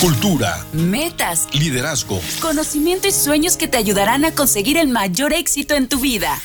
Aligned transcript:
cultura, 0.00 0.64
metas, 0.72 1.46
liderazgo, 1.52 2.20
conocimiento 2.40 3.06
y 3.06 3.12
sueños 3.12 3.58
que 3.58 3.68
te 3.68 3.76
ayudarán 3.76 4.24
a 4.24 4.34
conseguir 4.34 4.78
el 4.78 4.88
mayor 4.88 5.34
éxito 5.34 5.74
en 5.74 5.90
tu 5.90 6.00
vida. 6.00 6.38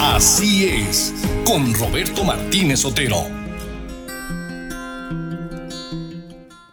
Así 0.00 0.64
es, 0.64 1.12
con 1.46 1.74
Roberto 1.74 2.24
Martínez 2.24 2.86
Otero. 2.86 3.24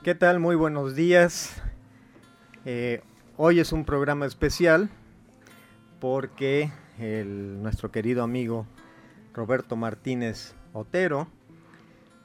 ¿Qué 0.02 0.16
tal? 0.16 0.40
Muy 0.40 0.56
buenos 0.56 0.96
días. 0.96 1.52
Eh, 2.64 3.02
hoy 3.36 3.60
es 3.60 3.74
un 3.74 3.84
programa 3.84 4.26
especial 4.26 4.90
porque 6.00 6.72
nuestro 6.98 7.92
querido 7.92 8.24
amigo 8.24 8.66
Roberto 9.34 9.76
Martínez 9.76 10.54
Otero 10.72 11.28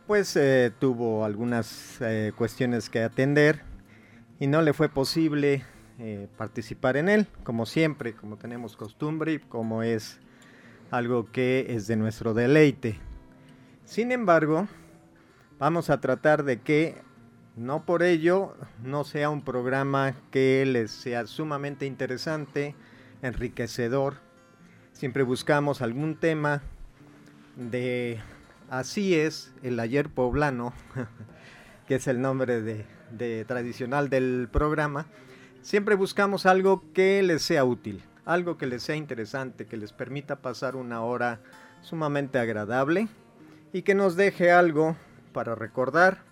pues 0.07 0.37
eh, 0.37 0.71
tuvo 0.79 1.25
algunas 1.25 1.99
eh, 2.01 2.33
cuestiones 2.37 2.91
que 2.91 3.03
atender 3.03 3.63
y 4.39 4.47
no 4.47 4.61
le 4.63 4.73
fue 4.73 4.89
posible 4.89 5.65
eh, 5.99 6.29
participar 6.37 6.97
en 6.97 7.09
él, 7.09 7.27
como 7.43 7.67
siempre, 7.67 8.15
como 8.15 8.37
tenemos 8.37 8.77
costumbre 8.77 9.35
y 9.35 9.39
como 9.39 9.83
es 9.83 10.19
algo 10.91 11.31
que 11.31 11.67
es 11.71 11.87
de 11.87 11.97
nuestro 11.97 12.35
deleite. 12.35 12.99
Sin 13.85 14.13
embargo, 14.13 14.69
vamos 15.59 15.89
a 15.89 16.01
tratar 16.01 16.45
de 16.45 16.61
que 16.61 16.97
no 17.57 17.87
por 17.87 18.03
ello 18.03 18.57
no 18.83 19.05
sea 19.05 19.31
un 19.31 19.43
programa 19.43 20.15
que 20.31 20.65
les 20.67 20.91
sea 20.91 21.27
sumamente 21.27 21.87
interesante, 21.87 22.75
enriquecedor. 23.23 24.17
Siempre 24.93 25.23
buscamos 25.23 25.81
algún 25.81 26.17
tema 26.17 26.63
de 27.57 28.21
Así 28.71 29.15
es, 29.15 29.53
el 29.63 29.79
ayer 29.79 30.09
poblano, 30.09 30.73
que 31.87 31.97
es 31.97 32.07
el 32.07 32.21
nombre 32.21 32.63
de, 32.63 33.45
tradicional 33.45 34.09
del 34.09 34.49
programa, 34.51 35.07
siempre 35.63 35.95
buscamos 35.95 36.47
algo 36.47 36.83
que 36.93 37.23
les 37.23 37.43
sea 37.43 37.65
útil, 37.65 38.03
algo 38.25 38.57
que 38.57 38.67
les 38.67 38.83
sea 38.83 38.97
interesante, 38.97 39.67
que 39.67 39.77
les 39.77 39.93
permita 39.93 40.37
pasar 40.37 40.77
una 40.77 41.03
hora 41.03 41.41
sumamente 41.83 42.39
agradable 42.39 43.09
y 43.73 43.83
que 43.83 43.95
nos 43.95 44.17
deje 44.17 44.51
algo 44.51 44.97
para 45.33 45.55
recordar 45.55 46.23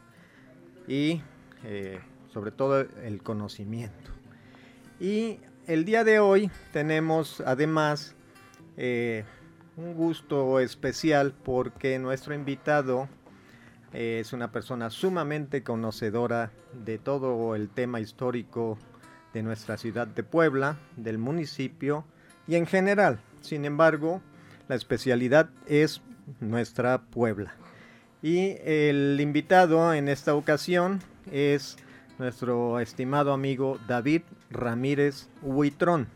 y 0.88 1.20
eh, 1.64 2.00
sobre 2.32 2.50
todo 2.50 2.80
el 2.80 3.22
conocimiento. 3.22 4.10
Y 4.98 5.38
el 5.66 5.84
día 5.84 6.02
de 6.02 6.18
hoy 6.18 6.50
tenemos 6.72 7.42
además 7.44 8.14
eh, 8.76 9.24
un 9.76 9.94
gusto 9.94 10.60
especial 10.60 11.32
porque 11.44 11.98
nuestro 11.98 12.34
invitado 12.34 13.08
eh, 13.92 14.18
es 14.20 14.32
una 14.32 14.52
persona 14.52 14.90
sumamente 14.90 15.62
conocedora 15.62 16.50
de 16.84 16.98
todo 16.98 17.54
el 17.54 17.68
tema 17.68 18.00
histórico 18.00 18.78
de 19.32 19.42
nuestra 19.42 19.76
ciudad 19.76 20.06
de 20.06 20.22
Puebla, 20.22 20.78
del 20.96 21.18
municipio 21.18 22.04
y 22.46 22.56
en 22.56 22.66
general. 22.66 23.20
Sin 23.40 23.64
embargo, 23.64 24.20
la 24.68 24.76
especialidad 24.76 25.50
es 25.66 26.02
nuestra 26.40 27.02
Puebla. 27.02 27.54
Y 28.22 28.56
el 28.64 29.18
invitado 29.20 29.92
en 29.94 30.08
esta 30.08 30.34
ocasión 30.34 31.00
es 31.30 31.76
nuestro 32.18 32.78
estimado 32.78 33.32
amigo 33.32 33.78
David 33.88 34.22
Ramírez 34.50 35.28
Huitrón. 35.42 36.08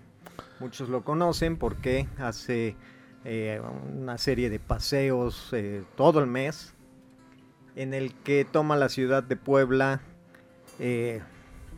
Muchos 0.61 0.89
lo 0.89 1.05
conocen 1.05 1.57
porque 1.57 2.07
hace 2.19 2.77
eh, 3.29 3.61
una 3.61 4.19
serie 4.19 4.51
de 4.51 4.61
paseos 4.61 5.49
eh, 5.53 5.83
todo 5.97 6.21
el 6.21 6.29
mes, 6.29 6.75
en 7.75 7.93
el 7.93 8.15
que 8.15 8.45
toma 8.45 8.77
la 8.77 8.89
ciudad 8.89 9.25
de 9.25 9.35
Puebla 9.35 10.01
eh, 10.79 11.21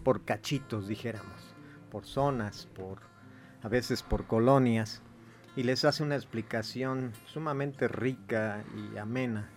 por 0.04 0.26
cachitos, 0.26 0.86
dijéramos, 0.88 1.54
por 1.90 2.04
zonas, 2.04 2.68
por 2.74 2.98
a 3.62 3.68
veces 3.68 4.02
por 4.02 4.26
colonias, 4.26 5.00
y 5.56 5.62
les 5.62 5.86
hace 5.86 6.02
una 6.02 6.16
explicación 6.16 7.14
sumamente 7.24 7.88
rica 7.88 8.62
y 8.76 8.98
amena. 8.98 9.48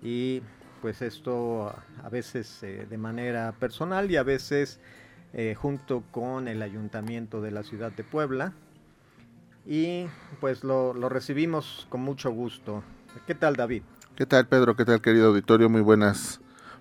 Y 0.00 0.42
pues 0.80 1.02
esto 1.02 1.74
a 2.04 2.08
veces 2.08 2.60
de 2.60 2.98
manera 2.98 3.50
personal 3.58 4.12
y 4.12 4.16
a 4.16 4.22
veces 4.22 4.78
junto 5.56 6.04
con 6.12 6.46
el 6.46 6.62
ayuntamiento 6.62 7.42
de 7.42 7.50
la 7.50 7.64
ciudad 7.64 7.90
de 7.90 8.04
Puebla, 8.04 8.54
y 9.66 10.06
pues 10.40 10.64
lo, 10.64 10.92
recibimos 11.08 11.86
con 11.88 12.00
mucho 12.00 12.30
gusto. 12.30 12.82
¿Qué 13.26 13.34
tal 13.34 13.56
David? 13.56 13.82
¿Qué 14.16 14.26
tal 14.26 14.46
Pedro? 14.46 14.76
¿Qué 14.76 14.84
tal 14.84 15.00
querido 15.00 15.28
auditorio? 15.28 15.68
Muy 15.68 15.80
buenas, 15.80 16.40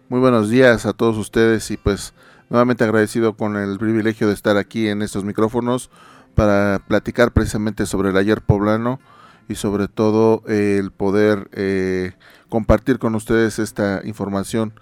muy 0.09 0.19
buenos 0.19 0.49
días 0.49 0.85
a 0.85 0.93
todos 0.93 1.17
ustedes 1.17 1.71
y 1.71 1.77
pues 1.77 2.13
nuevamente 2.49 2.83
agradecido 2.83 3.35
con 3.35 3.55
el 3.55 3.77
privilegio 3.77 4.27
de 4.27 4.33
estar 4.33 4.57
aquí 4.57 4.87
en 4.87 5.01
estos 5.01 5.23
micrófonos 5.23 5.89
para 6.35 6.81
platicar 6.87 7.31
precisamente 7.31 7.85
sobre 7.85 8.09
el 8.09 8.17
ayer 8.17 8.41
poblano 8.41 8.99
y 9.47 9.55
sobre 9.55 9.87
todo 9.87 10.43
el 10.47 10.91
poder 10.91 11.49
eh, 11.53 12.13
compartir 12.49 12.99
con 12.99 13.15
ustedes 13.15 13.59
esta 13.59 14.01
información 14.05 14.73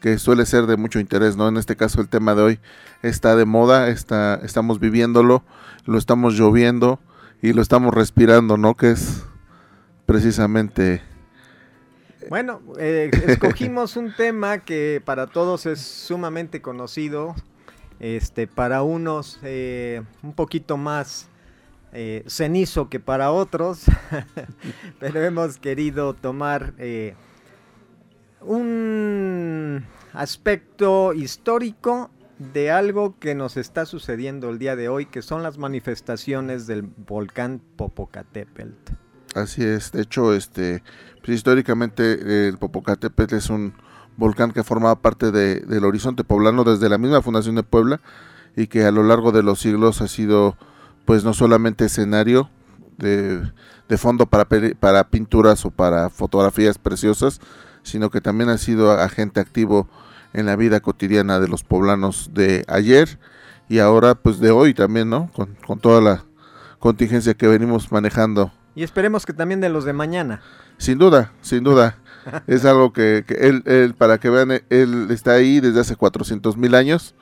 que 0.00 0.18
suele 0.18 0.46
ser 0.46 0.66
de 0.66 0.76
mucho 0.76 1.00
interés, 1.00 1.36
¿no? 1.36 1.48
En 1.48 1.56
este 1.56 1.76
caso 1.76 2.00
el 2.00 2.08
tema 2.08 2.34
de 2.34 2.42
hoy 2.42 2.60
está 3.02 3.34
de 3.34 3.44
moda, 3.44 3.88
está, 3.88 4.36
estamos 4.42 4.78
viviéndolo, 4.78 5.42
lo 5.86 5.98
estamos 5.98 6.34
lloviendo, 6.34 7.00
y 7.42 7.52
lo 7.52 7.62
estamos 7.62 7.92
respirando, 7.92 8.56
¿no? 8.56 8.74
Que 8.76 8.90
es 8.92 9.24
precisamente... 10.06 11.02
Bueno, 12.28 12.60
eh, 12.78 13.10
escogimos 13.26 13.96
un 13.96 14.12
tema 14.14 14.58
que 14.58 15.00
para 15.04 15.28
todos 15.28 15.64
es 15.66 15.80
sumamente 15.80 16.60
conocido, 16.60 17.36
este, 18.00 18.48
para 18.48 18.82
unos 18.82 19.38
eh, 19.42 20.02
un 20.22 20.32
poquito 20.32 20.76
más 20.76 21.28
eh, 21.92 22.24
cenizo 22.26 22.88
que 22.88 22.98
para 22.98 23.30
otros, 23.30 23.84
pero 24.98 25.22
hemos 25.22 25.58
querido 25.58 26.14
tomar 26.14 26.74
un 28.40 29.86
aspecto 30.12 31.12
histórico 31.12 32.10
de 32.38 32.70
algo 32.70 33.18
que 33.18 33.34
nos 33.34 33.56
está 33.56 33.86
sucediendo 33.86 34.50
el 34.50 34.58
día 34.58 34.76
de 34.76 34.88
hoy, 34.88 35.06
que 35.06 35.22
son 35.22 35.42
las 35.42 35.58
manifestaciones 35.58 36.66
del 36.66 36.82
volcán 36.82 37.60
Popocatépetl. 37.76 38.92
Así 39.34 39.64
es, 39.64 39.92
de 39.92 40.02
hecho, 40.02 40.34
este, 40.34 40.82
pues, 41.24 41.36
históricamente 41.36 42.48
el 42.48 42.58
Popocatépetl 42.58 43.34
es 43.34 43.50
un 43.50 43.74
volcán 44.16 44.52
que 44.52 44.64
formaba 44.64 45.00
parte 45.00 45.30
del 45.30 45.84
horizonte 45.84 46.24
poblano 46.24 46.64
desde 46.64 46.88
la 46.88 46.98
misma 46.98 47.20
fundación 47.22 47.54
de 47.54 47.62
Puebla 47.62 48.00
y 48.56 48.66
que 48.66 48.84
a 48.84 48.90
lo 48.90 49.02
largo 49.02 49.32
de 49.32 49.42
los 49.42 49.60
siglos 49.60 50.00
ha 50.00 50.08
sido, 50.08 50.56
pues 51.04 51.24
no 51.24 51.34
solamente 51.34 51.84
escenario 51.84 52.50
de, 52.96 53.42
de 53.88 53.98
fondo 53.98 54.26
para, 54.26 54.46
para 54.80 55.10
pinturas 55.10 55.66
o 55.66 55.70
para 55.70 56.08
fotografías 56.08 56.78
preciosas, 56.78 57.40
sino 57.82 58.10
que 58.10 58.22
también 58.22 58.48
ha 58.48 58.56
sido 58.56 58.90
agente 58.92 59.40
activo 59.40 59.88
en 60.36 60.46
la 60.46 60.54
vida 60.54 60.80
cotidiana 60.80 61.40
de 61.40 61.48
los 61.48 61.64
poblanos 61.64 62.30
de 62.34 62.64
ayer 62.68 63.18
y 63.68 63.78
ahora 63.78 64.14
pues 64.14 64.38
de 64.38 64.50
hoy 64.50 64.74
también, 64.74 65.08
¿no? 65.08 65.30
Con, 65.32 65.80
toda 65.80 66.00
la 66.00 66.24
contingencia 66.78 67.34
que 67.34 67.48
venimos 67.48 67.90
manejando. 67.90 68.52
Y 68.74 68.82
esperemos 68.82 69.24
que 69.24 69.32
también 69.32 69.60
de 69.60 69.70
los 69.70 69.84
de 69.86 69.94
mañana. 69.94 70.42
Sin 70.76 70.98
duda, 70.98 71.32
sin 71.40 71.64
duda. 71.64 71.96
es 72.46 72.66
algo 72.66 72.92
que, 72.92 73.24
él, 73.28 73.62
él, 73.64 73.94
para 73.94 74.18
que 74.18 74.28
vean, 74.28 74.62
él 74.68 75.08
está 75.10 75.32
ahí 75.32 75.60
desde 75.60 75.80
hace 75.80 75.96
400 75.96 76.56
mil 76.58 76.74
años 76.74 77.14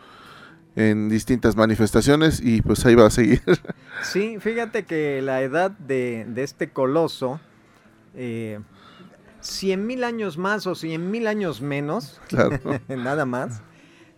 en 0.75 1.09
distintas 1.09 1.55
manifestaciones 1.55 2.41
y 2.41 2.63
pues 2.63 2.85
ahí 2.85 2.97
va 2.97 3.07
a 3.07 3.11
seguir. 3.11 3.43
sí, 4.03 4.39
fíjate 4.41 4.85
que 4.85 5.23
la 5.23 5.41
edad 5.41 5.71
de, 5.71 6.27
de 6.29 6.43
este 6.43 6.71
coloso 6.71 7.39
eh, 8.17 8.61
100 9.45 9.87
mil 9.87 10.05
años 10.05 10.39
más 10.39 10.67
o 10.67 10.75
100 10.75 11.11
mil 11.11 11.27
años 11.27 11.61
menos, 11.61 12.21
nada 12.89 13.25
más, 13.25 13.63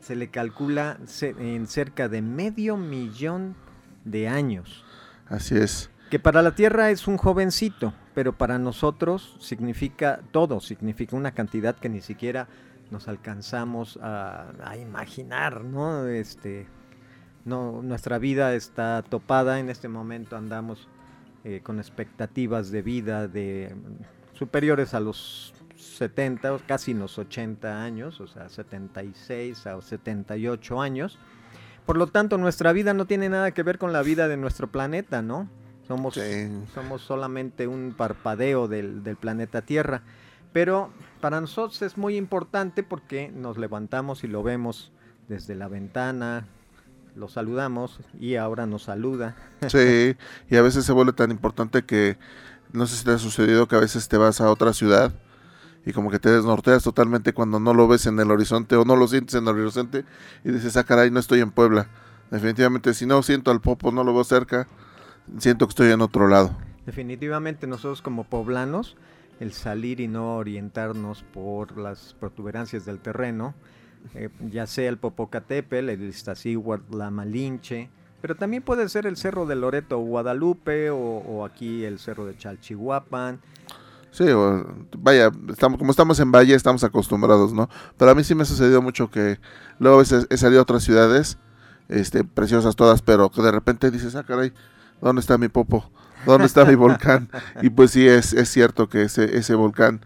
se 0.00 0.16
le 0.16 0.28
calcula 0.28 0.98
en 1.20 1.66
cerca 1.66 2.08
de 2.08 2.22
medio 2.22 2.76
millón 2.76 3.56
de 4.04 4.28
años. 4.28 4.84
Así 5.28 5.56
es. 5.56 5.90
Que 6.10 6.20
para 6.20 6.42
la 6.42 6.54
Tierra 6.54 6.90
es 6.90 7.08
un 7.08 7.16
jovencito, 7.16 7.92
pero 8.14 8.32
para 8.32 8.58
nosotros 8.58 9.36
significa 9.40 10.20
todo, 10.30 10.60
significa 10.60 11.16
una 11.16 11.32
cantidad 11.32 11.74
que 11.74 11.88
ni 11.88 12.00
siquiera 12.00 12.46
nos 12.92 13.08
alcanzamos 13.08 13.98
a, 14.00 14.76
imaginar, 14.80 15.64
¿no? 15.64 16.06
Este, 16.06 16.68
no, 17.44 17.82
nuestra 17.82 18.18
vida 18.18 18.54
está 18.54 19.02
topada, 19.02 19.58
en 19.58 19.68
este 19.68 19.88
momento 19.88 20.36
andamos 20.36 20.88
eh, 21.42 21.60
con 21.64 21.80
expectativas 21.80 22.70
de 22.70 22.82
vida 22.82 23.26
de 23.26 23.74
superiores 24.36 24.94
a 24.94 25.00
los 25.00 25.54
70, 25.76 26.58
casi 26.66 26.94
los 26.94 27.18
80 27.18 27.82
años, 27.82 28.20
o 28.20 28.26
sea, 28.26 28.48
76 28.48 29.66
a 29.66 29.80
78 29.80 30.80
años. 30.80 31.18
Por 31.84 31.96
lo 31.96 32.08
tanto, 32.08 32.36
nuestra 32.38 32.72
vida 32.72 32.94
no 32.94 33.06
tiene 33.06 33.28
nada 33.28 33.52
que 33.52 33.62
ver 33.62 33.78
con 33.78 33.92
la 33.92 34.02
vida 34.02 34.28
de 34.28 34.36
nuestro 34.36 34.70
planeta, 34.70 35.22
¿no? 35.22 35.48
Somos, 35.86 36.18
somos 36.74 37.02
solamente 37.02 37.68
un 37.68 37.94
parpadeo 37.96 38.66
del, 38.66 39.04
del 39.04 39.16
planeta 39.16 39.62
Tierra. 39.62 40.02
Pero 40.52 40.90
para 41.20 41.40
nosotros 41.40 41.80
es 41.82 41.96
muy 41.96 42.16
importante 42.16 42.82
porque 42.82 43.30
nos 43.30 43.56
levantamos 43.56 44.24
y 44.24 44.26
lo 44.26 44.42
vemos 44.42 44.90
desde 45.28 45.54
la 45.54 45.68
ventana, 45.68 46.46
lo 47.14 47.28
saludamos 47.28 48.00
y 48.18 48.36
ahora 48.36 48.66
nos 48.66 48.84
saluda. 48.84 49.36
Sí, 49.68 50.16
y 50.50 50.56
a 50.56 50.62
veces 50.62 50.84
se 50.84 50.92
vuelve 50.92 51.12
tan 51.12 51.30
importante 51.30 51.84
que 51.84 52.18
no 52.72 52.86
sé 52.86 52.96
si 52.96 53.04
te 53.04 53.12
ha 53.12 53.18
sucedido 53.18 53.66
que 53.68 53.76
a 53.76 53.80
veces 53.80 54.08
te 54.08 54.16
vas 54.16 54.40
a 54.40 54.50
otra 54.50 54.72
ciudad 54.72 55.12
y 55.84 55.92
como 55.92 56.10
que 56.10 56.18
te 56.18 56.30
desnorteas 56.30 56.82
totalmente 56.82 57.32
cuando 57.32 57.60
no 57.60 57.72
lo 57.72 57.86
ves 57.86 58.06
en 58.06 58.18
el 58.18 58.30
horizonte 58.30 58.74
o 58.74 58.84
no 58.84 58.96
lo 58.96 59.06
sientes 59.06 59.36
en 59.36 59.46
el 59.46 59.58
horizonte 59.58 60.04
y 60.44 60.50
dices, 60.50 60.76
ah, 60.76 60.84
caray, 60.84 61.10
no 61.10 61.20
estoy 61.20 61.40
en 61.40 61.52
Puebla. 61.52 61.88
Definitivamente, 62.30 62.92
si 62.92 63.06
no 63.06 63.22
siento 63.22 63.52
al 63.52 63.60
Popo, 63.60 63.92
no 63.92 64.02
lo 64.02 64.12
veo 64.12 64.24
cerca, 64.24 64.66
siento 65.38 65.66
que 65.66 65.70
estoy 65.70 65.92
en 65.92 66.00
otro 66.00 66.26
lado. 66.26 66.56
Definitivamente 66.84 67.68
nosotros 67.68 68.02
como 68.02 68.24
poblanos, 68.24 68.96
el 69.38 69.52
salir 69.52 70.00
y 70.00 70.08
no 70.08 70.36
orientarnos 70.36 71.22
por 71.22 71.78
las 71.78 72.14
protuberancias 72.18 72.84
del 72.84 72.98
terreno, 72.98 73.54
eh, 74.14 74.28
ya 74.40 74.66
sea 74.66 74.88
el 74.88 74.98
Popocatépetl, 74.98 75.88
el 75.88 76.02
Iztaccíhuatl, 76.02 76.96
la 76.96 77.10
Malinche, 77.10 77.90
pero 78.20 78.34
también 78.34 78.62
puede 78.62 78.88
ser 78.88 79.06
el 79.06 79.16
Cerro 79.16 79.46
de 79.46 79.56
Loreto 79.56 79.98
Guadalupe 79.98 80.90
o, 80.90 81.44
aquí 81.44 81.84
el 81.84 81.98
Cerro 81.98 82.26
de 82.26 82.36
Chalchihuapan. 82.36 83.40
Sí, 84.10 84.24
vaya, 84.96 85.30
estamos, 85.50 85.78
como 85.78 85.90
estamos 85.90 86.18
en 86.20 86.32
Valle 86.32 86.54
estamos 86.54 86.82
acostumbrados, 86.84 87.52
¿no? 87.52 87.68
Pero 87.98 88.10
a 88.10 88.14
mí 88.14 88.24
sí 88.24 88.34
me 88.34 88.42
ha 88.42 88.46
sucedido 88.46 88.80
mucho 88.80 89.10
que 89.10 89.38
luego 89.78 90.00
he 90.00 90.36
salido 90.36 90.60
a 90.60 90.62
otras 90.62 90.82
ciudades, 90.82 91.36
este, 91.88 92.24
preciosas 92.24 92.76
todas, 92.76 93.02
pero 93.02 93.30
que 93.30 93.42
de 93.42 93.52
repente 93.52 93.90
dices, 93.90 94.14
ah, 94.14 94.24
caray, 94.24 94.52
¿dónde 95.02 95.20
está 95.20 95.36
mi 95.36 95.48
popo? 95.48 95.90
¿Dónde 96.24 96.46
está 96.46 96.64
mi 96.64 96.74
volcán? 96.76 97.28
Y 97.60 97.68
pues 97.68 97.90
sí, 97.90 98.08
es, 98.08 98.32
es 98.32 98.48
cierto 98.48 98.88
que 98.88 99.02
ese, 99.02 99.36
ese 99.36 99.54
volcán 99.54 100.00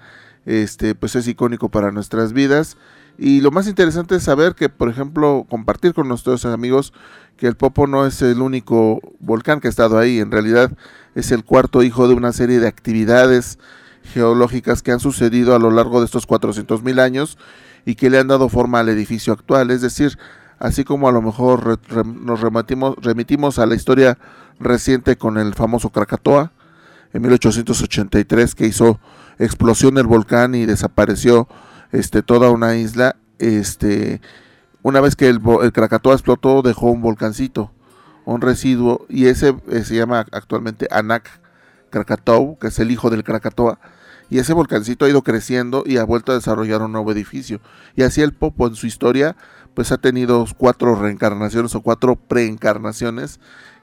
este, 0.47 0.95
pues 0.95 1.15
es 1.17 1.29
icónico 1.29 1.69
para 1.69 1.93
nuestras 1.93 2.33
vidas. 2.33 2.77
Y 3.23 3.43
lo 3.43 3.51
más 3.51 3.69
interesante 3.69 4.17
es 4.17 4.23
saber 4.23 4.55
que, 4.55 4.71
por 4.71 4.89
ejemplo, 4.89 5.47
compartir 5.51 5.93
con 5.93 6.09
nuestros 6.09 6.47
amigos 6.47 6.95
que 7.37 7.47
el 7.47 7.55
Popo 7.55 7.87
no 7.87 8.07
es 8.07 8.23
el 8.23 8.41
único 8.41 8.99
volcán 9.19 9.61
que 9.61 9.69
ha 9.69 9.71
estado 9.71 9.99
ahí, 9.99 10.21
en 10.21 10.31
realidad 10.31 10.73
es 11.15 11.31
el 11.31 11.45
cuarto 11.45 11.83
hijo 11.83 12.09
de 12.09 12.15
una 12.15 12.33
serie 12.33 12.61
de 12.61 12.67
actividades 12.67 13.59
geológicas 14.05 14.81
que 14.81 14.93
han 14.93 15.01
sucedido 15.01 15.55
a 15.55 15.59
lo 15.59 15.71
largo 15.71 16.01
de 16.01 16.07
estos 16.07 16.25
400 16.25 16.83
mil 16.83 16.99
años 16.99 17.37
y 17.85 17.95
que 17.95 18.09
le 18.09 18.19
han 18.19 18.29
dado 18.29 18.49
forma 18.49 18.81
al 18.81 18.89
edificio 18.89 19.35
actual, 19.35 19.71
es 19.71 19.83
decir, 19.83 20.19
así 20.59 20.85
como 20.85 21.07
a 21.07 21.13
lo 21.13 21.21
mejor 21.21 21.79
nos 22.07 22.41
remitimos, 22.41 22.97
remitimos 23.03 23.59
a 23.59 23.67
la 23.67 23.75
historia 23.75 24.17
reciente 24.59 25.19
con 25.19 25.37
el 25.37 25.53
famoso 25.53 25.91
Krakatoa 25.91 26.53
en 27.13 27.21
1883 27.21 28.55
que 28.55 28.67
hizo 28.67 28.99
explosión 29.39 29.95
del 29.97 30.07
volcán 30.07 30.55
y 30.55 30.65
desapareció 30.65 31.49
este, 31.93 32.23
toda 32.23 32.51
una 32.51 32.77
isla, 32.77 33.17
este, 33.39 34.21
una 34.83 35.01
vez 35.01 35.17
que 35.17 35.29
el, 35.29 35.41
Krakatoa 35.73 36.15
explotó, 36.15 36.63
dejó 36.63 36.91
un 36.91 37.03
volcancito, 37.03 37.73
un 38.25 38.41
residuo, 38.41 39.07
y 39.09 39.27
ese 39.27 39.57
eh, 39.69 39.85
se 39.85 39.97
llama 39.97 40.27
actualmente 40.33 40.87
Anak 40.91 41.29
Krakatoa, 41.91 42.57
que 42.61 42.69
es 42.69 42.79
el 42.79 42.91
hijo 42.91 43.11
del 43.11 43.25
Krakatoa, 43.25 43.79
y 44.31 44.39
ese 44.39 44.53
volcancito 44.53 45.05
ha 45.05 45.09
ido 45.09 45.23
creciendo 45.23 45.83
y 45.85 45.97
ha 45.97 46.05
vuelto 46.05 46.31
a 46.31 46.37
desarrollar 46.37 46.83
un 46.83 46.93
nuevo 46.93 47.11
edificio. 47.11 47.61
Y 47.97 48.03
así 48.03 48.23
el 48.23 48.33
Popo 48.33 48.69
en 48.69 48.77
su 48.77 48.87
historia, 48.87 49.37
pues 49.75 49.91
ha 49.91 49.99
tenido 49.99 50.47
cuatro 50.57 50.95
reencarnaciones 50.95 51.75
o 51.75 51.81
cuatro 51.81 52.15
preencarnaciones, 52.15 53.41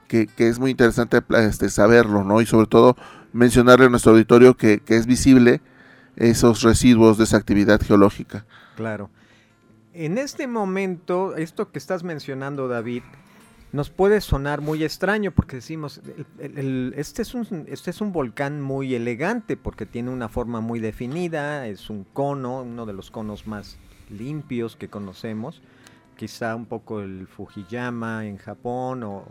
que, 0.08 0.26
que 0.26 0.48
es 0.48 0.58
muy 0.58 0.70
interesante 0.70 1.20
este, 1.36 1.68
saberlo, 1.68 2.24
¿no? 2.24 2.40
Y 2.40 2.46
sobre 2.46 2.66
todo 2.66 2.96
mencionarle 3.34 3.86
a 3.86 3.88
nuestro 3.90 4.12
auditorio 4.12 4.56
que, 4.56 4.80
que 4.80 4.96
es 4.96 5.06
visible 5.06 5.60
esos 6.18 6.62
residuos 6.62 7.16
de 7.16 7.24
esa 7.24 7.36
actividad 7.36 7.80
geológica. 7.80 8.44
Claro. 8.76 9.10
En 9.94 10.18
este 10.18 10.46
momento, 10.46 11.36
esto 11.36 11.70
que 11.70 11.78
estás 11.78 12.02
mencionando, 12.02 12.68
David, 12.68 13.02
nos 13.72 13.90
puede 13.90 14.20
sonar 14.20 14.60
muy 14.60 14.82
extraño 14.82 15.30
porque 15.30 15.56
decimos, 15.56 16.00
este, 16.94 17.22
es 17.22 17.34
un, 17.34 17.66
este 17.68 17.90
es 17.90 18.00
un 18.00 18.12
volcán 18.12 18.60
muy 18.60 18.94
elegante 18.94 19.56
porque 19.56 19.86
tiene 19.86 20.10
una 20.10 20.28
forma 20.28 20.60
muy 20.60 20.80
definida, 20.80 21.66
es 21.66 21.90
un 21.90 22.04
cono, 22.04 22.62
uno 22.62 22.86
de 22.86 22.92
los 22.92 23.10
conos 23.10 23.46
más 23.46 23.76
limpios 24.08 24.76
que 24.76 24.88
conocemos, 24.88 25.62
quizá 26.16 26.56
un 26.56 26.66
poco 26.66 27.00
el 27.00 27.26
Fujiyama 27.26 28.26
en 28.26 28.38
Japón 28.38 29.02
o 29.02 29.26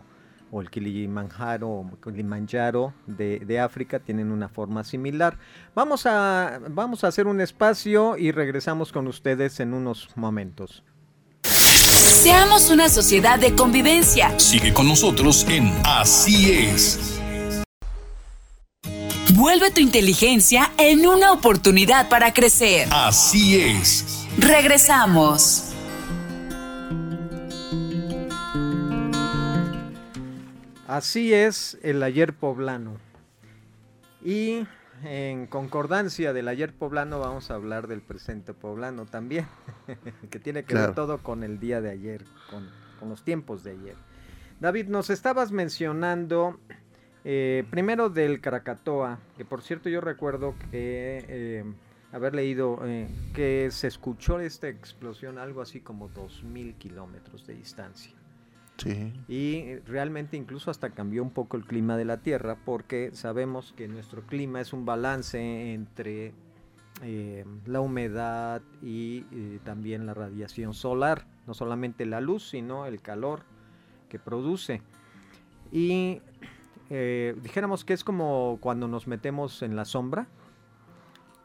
o 0.50 0.60
el 0.60 0.70
Kilimanjaro 0.70 1.68
o 1.68 1.90
Kilimanjaro 2.02 2.94
de, 3.06 3.40
de, 3.40 3.60
África 3.60 3.98
tienen 3.98 4.30
una 4.30 4.48
forma 4.48 4.84
similar. 4.84 5.38
Vamos 5.74 6.06
a, 6.06 6.60
vamos 6.70 7.04
a 7.04 7.08
hacer 7.08 7.26
un 7.26 7.40
espacio 7.40 8.16
y 8.16 8.32
regresamos 8.32 8.92
con 8.92 9.06
ustedes 9.06 9.60
en 9.60 9.74
unos 9.74 10.08
momentos. 10.16 10.82
Seamos 11.42 12.70
una 12.70 12.88
sociedad 12.88 13.38
de 13.38 13.54
convivencia. 13.54 14.38
Sigue 14.38 14.72
con 14.72 14.88
nosotros 14.88 15.46
en 15.48 15.72
Así 15.84 16.52
es. 16.52 17.18
Vuelve 19.34 19.70
tu 19.70 19.80
inteligencia 19.80 20.72
en 20.78 21.06
una 21.06 21.32
oportunidad 21.32 22.08
para 22.08 22.32
crecer. 22.32 22.88
Así 22.90 23.60
es. 23.60 24.26
Regresamos. 24.38 25.67
Así 30.88 31.34
es 31.34 31.78
el 31.82 32.02
ayer 32.02 32.32
poblano. 32.32 32.96
Y 34.24 34.66
en 35.04 35.46
concordancia 35.46 36.32
del 36.32 36.48
ayer 36.48 36.72
poblano 36.72 37.20
vamos 37.20 37.50
a 37.50 37.56
hablar 37.56 37.88
del 37.88 38.00
presente 38.00 38.54
poblano 38.54 39.04
también, 39.04 39.46
que 40.30 40.38
tiene 40.38 40.64
que 40.64 40.74
ver 40.74 40.94
todo 40.94 41.18
con 41.18 41.42
el 41.42 41.60
día 41.60 41.82
de 41.82 41.90
ayer, 41.90 42.24
con, 42.48 42.70
los 43.06 43.22
tiempos 43.22 43.64
de 43.64 43.72
ayer. 43.72 43.96
David, 44.60 44.86
nos 44.88 45.10
estabas 45.10 45.52
mencionando 45.52 46.58
eh, 47.22 47.66
primero 47.68 48.08
del 48.08 48.40
Krakatoa, 48.40 49.18
que 49.36 49.44
por 49.44 49.60
cierto 49.60 49.90
yo 49.90 50.00
recuerdo 50.00 50.54
que 50.70 51.22
eh, 51.28 51.64
haber 52.12 52.34
leído 52.34 52.80
eh, 52.86 53.08
que 53.34 53.68
se 53.72 53.88
escuchó 53.88 54.40
esta 54.40 54.68
explosión 54.68 55.36
algo 55.36 55.60
así 55.60 55.80
como 55.80 56.08
2.000 56.08 56.78
kilómetros 56.78 57.46
de 57.46 57.56
distancia. 57.56 58.17
Y 59.28 59.76
realmente 59.86 60.36
incluso 60.36 60.70
hasta 60.70 60.90
cambió 60.90 61.22
un 61.22 61.30
poco 61.30 61.56
el 61.56 61.64
clima 61.64 61.96
de 61.96 62.04
la 62.04 62.18
Tierra 62.18 62.56
porque 62.64 63.10
sabemos 63.12 63.72
que 63.76 63.88
nuestro 63.88 64.22
clima 64.22 64.60
es 64.60 64.72
un 64.72 64.84
balance 64.84 65.72
entre 65.72 66.32
eh, 67.02 67.44
la 67.66 67.80
humedad 67.80 68.62
y 68.82 69.24
eh, 69.32 69.60
también 69.64 70.06
la 70.06 70.14
radiación 70.14 70.74
solar, 70.74 71.26
no 71.46 71.54
solamente 71.54 72.06
la 72.06 72.20
luz, 72.20 72.48
sino 72.48 72.86
el 72.86 73.00
calor 73.00 73.42
que 74.08 74.18
produce. 74.18 74.82
Y 75.70 76.20
eh, 76.90 77.36
dijéramos 77.42 77.84
que 77.84 77.92
es 77.92 78.04
como 78.04 78.58
cuando 78.60 78.88
nos 78.88 79.06
metemos 79.06 79.62
en 79.62 79.76
la 79.76 79.84
sombra, 79.84 80.26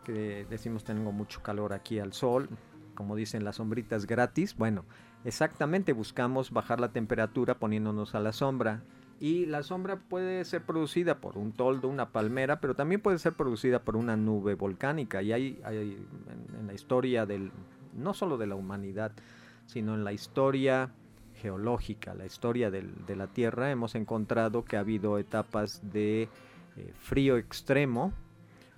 que 0.04 0.46
decimos 0.50 0.84
tengo 0.84 1.12
mucho 1.12 1.42
calor 1.42 1.74
aquí 1.74 2.00
al 2.00 2.14
sol, 2.14 2.50
como 2.96 3.16
dicen 3.16 3.44
las 3.44 3.58
sombritas 3.58 4.06
gratis, 4.06 4.56
bueno, 4.56 4.86
Exactamente, 5.26 5.94
buscamos 5.94 6.52
bajar 6.52 6.80
la 6.80 6.92
temperatura 6.92 7.56
poniéndonos 7.56 8.16
a 8.16 8.20
la 8.20 8.34
sombra. 8.34 8.82
Y 9.20 9.46
la 9.46 9.64
sombra 9.64 9.98
puede 9.98 10.44
ser 10.44 10.64
producida 10.64 11.20
por 11.20 11.38
un 11.38 11.54
toldo, 11.54 11.88
una 11.88 12.10
palmera, 12.10 12.60
pero 12.60 12.76
también 12.76 13.00
puede 13.00 13.20
ser 13.20 13.34
producida 13.34 13.80
por 13.80 13.96
una 13.96 14.18
nube 14.18 14.56
volcánica. 14.56 15.22
Y 15.22 15.32
hay, 15.32 15.62
en, 15.66 16.68
la 16.68 16.74
historia 16.74 17.26
del, 17.26 17.52
no 17.96 18.14
solo 18.14 18.38
de 18.38 18.48
la 18.48 18.56
humanidad, 18.56 19.14
sino 19.66 19.96
en 19.96 20.04
la 20.04 20.12
historia 20.12 20.92
geológica, 21.36 22.14
la 22.16 22.26
historia 22.26 22.70
de 22.70 23.16
la 23.16 23.28
Tierra, 23.28 23.72
hemos 23.72 23.96
encontrado 23.96 24.66
que 24.66 24.76
ha 24.76 24.82
habido 24.82 25.18
etapas 25.18 25.82
de 25.92 26.24
eh, 26.76 26.94
frío 27.00 27.38
extremo, 27.38 28.14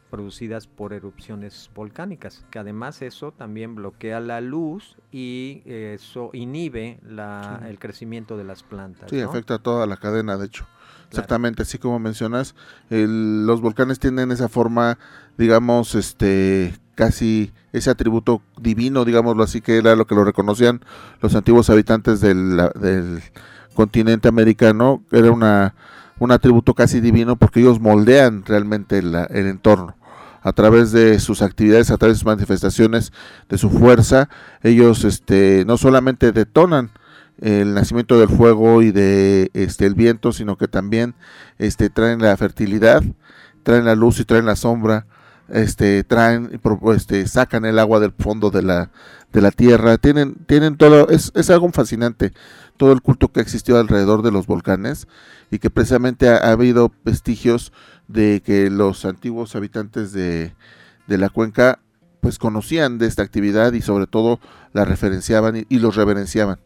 producidas 0.10 0.68
por 0.68 0.94
erupciones 0.94 1.70
volcánicas, 1.76 2.46
que 2.52 2.60
además 2.60 3.02
eso 3.02 3.32
también 3.32 3.76
bloquea 3.76 4.20
la 4.20 4.42
luz 4.42 4.98
y 5.12 5.62
eso 5.66 6.30
inhibe 6.34 7.00
el 7.68 7.80
crecimiento 7.80 8.38
de 8.38 8.44
las 8.44 8.64
plantas. 8.64 9.10
Sí, 9.10 9.20
afecta 9.20 9.56
a 9.56 9.60
toda 9.60 9.88
la 9.88 9.98
cadena, 9.98 10.38
de 10.38 10.46
hecho. 10.46 10.66
Exactamente, 11.10 11.64
así 11.64 11.78
como 11.78 12.00
mencionas, 12.00 12.56
los 12.90 13.62
volcanes 13.62 14.00
tienen 14.00 14.32
esa 14.32 14.50
forma, 14.50 14.98
digamos, 15.38 15.96
este, 15.96 16.74
casi 16.96 17.54
ese 17.74 17.90
atributo 17.90 18.42
divino, 18.60 19.06
digámoslo 19.06 19.44
así, 19.44 19.62
que 19.62 19.78
era 19.78 19.96
lo 19.96 20.08
que 20.08 20.16
lo 20.16 20.24
reconocían 20.24 20.82
los 21.22 21.36
antiguos 21.36 21.70
habitantes 21.70 22.22
del, 22.22 22.58
del 22.76 23.22
continente 23.74 24.28
americano, 24.28 25.04
era 25.12 25.32
una 25.32 25.76
un 26.20 26.32
atributo 26.32 26.74
casi 26.74 27.00
divino 27.02 27.36
porque 27.36 27.60
ellos 27.60 27.80
moldean 27.80 28.44
realmente 28.46 29.00
el 29.00 29.16
entorno. 29.48 29.96
A 30.42 30.54
través 30.54 30.92
de 30.92 31.20
sus 31.20 31.42
actividades, 31.42 31.90
a 31.90 31.98
través 31.98 32.18
de 32.18 32.20
sus 32.20 32.28
manifestaciones, 32.28 33.12
de 33.50 33.58
su 33.58 33.72
fuerza, 33.72 34.30
ellos 34.62 35.04
este, 35.04 35.64
no 35.66 35.78
solamente 35.78 36.32
detonan 36.32 36.92
el 37.42 37.74
nacimiento 37.74 38.20
del 38.20 38.30
fuego 38.30 38.84
y 38.84 38.92
de 38.92 39.50
este 39.54 39.88
el 39.88 39.96
viento, 39.96 40.32
sino 40.32 40.56
que 40.56 40.68
también 40.68 41.16
este 41.58 41.90
traen 41.90 42.22
la 42.22 42.38
fertilidad, 42.38 43.02
traen 43.64 43.86
la 43.86 43.96
luz 43.96 44.20
y 44.20 44.26
traen 44.26 44.46
la 44.46 44.56
sombra, 44.56 45.08
este 45.50 46.04
traen 46.04 46.62
este 46.94 47.28
sacan 47.28 47.66
el 47.66 47.80
agua 47.80 48.00
del 48.00 48.14
fondo 48.18 48.52
de 48.52 48.62
la 48.62 48.92
de 49.36 49.42
la 49.42 49.52
tierra, 49.52 49.98
tienen, 49.98 50.36
tienen 50.48 50.78
todo, 50.78 51.10
es, 51.10 51.32
es 51.36 51.50
algo 51.50 51.70
fascinante, 51.72 52.32
todo 52.78 52.92
el 52.92 53.02
culto 53.02 53.30
que 53.30 53.40
ha 53.40 53.44
existido 53.44 53.80
alrededor 53.80 54.22
de 54.22 54.32
los 54.32 54.48
volcanes 54.48 55.08
y 55.52 55.60
que 55.60 55.70
precisamente 55.70 56.30
ha, 56.30 56.52
habido 56.52 56.92
vestigios 57.04 57.72
de 58.08 58.42
que 58.46 58.70
los 58.70 59.06
antiguos 59.06 59.56
habitantes 59.56 60.12
de, 60.12 60.54
de, 61.08 61.18
la 61.18 61.30
cuenca 61.30 61.80
pues 62.22 62.40
conocían 62.40 62.98
de 62.98 63.08
esta 63.08 63.24
actividad 63.24 63.74
y 63.74 63.82
sobre 63.82 64.08
todo 64.08 64.40
la 64.74 64.86
referenciaban 64.86 65.58
y, 65.58 65.66
y 65.70 65.80
los 65.80 65.96
reverenciaban. 65.96 66.60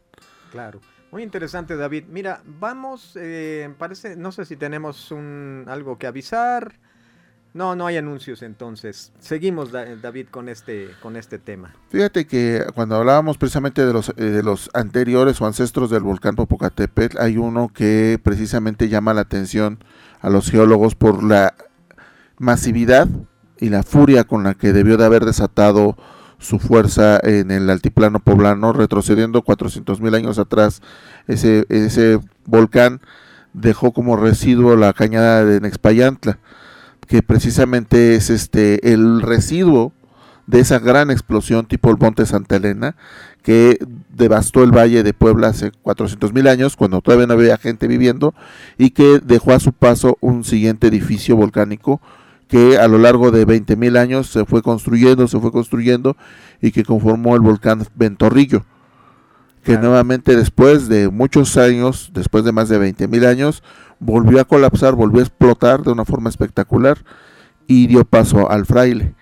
Claro. 0.51 0.79
Muy 1.11 1.23
interesante, 1.23 1.75
David. 1.75 2.05
Mira, 2.07 2.41
vamos, 2.45 3.17
eh, 3.19 3.73
parece, 3.77 4.15
no 4.15 4.31
sé 4.31 4.45
si 4.45 4.55
tenemos 4.55 5.11
un, 5.11 5.65
algo 5.67 5.97
que 5.97 6.05
avisar. 6.05 6.79
No, 7.59 7.75
no 7.75 7.87
hay 7.87 7.97
anuncios 7.97 8.41
entonces. 8.41 9.11
Seguimos, 9.19 9.73
David, 9.73 10.27
con 10.31 10.47
este, 10.47 10.91
con 11.01 11.17
este 11.17 11.39
tema. 11.39 11.73
Fíjate 11.89 12.25
que 12.25 12.63
cuando 12.73 12.95
hablábamos 12.95 13.37
precisamente 13.37 13.85
de 13.85 13.91
los, 13.91 14.13
eh, 14.15 14.23
de 14.23 14.43
los 14.43 14.69
anteriores 14.73 15.41
o 15.41 15.45
ancestros 15.45 15.89
del 15.89 16.03
volcán 16.03 16.37
Popocatépetl, 16.37 17.19
hay 17.19 17.35
uno 17.35 17.67
que 17.67 18.17
precisamente 18.23 18.87
llama 18.87 19.13
la 19.13 19.19
atención 19.19 19.83
a 20.21 20.29
los 20.29 20.49
geólogos 20.49 20.95
por 20.95 21.21
la 21.21 21.53
masividad 22.37 23.09
y 23.59 23.67
la 23.67 23.83
furia 23.83 24.23
con 24.23 24.45
la 24.45 24.53
que 24.53 24.71
debió 24.71 24.95
de 24.95 25.03
haber 25.03 25.25
desatado 25.25 25.97
su 26.37 26.59
fuerza 26.59 27.19
en 27.21 27.51
el 27.51 27.69
altiplano 27.69 28.21
poblano, 28.21 28.71
retrocediendo 28.71 29.41
400 29.41 29.99
mil 29.99 30.15
años 30.15 30.39
atrás. 30.39 30.81
Ese, 31.27 31.65
ese 31.67 32.21
volcán 32.45 33.01
dejó 33.51 33.91
como 33.91 34.15
residuo 34.15 34.77
la 34.77 34.93
cañada 34.93 35.43
de 35.43 35.59
Nexpayantla, 35.59 36.39
que 37.09 37.23
precisamente 37.23 38.15
es 38.15 38.29
este 38.29 38.93
el 38.93 39.23
residuo 39.23 39.91
de 40.45 40.59
esa 40.59 40.77
gran 40.77 41.09
explosión 41.09 41.65
tipo 41.65 41.89
el 41.89 41.97
Monte 41.97 42.27
Santa 42.27 42.57
Elena, 42.57 42.95
que 43.41 43.79
devastó 44.09 44.63
el 44.63 44.71
valle 44.71 45.01
de 45.01 45.13
Puebla 45.13 45.47
hace 45.47 45.71
400 45.81 46.33
mil 46.33 46.47
años, 46.47 46.75
cuando 46.75 47.01
todavía 47.01 47.25
no 47.25 47.33
había 47.33 47.57
gente 47.57 47.87
viviendo, 47.87 48.35
y 48.77 48.91
que 48.91 49.19
dejó 49.23 49.53
a 49.53 49.59
su 49.59 49.73
paso 49.73 50.17
un 50.21 50.43
siguiente 50.43 50.87
edificio 50.87 51.35
volcánico 51.35 51.99
que 52.47 52.77
a 52.77 52.87
lo 52.87 52.99
largo 52.99 53.31
de 53.31 53.45
20.000 53.45 53.97
años 53.97 54.27
se 54.27 54.45
fue 54.45 54.63
construyendo, 54.63 55.27
se 55.27 55.39
fue 55.39 55.51
construyendo 55.51 56.17
y 56.61 56.71
que 56.71 56.83
conformó 56.83 57.35
el 57.35 57.41
volcán 57.41 57.85
Ventorrillo, 57.95 58.65
que 59.63 59.77
nuevamente 59.77 60.35
después 60.35 60.89
de 60.89 61.09
muchos 61.09 61.57
años, 61.57 62.11
después 62.13 62.43
de 62.43 62.51
más 62.51 62.69
de 62.69 62.79
20.000 62.79 63.25
años, 63.27 63.63
volvió 63.99 64.39
a 64.39 64.45
colapsar, 64.45 64.95
volvió 64.95 65.19
a 65.19 65.23
explotar 65.23 65.83
de 65.83 65.91
una 65.91 66.05
forma 66.05 66.29
espectacular 66.29 66.97
y 67.67 67.87
dio 67.87 68.05
paso 68.05 68.49
al 68.49 68.65
fraile, 68.65 69.13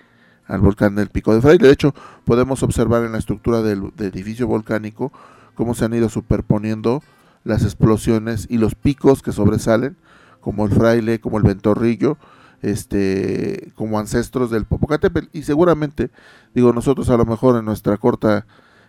al 0.46 0.62
volcán 0.62 0.96
del 0.96 1.10
Pico 1.10 1.34
de 1.34 1.41
Fraile. 1.41 1.67
De 1.67 1.74
hecho, 1.74 1.93
podemos 2.25 2.63
observar 2.63 3.03
en 3.03 3.12
la 3.12 3.17
estructura 3.17 3.62
del, 3.62 3.91
del 3.96 4.07
edificio 4.07 4.48
volcánico 4.48 5.12
cómo 5.55 5.74
se 5.74 5.86
han 5.86 5.93
ido 5.93 6.10
superponiendo 6.10 7.03
las 7.43 7.63
explosiones 7.63 8.48
y 8.50 8.57
los 8.57 8.75
picos 8.75 9.22
que 9.22 9.31
sobresalen, 9.31 9.98
como 10.41 10.65
el 10.65 10.72
fraile, 10.72 11.19
como 11.19 11.38
el 11.38 11.43
ventorrillo, 11.43 12.17
este 12.62 13.72
como 13.75 14.00
ancestros 14.00 14.50
del 14.50 14.65
Popocatépetl 14.65 15.27
y 15.31 15.43
seguramente 15.43 16.10
digo 16.53 16.74
nosotros 16.74 17.10
a 17.10 17.17
lo 17.17 17.25
mejor 17.25 17.57
en 17.57 17.65
nuestra 17.65 17.98
corta 17.98 18.46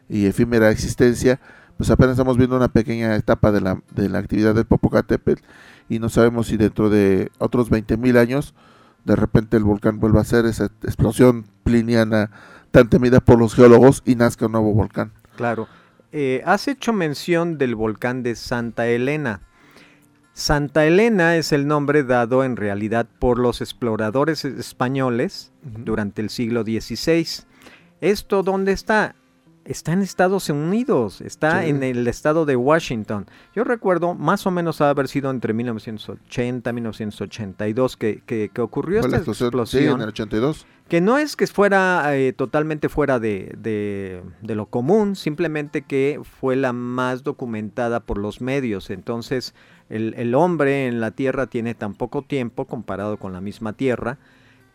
y 0.09 0.27
efímera 0.27 0.71
existencia 0.71 1.39
pues 1.77 1.91
apenas 1.91 2.13
estamos 2.13 2.37
viendo 2.37 2.57
una 2.57 2.69
pequeña 2.69 3.15
etapa 3.15 3.53
de 3.53 3.61
la, 3.61 3.81
de 3.95 4.09
la 4.09 4.19
actividad 4.19 4.55
del 4.55 4.65
Popocatépetl 4.65 5.43
y 5.89 5.99
no 5.99 6.09
sabemos 6.09 6.49
si 6.49 6.57
dentro 6.57 6.91
de 6.91 7.31
otros 7.39 7.71
20.000 7.71 8.19
años 8.19 8.55
de 9.05 9.17
repente 9.17 9.57
el 9.57 9.65
volcán 9.65 10.01
vuelva 10.01 10.21
a 10.21 10.25
ser 10.25 10.45
esa 10.45 10.67
explosión 10.83 11.47
pliniana 11.65 12.31
tan 12.71 12.89
temida 12.91 13.21
por 13.21 13.39
los 13.39 13.55
geólogos 13.55 14.03
y 14.05 14.17
nazca 14.17 14.47
un 14.47 14.53
nuevo 14.53 14.75
volcán. 14.75 15.13
Claro. 15.37 15.67
Eh, 16.13 16.43
has 16.45 16.69
hecho 16.69 16.93
mención 16.93 17.59
del 17.59 17.75
volcán 17.75 18.23
de 18.23 18.35
Santa 18.35 18.87
Elena. 18.87 19.41
Santa 20.33 20.87
Elena 20.87 21.37
es 21.37 21.53
el 21.53 21.67
nombre 21.67 22.05
dado 22.05 22.45
en 22.45 22.57
realidad 22.57 23.07
por 23.19 23.39
los 23.39 23.61
exploradores 23.61 24.45
españoles 24.45 25.53
durante 25.63 26.23
el 26.23 26.31
siglo 26.31 26.63
XVI. 26.63 27.27
¿Esto 28.01 28.43
dónde 28.43 28.73
está? 28.73 29.17
Está 29.69 29.93
en 29.93 30.01
Estados 30.01 30.49
Unidos, 30.49 31.21
está 31.21 31.67
en 31.67 31.83
el 31.83 32.09
estado 32.09 32.47
de 32.47 32.57
Washington. 32.57 33.27
Yo 33.55 33.65
recuerdo 33.65 34.15
más 34.15 34.47
o 34.47 34.51
menos 34.51 34.81
haber 34.81 35.09
sido 35.09 35.31
entre 35.31 35.53
1980 35.53 36.71
y 36.71 36.73
1982 36.73 37.99
que, 37.99 38.23
que, 38.25 38.51
ocurrió 38.63 39.01
esta 39.01 39.19
explosión. 39.19 39.67
Sí, 39.67 39.87
en 39.87 40.01
el 40.01 40.09
82 40.09 40.67
que 40.89 41.03
no 41.03 41.19
es 41.19 41.37
que 41.37 41.47
fuera 41.47 42.17
eh, 42.17 42.33
totalmente 42.33 42.89
fuera 42.89 43.19
de, 43.19 43.55
de, 43.59 44.23
de, 44.41 44.55
lo 44.55 44.65
común, 44.65 45.17
simplemente 45.17 45.83
que 45.83 46.19
fue 46.41 46.57
la 46.57 46.73
más 46.73 47.23
documentada 47.23 48.01
por 48.01 48.17
los 48.17 48.41
medios. 48.41 48.89
Entonces, 48.89 49.55
el, 49.91 50.15
el, 50.17 50.35
hombre 50.35 50.87
en 50.87 51.03
la 51.03 51.11
Tierra 51.11 51.47
tiene 51.47 51.75
tan 51.75 51.93
poco 51.93 52.23
tiempo 52.23 52.65
comparado 52.65 53.19
con 53.19 53.35
la 53.35 53.43
misma 53.43 53.75
Tierra 53.75 54.17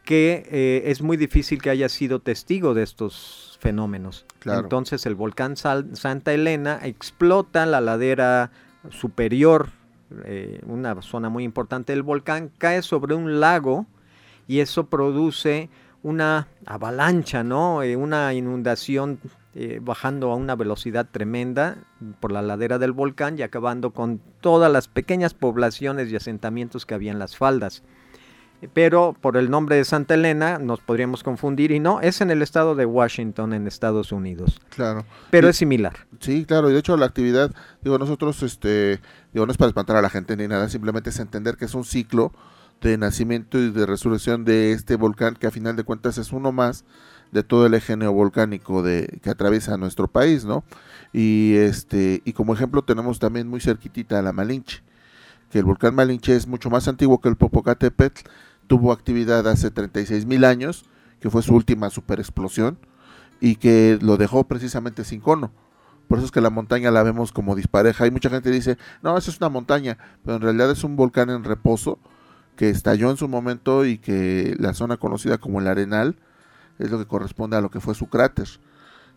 que 0.03 0.47
eh, 0.51 0.83
es 0.91 1.01
muy 1.01 1.17
difícil 1.17 1.61
que 1.61 1.69
haya 1.69 1.89
sido 1.89 2.19
testigo 2.19 2.73
de 2.73 2.83
estos 2.83 3.57
fenómenos. 3.61 4.25
Entonces, 4.45 5.05
el 5.05 5.15
volcán 5.15 5.55
Santa 5.55 6.33
Elena 6.33 6.79
explota 6.83 7.65
la 7.65 7.79
ladera 7.79 8.51
superior, 8.89 9.69
eh, 10.25 10.61
una 10.65 11.01
zona 11.01 11.29
muy 11.29 11.43
importante 11.43 11.93
del 11.93 12.03
volcán, 12.03 12.51
cae 12.57 12.81
sobre 12.81 13.15
un 13.15 13.39
lago 13.39 13.85
y 14.47 14.59
eso 14.59 14.87
produce 14.87 15.69
una 16.03 16.47
avalancha, 16.65 17.43
¿no? 17.43 17.81
Eh, 17.81 17.95
una 17.95 18.33
inundación 18.33 19.19
eh, 19.55 19.79
bajando 19.81 20.31
a 20.31 20.35
una 20.35 20.55
velocidad 20.55 21.07
tremenda 21.09 21.77
por 22.19 22.31
la 22.31 22.41
ladera 22.41 22.77
del 22.77 22.91
volcán 22.91 23.39
y 23.39 23.41
acabando 23.41 23.91
con 23.91 24.19
todas 24.41 24.71
las 24.71 24.87
pequeñas 24.87 25.33
poblaciones 25.33 26.11
y 26.11 26.15
asentamientos 26.15 26.85
que 26.85 26.93
había 26.93 27.11
en 27.11 27.19
las 27.19 27.37
faldas. 27.37 27.83
Pero 28.73 29.15
por 29.19 29.37
el 29.37 29.49
nombre 29.49 29.75
de 29.75 29.85
Santa 29.85 30.13
Elena 30.13 30.59
nos 30.59 30.79
podríamos 30.79 31.23
confundir 31.23 31.71
y 31.71 31.79
no, 31.79 32.01
es 32.01 32.21
en 32.21 32.31
el 32.31 32.41
estado 32.41 32.75
de 32.75 32.85
Washington, 32.85 33.53
en 33.53 33.67
Estados 33.67 34.11
Unidos. 34.11 34.61
Claro. 34.69 35.05
Pero 35.29 35.49
es 35.49 35.57
similar. 35.57 36.07
Sí, 36.19 36.45
claro, 36.45 36.69
y 36.69 36.73
de 36.73 36.79
hecho 36.79 36.95
la 36.97 37.05
actividad, 37.05 37.51
digo, 37.81 37.97
nosotros, 37.97 38.41
este, 38.43 39.01
digo, 39.33 39.45
no 39.45 39.51
es 39.51 39.57
para 39.57 39.69
espantar 39.69 39.97
a 39.97 40.01
la 40.01 40.09
gente 40.09 40.37
ni 40.37 40.47
nada, 40.47 40.69
simplemente 40.69 41.09
es 41.09 41.19
entender 41.19 41.57
que 41.57 41.65
es 41.65 41.75
un 41.75 41.83
ciclo 41.83 42.31
de 42.81 42.97
nacimiento 42.97 43.57
y 43.57 43.71
de 43.71 43.85
resurrección 43.85 44.45
de 44.45 44.73
este 44.73 44.95
volcán 44.95 45.35
que 45.35 45.47
a 45.47 45.51
final 45.51 45.75
de 45.75 45.83
cuentas 45.83 46.17
es 46.17 46.31
uno 46.31 46.51
más 46.51 46.83
de 47.31 47.43
todo 47.43 47.65
el 47.65 47.73
eje 47.73 47.97
neovolcánico 47.97 48.83
de, 48.83 49.19
que 49.23 49.29
atraviesa 49.29 49.77
nuestro 49.77 50.07
país, 50.07 50.45
¿no? 50.45 50.63
Y 51.11 51.55
este 51.55 52.21
y 52.25 52.33
como 52.33 52.53
ejemplo 52.53 52.83
tenemos 52.83 53.19
también 53.19 53.47
muy 53.47 53.59
cerquitita 53.59 54.19
a 54.19 54.21
la 54.21 54.33
Malinche, 54.33 54.83
que 55.49 55.59
el 55.59 55.65
volcán 55.65 55.95
Malinche 55.95 56.35
es 56.35 56.47
mucho 56.47 56.69
más 56.69 56.87
antiguo 56.87 57.19
que 57.19 57.29
el 57.29 57.35
Popocatépetl, 57.35 58.21
tuvo 58.67 58.91
actividad 58.91 59.47
hace 59.47 59.71
36 59.71 60.25
mil 60.25 60.45
años, 60.45 60.85
que 61.19 61.29
fue 61.29 61.41
su 61.41 61.53
última 61.55 61.89
super 61.89 62.19
explosión 62.19 62.77
y 63.39 63.55
que 63.55 63.97
lo 64.01 64.17
dejó 64.17 64.45
precisamente 64.45 65.03
sin 65.03 65.21
cono. 65.21 65.51
Por 66.07 66.17
eso 66.17 66.25
es 66.25 66.31
que 66.31 66.41
la 66.41 66.49
montaña 66.49 66.91
la 66.91 67.03
vemos 67.03 67.31
como 67.31 67.55
dispareja. 67.55 68.05
Y 68.05 68.11
mucha 68.11 68.29
gente 68.29 68.51
dice, 68.51 68.77
no, 69.01 69.17
eso 69.17 69.31
es 69.31 69.37
una 69.37 69.49
montaña, 69.49 69.97
pero 70.23 70.35
en 70.37 70.41
realidad 70.41 70.71
es 70.71 70.83
un 70.83 70.95
volcán 70.95 71.29
en 71.29 71.43
reposo 71.43 71.99
que 72.55 72.69
estalló 72.69 73.09
en 73.09 73.17
su 73.17 73.27
momento 73.27 73.85
y 73.85 73.97
que 73.97 74.55
la 74.59 74.73
zona 74.73 74.97
conocida 74.97 75.37
como 75.37 75.59
el 75.59 75.67
Arenal 75.67 76.15
es 76.79 76.91
lo 76.91 76.99
que 76.99 77.05
corresponde 77.05 77.57
a 77.57 77.61
lo 77.61 77.71
que 77.71 77.79
fue 77.79 77.95
su 77.95 78.07
cráter 78.07 78.47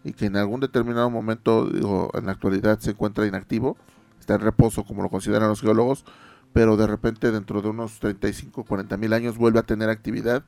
y 0.04 0.12
que 0.12 0.26
en 0.26 0.36
algún 0.36 0.60
determinado 0.60 1.10
momento, 1.10 1.66
digo, 1.66 2.10
en 2.14 2.26
la 2.26 2.32
actualidad 2.32 2.78
se 2.78 2.92
encuentra 2.92 3.26
inactivo, 3.26 3.76
está 4.20 4.34
en 4.34 4.40
reposo 4.40 4.84
como 4.84 5.02
lo 5.02 5.08
consideran 5.08 5.48
los 5.48 5.60
geólogos, 5.60 6.04
pero 6.56 6.78
de 6.78 6.86
repente 6.86 7.32
dentro 7.32 7.60
de 7.60 7.68
unos 7.68 8.00
35, 8.00 8.64
40 8.64 8.96
mil 8.96 9.12
años 9.12 9.36
vuelve 9.36 9.58
a 9.58 9.64
tener 9.64 9.90
actividad 9.90 10.42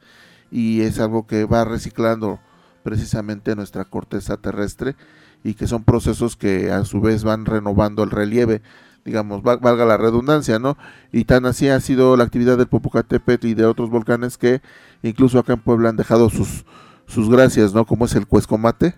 y 0.50 0.80
es 0.80 1.00
algo 1.00 1.26
que 1.26 1.44
va 1.44 1.66
reciclando 1.66 2.40
precisamente 2.82 3.54
nuestra 3.54 3.84
corteza 3.84 4.38
terrestre 4.38 4.96
y 5.44 5.52
que 5.52 5.66
son 5.66 5.84
procesos 5.84 6.34
que 6.34 6.72
a 6.72 6.86
su 6.86 7.02
vez 7.02 7.24
van 7.24 7.44
renovando 7.44 8.04
el 8.04 8.10
relieve 8.10 8.62
digamos, 9.04 9.42
valga 9.42 9.84
la 9.84 9.98
redundancia, 9.98 10.58
¿no? 10.58 10.78
Y 11.12 11.24
tan 11.24 11.44
así 11.44 11.68
ha 11.68 11.78
sido 11.80 12.16
la 12.16 12.24
actividad 12.24 12.56
del 12.56 12.68
Popocatépetl 12.68 13.46
y 13.46 13.54
de 13.54 13.66
otros 13.66 13.90
volcanes 13.90 14.38
que 14.38 14.62
incluso 15.02 15.38
acá 15.38 15.52
en 15.54 15.60
Puebla 15.60 15.90
han 15.90 15.96
dejado 15.96 16.30
sus 16.30 16.64
sus 17.08 17.30
gracias, 17.30 17.72
¿no? 17.72 17.86
Como 17.86 18.04
es 18.04 18.14
el 18.14 18.26
Cuescomate, 18.26 18.94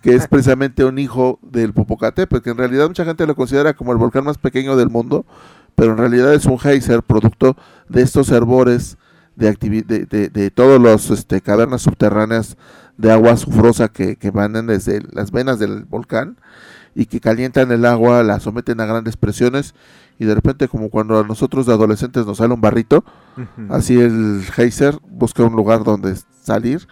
que 0.00 0.14
es 0.14 0.28
precisamente 0.28 0.84
un 0.84 0.98
hijo 0.98 1.40
del 1.42 1.72
Popocatépetl, 1.72 2.42
que 2.42 2.50
en 2.50 2.56
realidad 2.56 2.86
mucha 2.86 3.04
gente 3.04 3.26
lo 3.26 3.34
considera 3.34 3.74
como 3.74 3.92
el 3.92 3.98
volcán 3.98 4.24
más 4.24 4.38
pequeño 4.38 4.76
del 4.76 4.90
mundo, 4.90 5.26
pero 5.74 5.92
en 5.92 5.98
realidad 5.98 6.34
es 6.34 6.46
un 6.46 6.58
geyser 6.58 7.02
producto 7.02 7.56
de 7.88 8.02
estos 8.02 8.30
herbores 8.30 8.98
de, 9.36 9.54
de, 9.54 10.28
de, 10.28 10.50
todas 10.50 10.80
las 10.80 11.10
este, 11.10 11.40
cavernas 11.40 11.82
subterráneas 11.82 12.56
de 12.98 13.10
agua 13.10 13.36
sufrosa 13.36 13.88
que, 13.88 14.16
que 14.16 14.30
van 14.30 14.66
desde 14.66 15.00
las 15.12 15.30
venas 15.30 15.58
del 15.58 15.84
volcán 15.84 16.36
y 16.94 17.06
que 17.06 17.20
calientan 17.20 17.72
el 17.72 17.86
agua, 17.86 18.22
la 18.22 18.40
someten 18.40 18.80
a 18.80 18.86
grandes 18.86 19.16
presiones 19.16 19.74
y 20.18 20.26
de 20.26 20.34
repente 20.34 20.68
como 20.68 20.90
cuando 20.90 21.18
a 21.18 21.26
nosotros 21.26 21.66
de 21.66 21.72
adolescentes 21.72 22.26
nos 22.26 22.38
sale 22.38 22.52
un 22.52 22.60
barrito, 22.60 23.04
así 23.70 23.98
el 23.98 24.44
geyser 24.52 24.98
busca 25.08 25.42
un 25.42 25.56
lugar 25.56 25.84
donde 25.84 26.14
salir 26.42 26.86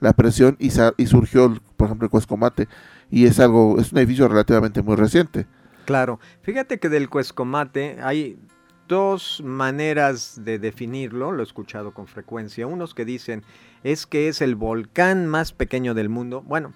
la 0.00 0.14
presión 0.14 0.56
y, 0.58 0.70
y 0.96 1.06
surgió, 1.06 1.54
por 1.76 1.86
ejemplo, 1.86 2.06
el 2.06 2.10
Cuescomate. 2.10 2.68
Y 3.10 3.26
es 3.26 3.38
algo, 3.38 3.78
es 3.78 3.92
un 3.92 3.98
edificio 3.98 4.28
relativamente 4.28 4.82
muy 4.82 4.96
reciente. 4.96 5.46
Claro, 5.90 6.20
fíjate 6.42 6.78
que 6.78 6.88
del 6.88 7.10
Cuescomate 7.10 7.96
hay 8.00 8.38
dos 8.86 9.42
maneras 9.44 10.40
de 10.44 10.60
definirlo, 10.60 11.32
lo 11.32 11.40
he 11.40 11.42
escuchado 11.42 11.92
con 11.92 12.06
frecuencia. 12.06 12.68
Unos 12.68 12.94
que 12.94 13.04
dicen 13.04 13.42
es 13.82 14.06
que 14.06 14.28
es 14.28 14.40
el 14.40 14.54
volcán 14.54 15.26
más 15.26 15.52
pequeño 15.52 15.92
del 15.94 16.08
mundo. 16.08 16.42
Bueno, 16.42 16.74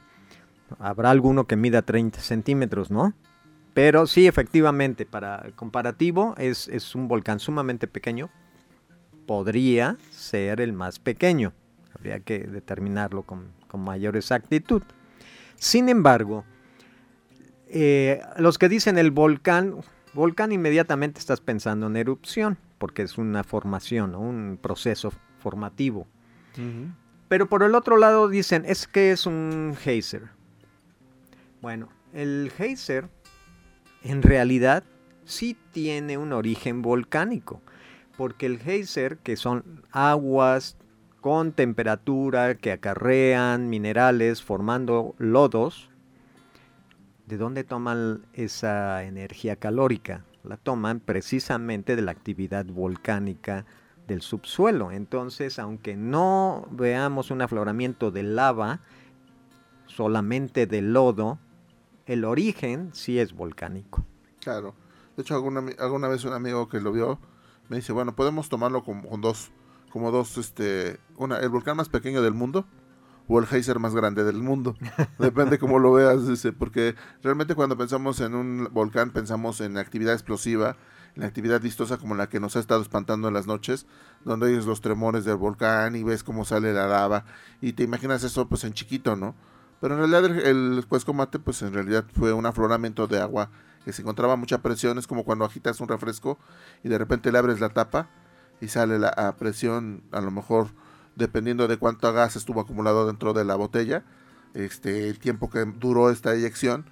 habrá 0.81 1.13
alguno 1.13 1.47
que 1.47 1.55
mida 1.55 1.83
30 1.83 2.19
centímetros, 2.19 2.91
¿no? 2.91 3.15
Pero 3.73 4.09
sí, 4.09 4.27
efectivamente, 4.27 5.07
para 5.07 5.47
comparativo, 5.55 6.35
es, 6.37 6.67
es 6.67 6.97
un 6.97 7.07
volcán 7.07 7.39
sumamente 7.39 7.87
pequeño. 7.87 8.31
Podría 9.29 9.97
ser 10.11 10.61
el 10.61 10.73
más 10.73 10.99
pequeño. 10.99 11.53
Habría 11.95 12.19
que 12.19 12.41
determinarlo 12.41 13.23
con, 13.23 13.53
mayor 13.79 14.17
exactitud. 14.17 14.83
Sin 15.55 15.89
embargo, 15.89 16.45
eh, 17.69 18.21
los 18.39 18.59
que 18.59 18.69
dicen 18.69 18.99
el 18.99 19.11
volcán, 19.11 19.77
volcán 20.13 20.53
inmediatamente 20.53 21.19
estás 21.19 21.41
pensando 21.41 21.87
en 21.87 21.97
erupción, 21.97 22.59
porque 22.79 23.03
es 23.03 23.19
una 23.19 23.45
formación, 23.45 24.15
un 24.15 24.59
proceso 24.61 25.13
formativo. 25.39 26.07
Pero 27.29 27.49
por 27.49 27.63
el 27.65 27.75
otro 27.75 27.97
lado 27.97 28.29
dicen, 28.29 28.65
es 28.67 28.87
que 28.87 29.11
es 29.11 29.27
un 29.27 29.77
geyser. 29.79 30.23
Bueno, 31.61 31.89
el 32.13 32.53
geyser 32.57 33.09
en 34.05 34.23
realidad 34.23 34.85
sí 35.25 35.57
tiene 35.73 36.19
un 36.19 36.33
origen 36.33 36.83
volcánico, 36.83 37.61
porque 38.17 38.47
el 38.47 38.59
geyser, 38.59 39.19
que 39.19 39.37
son 39.37 39.83
aguas 39.91 40.77
con 41.21 41.53
temperatura 41.53 42.55
que 42.55 42.71
acarrean 42.71 43.71
minerales 43.71 44.43
formando 44.43 45.15
lodos, 45.19 45.91
¿de 47.27 47.37
dónde 47.37 47.65
toman 47.65 48.27
esa 48.33 49.05
energía 49.05 49.57
calórica? 49.57 50.25
La 50.43 50.57
toman 50.57 51.01
precisamente 51.01 51.97
de 51.97 52.03
la 52.03 52.13
actividad 52.13 52.67
volcánica 52.67 53.65
del 54.07 54.21
subsuelo. 54.21 54.93
Entonces, 54.93 55.59
aunque 55.59 55.97
no 55.97 56.69
veamos 56.71 57.31
un 57.31 57.43
afloramiento 57.43 58.11
de 58.11 58.23
lava, 58.23 58.81
solamente 59.87 60.67
de 60.67 60.83
lodo, 60.83 61.39
el 62.07 62.25
origen 62.25 62.91
sí 62.93 63.19
es 63.19 63.33
volcánico. 63.33 64.05
Claro. 64.41 64.75
De 65.17 65.23
hecho, 65.23 65.35
alguna, 65.35 65.65
alguna 65.79 66.09
vez 66.09 66.25
un 66.25 66.35
amigo 66.35 66.69
que 66.69 66.81
lo 66.81 66.93
vio 66.93 67.19
me 67.69 67.77
dice, 67.77 67.93
bueno, 67.93 68.15
podemos 68.15 68.49
tomarlo 68.49 68.85
como, 68.85 69.09
con 69.09 69.21
dos, 69.23 69.51
como 69.91 70.11
dos, 70.11 70.37
este, 70.37 70.99
una, 71.17 71.39
el 71.39 71.49
volcán 71.49 71.77
más 71.77 71.89
pequeño 71.89 72.21
del 72.21 72.35
mundo 72.35 72.67
o 73.29 73.39
el 73.39 73.47
geyser 73.47 73.79
más 73.79 73.95
grande 73.95 74.25
del 74.25 74.37
mundo. 74.37 74.77
Depende 75.19 75.59
cómo 75.59 75.79
lo 75.79 75.93
veas, 75.93 76.27
dice, 76.27 76.53
porque 76.53 76.95
realmente 77.23 77.55
cuando 77.55 77.77
pensamos 77.77 78.21
en 78.21 78.35
un 78.35 78.69
volcán 78.73 79.11
pensamos 79.11 79.61
en 79.61 79.79
actividad 79.79 80.15
explosiva, 80.15 80.77
en 81.17 81.23
actividad 81.23 81.61
vistosa 81.61 81.97
como 81.97 82.15
la 82.15 82.29
que 82.29 82.41
nos 82.41 82.57
ha 82.57 82.61
estado 82.61 82.83
espantando 82.83 83.29
en 83.29 83.35
las 83.35 83.47
noches, 83.47 83.87
donde 84.25 84.47
oyes 84.47 84.67
los 84.67 84.81
tremores 84.81 85.25
del 85.25 85.37
volcán 85.37 85.97
y 85.97 86.03
ves 86.03 86.25
cómo 86.25 86.45
sale 86.45 86.73
la 86.73 86.87
lava 86.87 87.25
y 87.61 87.73
te 87.73 87.83
imaginas 87.83 88.25
eso 88.25 88.49
pues 88.49 88.65
en 88.65 88.73
chiquito, 88.73 89.17
¿no? 89.17 89.35
Pero 89.81 89.95
en 89.95 90.11
realidad 90.11 90.25
el, 90.25 90.77
el 90.79 90.87
Cuescomate 90.87 91.39
pues 91.39 91.63
en 91.63 91.73
realidad 91.73 92.05
fue 92.15 92.33
un 92.33 92.47
afloramiento 92.47 93.07
de 93.07 93.21
agua 93.21 93.51
que 93.85 93.93
se 93.93 94.03
encontraba 94.03 94.33
a 94.33 94.37
mucha 94.37 94.63
presión, 94.63 94.99
es 94.99 95.07
como 95.07 95.25
cuando 95.25 95.45
agitas 95.45 95.81
un 95.81 95.89
refresco 95.89 96.39
y 96.83 96.89
de 96.89 96.99
repente 96.99 97.31
le 97.31 97.39
abres 97.39 97.61
la 97.61 97.69
tapa 97.69 98.09
y 98.61 98.69
sale 98.69 98.99
la 98.99 99.37
presión, 99.39 100.03
a 100.11 100.21
lo 100.21 100.31
mejor 100.31 100.69
dependiendo 101.17 101.69
de 101.69 101.77
cuánto 101.77 102.13
gas 102.13 102.37
estuvo 102.37 102.61
acumulado 102.61 103.07
dentro 103.07 103.33
de 103.33 103.45
la 103.45 103.55
botella, 103.55 104.05
este, 104.55 105.09
el 105.09 105.19
tiempo 105.19 105.51
que 105.51 105.65
duró 105.65 106.11
esta 106.11 106.35
eyección 106.35 106.87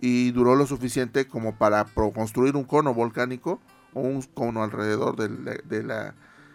y 0.00 0.30
duró 0.32 0.54
lo 0.54 0.66
suficiente 0.66 1.26
como 1.26 1.56
para 1.56 1.84
construir 1.84 2.56
un 2.56 2.64
cono 2.64 2.92
volcánico 2.92 3.60
o 3.94 4.00
un 4.00 4.22
cono 4.22 4.62
alrededor 4.62 5.16
de 5.16 5.30
la, 5.30 5.54
de 5.64 5.82
la, 5.82 6.14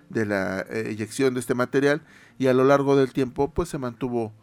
de 0.10 0.25
la 0.25 0.60
eh, 0.62 0.89
eyección 0.89 1.34
de 1.34 1.39
este 1.39 1.55
material 1.55 2.01
y 2.38 2.47
a 2.47 2.53
lo 2.53 2.63
largo 2.63 2.95
del 2.95 3.13
tiempo 3.13 3.51
pues 3.51 3.69
se 3.69 3.77
mantuvo 3.77 4.34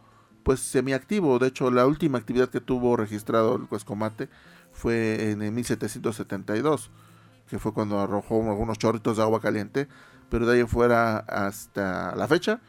pues 0.43 0.59
semiactivo. 0.59 1.39
De 1.39 1.47
hecho, 1.47 1.71
la 1.71 1.85
última 1.85 2.17
actividad 2.17 2.49
que 2.49 2.61
tuvo 2.61 2.97
registrado 2.97 3.55
el 3.55 3.67
Cuescomate 3.67 4.29
fue 4.71 5.31
en 5.31 5.53
1772, 5.53 6.91
que 7.49 7.59
fue 7.59 7.73
cuando 7.73 7.99
arrojó 7.99 8.41
algunos 8.49 8.77
chorritos 8.77 9.17
de 9.17 9.23
agua 9.23 9.41
caliente, 9.41 9.87
pero 10.29 10.45
de 10.45 10.57
ahí 10.57 10.67
fuera 10.67 11.17
hasta 11.17 12.15
la 12.15 12.27
fecha 12.27 12.59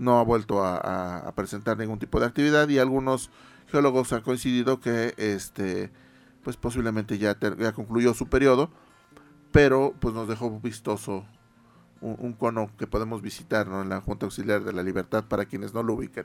no 0.00 0.18
ha 0.18 0.24
vuelto 0.24 0.64
a, 0.64 1.30
presentar 1.36 1.76
ningún 1.76 1.98
tipo 1.98 2.18
de 2.18 2.26
actividad 2.26 2.68
y 2.68 2.78
algunos 2.78 3.30
geólogos 3.68 4.12
han 4.12 4.22
coincidido 4.22 4.80
que 4.80 5.14
este 5.16 5.90
pues 6.42 6.56
posiblemente 6.56 7.18
ya, 7.18 7.36
concluyó 7.74 8.14
su 8.14 8.26
periodo, 8.28 8.70
pero 9.52 9.94
pues 10.00 10.14
nos 10.14 10.26
dejó 10.26 10.58
vistoso 10.58 11.26
un, 12.00 12.32
cono 12.32 12.70
que 12.78 12.86
podemos 12.86 13.20
visitar 13.20 13.66
en 13.66 13.90
la 13.90 14.00
Junta 14.00 14.24
Auxiliar 14.24 14.64
de 14.64 14.72
la 14.72 14.82
Libertad 14.82 15.24
para 15.28 15.44
quienes 15.44 15.74
no 15.74 15.82
lo 15.82 15.92
ubiquen. 15.92 16.24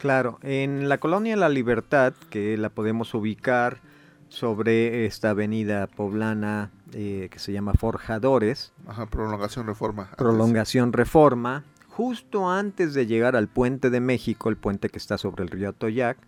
Claro, 0.00 0.38
en 0.42 0.88
la 0.88 0.98
colonia 0.98 1.34
La 1.34 1.48
Libertad, 1.48 2.14
que 2.30 2.56
la 2.56 2.68
podemos 2.68 3.12
ubicar 3.12 3.80
sobre 4.28 5.04
esta 5.04 5.30
avenida 5.30 5.88
poblana 5.88 6.70
eh, 6.92 7.28
que 7.30 7.38
se 7.38 7.52
llama 7.52 7.72
Forjadores. 7.74 8.72
Ajá, 8.86 9.06
prolongación 9.06 9.66
Reforma. 9.66 10.10
Prolongación 10.16 10.92
Reforma. 10.92 11.64
Justo 11.88 12.50
antes 12.50 12.94
de 12.94 13.06
llegar 13.06 13.36
al 13.36 13.48
puente 13.48 13.90
de 13.90 14.00
México, 14.00 14.48
el 14.48 14.56
puente 14.56 14.88
que 14.88 14.98
está 14.98 15.18
sobre 15.18 15.44
el 15.44 15.50
río 15.50 15.72
Toyac, 15.72 16.18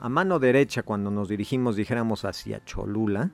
a 0.00 0.08
mano 0.08 0.38
derecha, 0.38 0.82
cuando 0.82 1.10
nos 1.10 1.28
dirigimos, 1.28 1.76
dijéramos, 1.76 2.24
hacia 2.24 2.64
Cholula, 2.64 3.30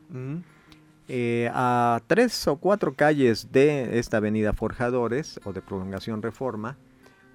eh, 1.08 1.50
a 1.52 2.00
tres 2.06 2.46
o 2.48 2.56
cuatro 2.56 2.94
calles 2.94 3.52
de 3.52 3.98
esta 3.98 4.18
avenida 4.18 4.52
Forjadores 4.52 5.40
o 5.44 5.52
de 5.52 5.60
Prolongación 5.60 6.22
Reforma, 6.22 6.76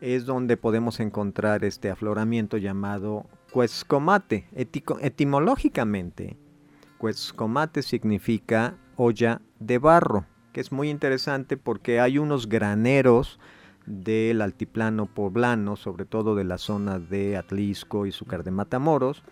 es 0.01 0.25
donde 0.25 0.57
podemos 0.57 0.99
encontrar 0.99 1.63
este 1.63 1.91
afloramiento 1.91 2.57
llamado 2.57 3.25
Cuescomate. 3.51 4.47
etimológicamente, 4.53 6.37
Cuescomate 6.97 7.81
significa 7.83 8.75
olla 9.01 9.41
de 9.59 9.77
barro, 9.77 10.25
que 10.51 10.59
es 10.59 10.73
muy 10.73 10.89
interesante 10.89 11.55
porque 11.55 12.01
hay 12.01 12.17
unos 12.17 12.49
graneros 12.49 13.39
del 13.85 14.41
altiplano 14.41 15.05
poblano, 15.05 15.77
sobre 15.77 16.03
todo 16.03 16.35
de 16.35 16.43
la 16.43 16.57
zona 16.57 16.99
de 16.99 17.37
Atlisco 17.37 18.05
y 18.05 18.11
Zúcar 18.11 18.43
de 18.43 18.51
Matamoros, 18.51 19.23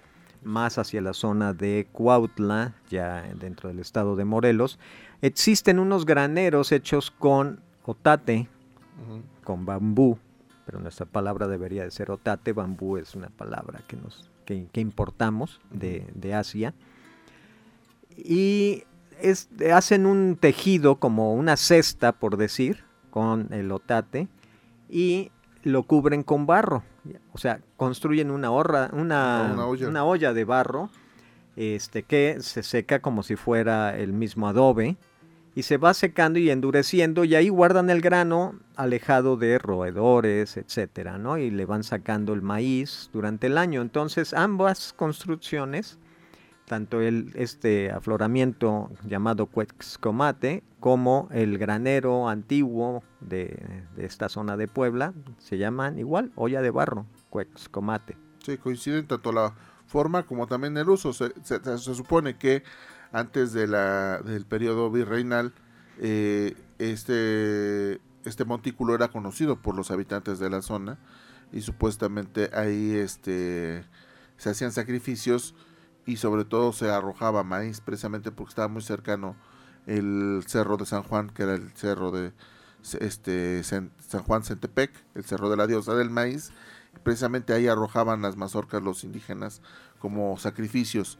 más 0.41 0.77
hacia 0.77 1.01
la 1.01 1.13
zona 1.13 1.53
de 1.53 1.89
Cuautla, 1.91 2.75
ya 2.89 3.23
dentro 3.37 3.67
del 3.67 3.79
estado 3.79 4.15
de 4.15 4.23
Morelos, 4.23 4.79
existen 5.21 5.79
unos 5.79 6.05
graneros 6.05 6.71
hechos 6.71 7.11
con 7.11 7.59
otate, 7.83 8.47
con 9.43 9.65
bambú, 9.65 10.17
pero 10.65 10.79
nuestra 10.79 11.05
palabra 11.05 11.45
debería 11.47 11.83
de 11.83 11.91
ser 11.91 12.09
otate, 12.09 12.53
bambú 12.53 12.95
es 12.95 13.15
una 13.15 13.29
palabra 13.29 13.81
que, 13.85 13.97
nos, 13.97 14.31
que, 14.45 14.69
importamos 14.79 15.59
de, 15.71 16.07
de, 16.15 16.33
Asia. 16.33 16.73
Y 18.15 18.85
es, 19.21 19.49
hacen 19.73 20.05
un 20.05 20.37
tejido 20.39 20.97
como 20.97 21.33
una 21.33 21.57
cesta, 21.57 22.11
por 22.11 22.37
decir, 22.37 22.83
con 23.09 23.51
el 23.51 23.71
otate, 23.71 24.27
y 24.89 25.31
lo 25.63 25.83
cubren 25.83 26.23
con 26.23 26.45
barro. 26.45 26.83
O 27.33 27.37
sea, 27.37 27.61
construyen 27.77 28.31
una, 28.31 28.51
horra, 28.51 28.89
una, 28.93 29.55
olla. 29.65 29.87
una 29.87 30.03
olla 30.03 30.33
de 30.33 30.43
barro 30.43 30.89
este, 31.55 32.03
que 32.03 32.37
se 32.41 32.63
seca 32.63 32.99
como 32.99 33.23
si 33.23 33.35
fuera 33.35 33.97
el 33.97 34.13
mismo 34.13 34.47
adobe 34.47 34.97
y 35.55 35.63
se 35.63 35.77
va 35.77 35.95
secando 35.95 36.37
y 36.37 36.51
endureciendo 36.51 37.23
y 37.23 37.33
ahí 37.33 37.49
guardan 37.49 37.89
el 37.89 37.99
grano 37.99 38.59
alejado 38.75 39.37
de 39.37 39.57
roedores, 39.57 40.55
etcétera, 40.55 41.17
¿no? 41.17 41.39
Y 41.39 41.49
le 41.49 41.65
van 41.65 41.83
sacando 41.83 42.33
el 42.33 42.43
maíz 42.43 43.09
durante 43.11 43.47
el 43.47 43.57
año. 43.57 43.81
Entonces, 43.81 44.35
ambas 44.35 44.93
construcciones, 44.93 45.97
tanto 46.67 46.99
el 46.99 47.31
este 47.35 47.91
afloramiento 47.91 48.91
llamado 49.05 49.45
Cuexcomate 49.45 50.63
como 50.81 51.29
el 51.31 51.57
granero 51.57 52.27
antiguo 52.27 53.03
de, 53.21 53.83
esta 53.95 54.27
zona 54.27 54.57
de 54.57 54.67
Puebla, 54.67 55.13
se 55.37 55.57
llaman 55.57 55.97
igual 55.97 56.33
olla 56.35 56.61
de 56.61 56.69
barro, 56.69 57.05
Cuexcomate. 57.29 58.17
Sí, 58.45 58.57
coinciden 58.57 59.07
tanto 59.07 59.31
la 59.31 59.55
forma 59.87 60.23
como 60.23 60.45
también 60.47 60.77
el 60.77 60.89
uso. 60.89 61.13
se 61.13 61.79
supone 61.79 62.37
que 62.37 62.63
antes 63.13 63.53
de 63.53 63.67
la, 63.67 64.21
del 64.21 64.45
periodo 64.45 64.91
virreinal, 64.91 65.53
eh, 65.99 66.53
este, 66.79 68.01
este 68.25 68.43
montículo 68.43 68.93
era 68.93 69.07
conocido 69.07 69.61
por 69.61 69.73
los 69.73 69.89
habitantes 69.89 70.37
de 70.39 70.49
la 70.49 70.61
zona 70.61 70.99
y 71.53 71.61
supuestamente 71.61 72.49
ahí 72.53 72.93
este, 72.93 73.85
se 74.35 74.49
hacían 74.49 74.73
sacrificios 74.73 75.55
y 76.07 76.17
sobre 76.17 76.45
todo 76.45 76.73
se 76.73 76.89
arrojaba 76.89 77.43
maíz 77.43 77.81
precisamente 77.81 78.31
porque 78.31 78.49
estaba 78.49 78.69
muy 78.69 78.81
cercano 78.81 79.35
el 79.85 80.43
cerro 80.47 80.77
de 80.77 80.85
San 80.85 81.03
Juan, 81.03 81.29
que 81.29 81.43
era 81.43 81.53
el 81.53 81.71
cerro 81.73 82.11
de 82.11 82.33
este 82.99 83.61
San 83.63 83.91
Juan 84.25 84.43
Centepec, 84.43 84.91
el 85.15 85.25
cerro 85.25 85.49
de 85.49 85.57
la 85.57 85.67
diosa 85.67 85.93
del 85.93 86.09
maíz, 86.09 86.51
precisamente 87.03 87.53
ahí 87.53 87.67
arrojaban 87.67 88.21
las 88.21 88.37
mazorcas 88.37 88.81
los 88.81 89.03
indígenas 89.03 89.61
como 89.99 90.37
sacrificios 90.37 91.19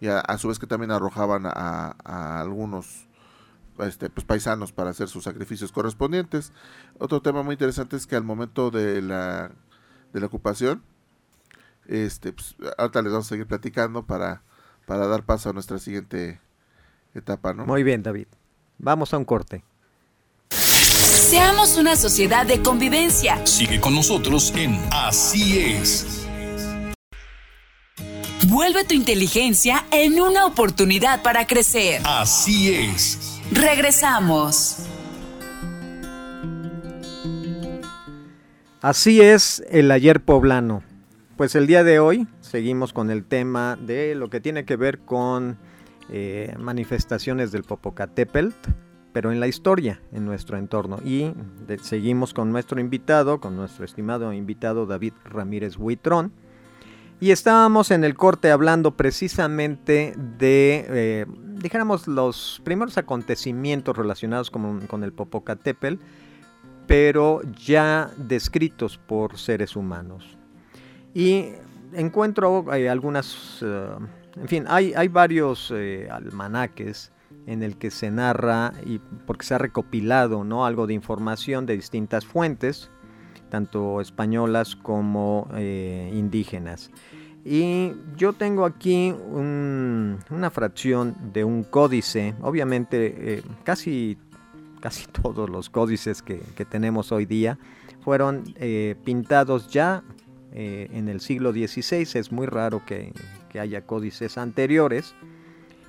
y 0.00 0.06
a, 0.06 0.22
su 0.38 0.48
vez 0.48 0.60
que 0.60 0.68
también 0.68 0.92
arrojaban 0.92 1.44
a, 1.44 2.40
algunos 2.40 3.08
este, 3.80 4.08
pues, 4.10 4.24
paisanos 4.24 4.72
para 4.72 4.90
hacer 4.90 5.08
sus 5.08 5.24
sacrificios 5.24 5.72
correspondientes. 5.72 6.52
Otro 6.98 7.20
tema 7.20 7.42
muy 7.42 7.54
interesante 7.54 7.96
es 7.96 8.06
que 8.06 8.14
al 8.14 8.22
momento 8.22 8.70
de 8.70 9.02
la, 9.02 9.50
de 10.12 10.20
la 10.20 10.26
ocupación, 10.26 10.84
este, 11.88 12.32
pues, 12.32 12.54
ahorita 12.76 13.02
les 13.02 13.12
vamos 13.12 13.26
a 13.26 13.30
seguir 13.30 13.46
platicando 13.46 14.04
para, 14.04 14.42
para 14.86 15.06
dar 15.06 15.24
paso 15.24 15.50
a 15.50 15.52
nuestra 15.52 15.78
siguiente 15.78 16.40
etapa, 17.14 17.54
¿no? 17.54 17.66
Muy 17.66 17.82
bien, 17.82 18.02
David. 18.02 18.26
Vamos 18.78 19.12
a 19.12 19.18
un 19.18 19.24
corte. 19.24 19.64
Seamos 20.50 21.76
una 21.76 21.96
sociedad 21.96 22.46
de 22.46 22.62
convivencia. 22.62 23.44
Sigue 23.46 23.80
con 23.80 23.94
nosotros 23.94 24.52
en 24.56 24.78
Así 24.90 25.58
es. 25.58 26.26
Vuelve 28.46 28.84
tu 28.84 28.94
inteligencia 28.94 29.84
en 29.90 30.20
una 30.20 30.46
oportunidad 30.46 31.22
para 31.22 31.46
crecer. 31.46 32.00
Así 32.04 32.72
es. 32.72 33.40
Regresamos. 33.50 34.76
Así 38.80 39.20
es 39.20 39.62
el 39.70 39.90
ayer 39.90 40.22
poblano. 40.22 40.82
Pues 41.38 41.54
el 41.54 41.68
día 41.68 41.84
de 41.84 42.00
hoy 42.00 42.26
seguimos 42.40 42.92
con 42.92 43.12
el 43.12 43.24
tema 43.24 43.78
de 43.80 44.16
lo 44.16 44.28
que 44.28 44.40
tiene 44.40 44.64
que 44.64 44.74
ver 44.74 44.98
con 44.98 45.56
eh, 46.10 46.52
manifestaciones 46.58 47.52
del 47.52 47.62
Popocatépetl 47.62 48.48
pero 49.12 49.30
en 49.30 49.38
la 49.38 49.46
historia, 49.46 50.00
en 50.12 50.26
nuestro 50.26 50.58
entorno. 50.58 50.98
Y 51.04 51.32
seguimos 51.80 52.34
con 52.34 52.50
nuestro 52.50 52.80
invitado, 52.80 53.40
con 53.40 53.56
nuestro 53.56 53.84
estimado 53.84 54.32
invitado 54.32 54.84
David 54.84 55.12
Ramírez 55.24 55.76
Huitrón. 55.78 56.32
Y 57.20 57.30
estábamos 57.30 57.92
en 57.92 58.02
el 58.02 58.14
corte 58.14 58.50
hablando 58.50 58.96
precisamente 58.96 60.14
de, 60.38 60.86
eh, 60.88 61.26
dijéramos, 61.54 62.08
los 62.08 62.60
primeros 62.64 62.98
acontecimientos 62.98 63.96
relacionados 63.96 64.50
con, 64.50 64.86
con, 64.88 65.04
el 65.04 65.12
Popocatépetl, 65.12 65.96
pero 66.88 67.42
ya 67.64 68.10
descritos 68.16 68.98
por 68.98 69.38
seres 69.38 69.76
humanos. 69.76 70.38
Y 71.18 71.46
encuentro 71.94 72.72
eh, 72.74 72.88
algunas, 72.88 73.58
eh, 73.62 73.88
en 74.36 74.48
fin, 74.48 74.64
hay, 74.68 74.92
hay 74.94 75.08
varios 75.08 75.72
almanaques 76.10 77.10
en 77.48 77.62
el 77.62 77.76
que 77.76 77.90
se 77.90 78.10
narra 78.10 78.74
y 78.84 78.98
porque 79.26 79.46
se 79.46 79.54
ha 79.54 79.58
recopilado 79.58 80.44
¿no? 80.44 80.66
algo 80.66 80.86
de 80.86 80.92
información 80.92 81.64
de 81.64 81.76
distintas 81.76 82.26
fuentes, 82.26 82.90
tanto 83.48 84.02
españolas 84.02 84.76
como 84.76 85.48
eh, 85.54 86.10
indígenas. 86.12 86.90
Y 87.44 87.92
yo 88.16 88.34
tengo 88.34 88.66
aquí 88.66 89.12
una 89.12 90.50
fracción 90.50 91.16
de 91.32 91.44
un 91.44 91.64
códice, 91.64 92.34
obviamente 92.42 93.36
eh, 93.36 93.42
casi, 93.64 94.18
casi 94.80 95.06
todos 95.22 95.48
los 95.48 95.70
códices 95.70 96.20
que, 96.20 96.42
tenemos 96.68 97.12
hoy 97.12 97.24
día 97.24 97.58
fueron 98.02 98.44
eh, 98.56 98.94
pintados 99.04 99.68
ya 99.68 100.02
en 100.52 101.08
el 101.08 101.20
siglo 101.20 101.52
XVI, 101.52 102.18
es 102.18 102.32
muy 102.32 102.46
raro 102.46 102.84
que, 102.84 103.12
haya 103.58 103.84
códices 103.86 104.38
anteriores 104.38 105.16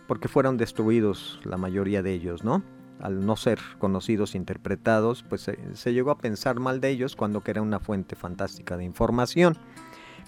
porque 0.07 0.27
fueron 0.27 0.57
destruidos 0.57 1.39
la 1.43 1.57
mayoría 1.57 2.01
de 2.01 2.13
ellos, 2.13 2.43
¿no? 2.43 2.63
Al 2.99 3.23
no 3.25 3.35
ser 3.35 3.59
conocidos, 3.77 4.33
interpretados, 4.33 5.23
pues 5.23 5.51
se, 5.73 5.93
llegó 5.93 6.09
a 6.09 6.17
pensar 6.17 6.59
mal 6.59 6.81
de 6.81 6.89
ellos 6.89 7.15
cuando 7.15 7.43
era 7.45 7.61
una 7.61 7.79
fuente 7.79 8.15
fantástica 8.15 8.75
de 8.75 8.85
información. 8.85 9.55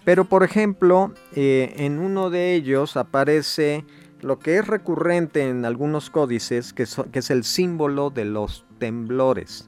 Pero 0.05 0.25
por 0.25 0.43
ejemplo, 0.43 1.13
eh, 1.35 1.73
en 1.77 1.97
uno 1.97 2.29
de 2.29 2.53
ellos 2.53 2.95
aparece 2.95 3.85
lo 4.21 4.37
que 4.37 4.57
es 4.57 4.67
recurrente 4.67 5.49
en 5.49 5.65
algunos 5.65 6.09
códices, 6.09 6.73
que, 6.73 6.83
es 6.83 7.29
el 7.31 7.43
símbolo 7.43 8.11
de 8.11 8.25
los 8.25 8.65
temblores. 8.77 9.67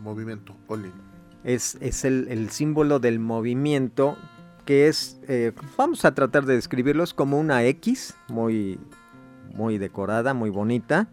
Movimiento, 0.00 0.56
Oli. 0.66 0.90
Es, 1.44 1.76
es 1.80 2.04
el, 2.04 2.50
símbolo 2.50 2.98
del 2.98 3.18
movimiento, 3.18 4.16
que 4.64 4.88
es, 4.88 5.20
eh, 5.28 5.52
vamos 5.76 6.04
a 6.04 6.14
tratar 6.14 6.46
de 6.46 6.54
describirlo, 6.54 7.02
es 7.02 7.14
como 7.14 7.38
una 7.38 7.64
X, 7.64 8.14
muy 8.28 8.78
muy 9.54 9.76
decorada, 9.76 10.32
muy 10.32 10.48
bonita, 10.48 11.08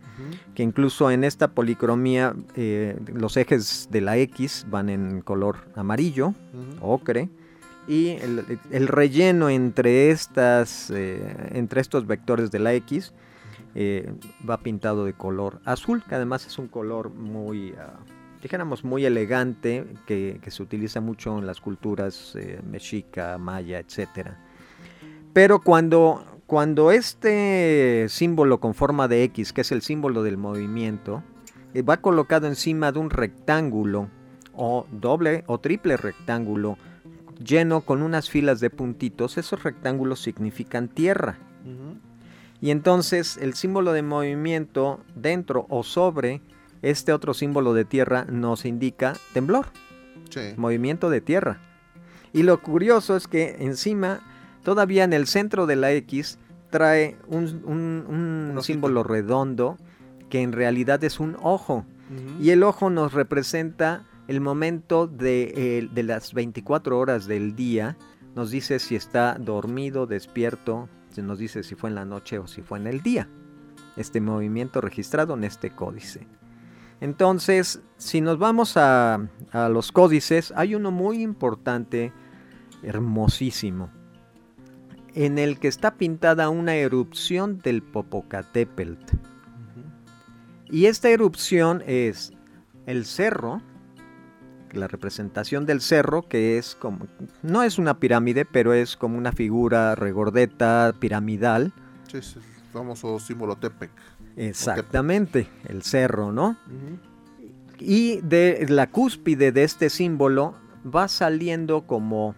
que 0.56 0.64
incluso 0.64 1.12
en 1.12 1.26
esta 1.26 1.50
policromía 1.50 2.34
eh, 2.56 2.98
los 3.14 3.36
ejes 3.36 3.90
de 3.92 4.00
la 4.00 4.16
X 4.16 4.66
van 4.70 4.88
en 4.88 5.20
color 5.20 5.58
amarillo, 5.76 6.34
ocre, 6.80 7.28
y 7.86 8.12
el, 8.72 8.88
relleno 8.88 9.50
entre, 9.50 10.12
estas, 10.12 10.90
eh, 10.90 11.50
entre 11.52 11.82
estos 11.82 12.08
vectores 12.08 12.50
de 12.50 12.60
la 12.60 12.74
X 12.76 13.14
va 14.50 14.58
pintado 14.60 15.04
de 15.04 15.12
color 15.12 15.60
azul, 15.66 16.02
que 16.08 16.16
además 16.16 16.46
es 16.48 16.58
un 16.58 16.70
color 16.70 17.10
muy... 17.10 17.74
Ah, 17.78 18.00
dijéramos 18.42 18.84
muy 18.84 19.06
elegante 19.06 19.86
que, 20.06 20.40
que, 20.42 20.52
se 20.52 20.64
utiliza 20.64 21.02
mucho 21.02 21.38
en 21.38 21.46
las 21.46 21.60
culturas 21.62 22.36
mexica, 22.70 23.38
maya, 23.38 23.80
etcétera. 23.80 24.38
Pero 25.34 25.60
cuando 25.62 26.26
cuando 26.50 26.92
este 26.92 28.08
símbolo 28.10 28.60
con 28.60 28.74
forma 28.74 29.08
de 29.08 29.22
X, 29.26 29.54
que 29.54 29.62
es 29.62 29.72
el 29.72 29.84
símbolo 29.84 30.24
del 30.24 30.38
movimiento, 30.38 31.22
eh, 31.76 31.84
va 31.84 31.98
colocado 31.98 32.48
encima 32.48 32.92
de 32.92 32.98
un 32.98 33.12
rectángulo 33.12 34.10
o 34.54 34.88
doble 34.92 35.44
o 35.46 35.60
triple 35.60 35.96
rectángulo 35.96 36.80
lleno 37.38 37.82
con 37.82 38.02
unas 38.02 38.32
filas 38.32 38.60
de 38.62 38.72
puntitos, 38.72 39.38
esos 39.38 39.62
rectángulos 39.62 40.22
significan 40.22 40.88
tierra. 40.88 41.38
Y 42.62 42.72
entonces 42.72 43.38
el 43.38 43.54
símbolo 43.54 43.94
de 43.94 44.02
movimiento 44.02 45.02
dentro 45.14 45.68
o 45.70 45.84
sobre 45.84 46.42
este 46.82 47.14
otro 47.14 47.34
símbolo 47.34 47.74
de 47.74 47.86
tierra 47.86 48.26
nos 48.26 48.66
indica 48.66 49.14
temblor, 49.34 49.68
movimiento 50.58 51.10
de 51.10 51.22
tierra. 51.22 51.60
Y 52.32 52.44
lo 52.44 52.62
curioso 52.62 53.16
es 53.16 53.28
que 53.28 53.58
encima 53.60 54.22
Todavía 54.64 55.04
en 55.04 55.14
el 55.14 55.28
centro 55.28 55.66
de 55.66 55.76
la 55.76 55.92
X 55.94 56.38
trae 56.70 57.18
un, 57.28 58.56
símbolo 58.62 59.04
redondo 59.04 59.78
que 60.30 60.42
en 60.42 60.52
realidad 60.52 61.04
es 61.04 61.20
un 61.20 61.38
ojo. 61.42 61.86
Y 62.40 62.50
el 62.50 62.64
ojo 62.64 62.90
nos 62.90 63.14
representa 63.14 64.06
el 64.28 64.42
momento 64.42 65.08
de, 65.08 65.90
de, 65.92 66.04
las 66.04 66.34
24 66.34 66.98
horas 66.98 67.28
del 67.28 67.56
día. 67.56 67.98
Nos 68.36 68.52
dice 68.52 68.80
si 68.80 68.96
está 68.96 69.38
dormido, 69.40 70.08
despierto, 70.08 70.90
se 71.10 71.22
nos 71.22 71.40
dice 71.40 71.64
si 71.64 71.76
fue 71.76 71.90
en 71.90 71.96
la 71.96 72.06
noche 72.06 72.40
o 72.40 72.48
si 72.48 72.62
fue 72.62 72.80
en 72.80 72.88
el 72.88 73.02
día. 73.02 73.28
Este 73.96 74.22
movimiento 74.22 74.82
registrado 74.82 75.36
en 75.36 75.44
este 75.44 75.72
códice. 75.72 76.28
Entonces, 77.02 77.82
si 77.98 78.22
nos 78.22 78.38
vamos 78.38 78.76
a, 78.78 79.28
a 79.52 79.70
los 79.70 79.92
códices, 79.92 80.54
hay 80.56 80.76
uno 80.76 80.92
muy 80.92 81.22
importante, 81.22 82.12
hermosísimo, 82.84 83.90
en 85.14 85.40
el 85.40 85.60
que 85.60 85.68
está 85.68 85.96
pintada 85.96 86.50
una 86.50 86.76
erupción 86.76 87.60
del 87.60 87.82
Popocatépetl. 87.82 88.94
Y 90.72 90.86
esta 90.86 91.10
erupción 91.10 91.84
es 91.88 92.32
el 92.86 93.06
cerro, 93.06 93.62
la 94.72 94.88
representación 94.88 95.66
del 95.66 95.82
cerro, 95.82 96.28
que 96.28 96.58
es 96.58 96.76
como, 96.76 97.08
no 97.42 97.64
es 97.64 97.80
una 97.80 98.00
pirámide, 98.00 98.46
pero 98.46 98.74
es 98.74 98.96
como 98.96 99.18
una 99.18 99.32
figura 99.32 99.96
regordeta, 99.96 100.94
piramidal. 101.00 101.74
Sí, 102.10 102.18
es 102.18 102.36
el 102.36 102.44
famoso 102.72 103.20
símbolo 103.20 103.56
Tepec. 103.56 103.90
Exactamente, 104.36 105.48
el 105.66 105.84
cerro, 105.84 106.32
¿no? 106.32 106.58
Y 107.80 108.22
de 108.22 108.66
la 108.70 108.90
cúspide 108.90 109.52
de 109.52 109.64
este 109.64 109.90
símbolo 109.90 110.56
va 110.86 111.08
saliendo 111.08 111.88
como 111.88 112.36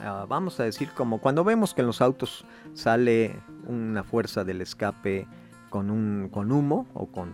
Ah, 0.00 0.26
vamos 0.28 0.58
a 0.58 0.64
decir, 0.64 0.90
como 0.94 1.18
cuando 1.18 1.44
vemos 1.44 1.72
que 1.74 1.82
en 1.82 1.86
los 1.86 2.00
autos 2.00 2.44
sale 2.74 3.36
una 3.66 4.02
fuerza 4.02 4.44
del 4.44 4.60
escape 4.60 5.26
con 5.70 5.90
un 5.90 6.28
con 6.30 6.50
humo 6.50 6.86
o 6.94 7.06
con 7.06 7.32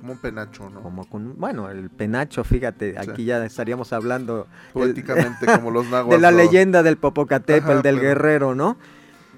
como 0.00 0.12
un 0.12 0.18
penacho, 0.18 0.68
¿no? 0.68 0.82
Como 0.82 1.08
con, 1.08 1.38
bueno, 1.38 1.70
el 1.70 1.88
penacho, 1.88 2.44
fíjate, 2.44 2.98
aquí 2.98 3.24
ya 3.24 3.42
estaríamos 3.44 3.92
hablando 3.94 4.46
poéticamente 4.74 5.46
como 5.46 5.70
los 5.70 5.86
nahuas. 5.90 6.10
De 6.10 6.18
la 6.18 6.30
leyenda 6.30 6.82
del 6.82 6.98
Popocatépetl, 6.98 7.80
del 7.80 8.00
guerrero, 8.00 8.54
¿no? 8.54 8.76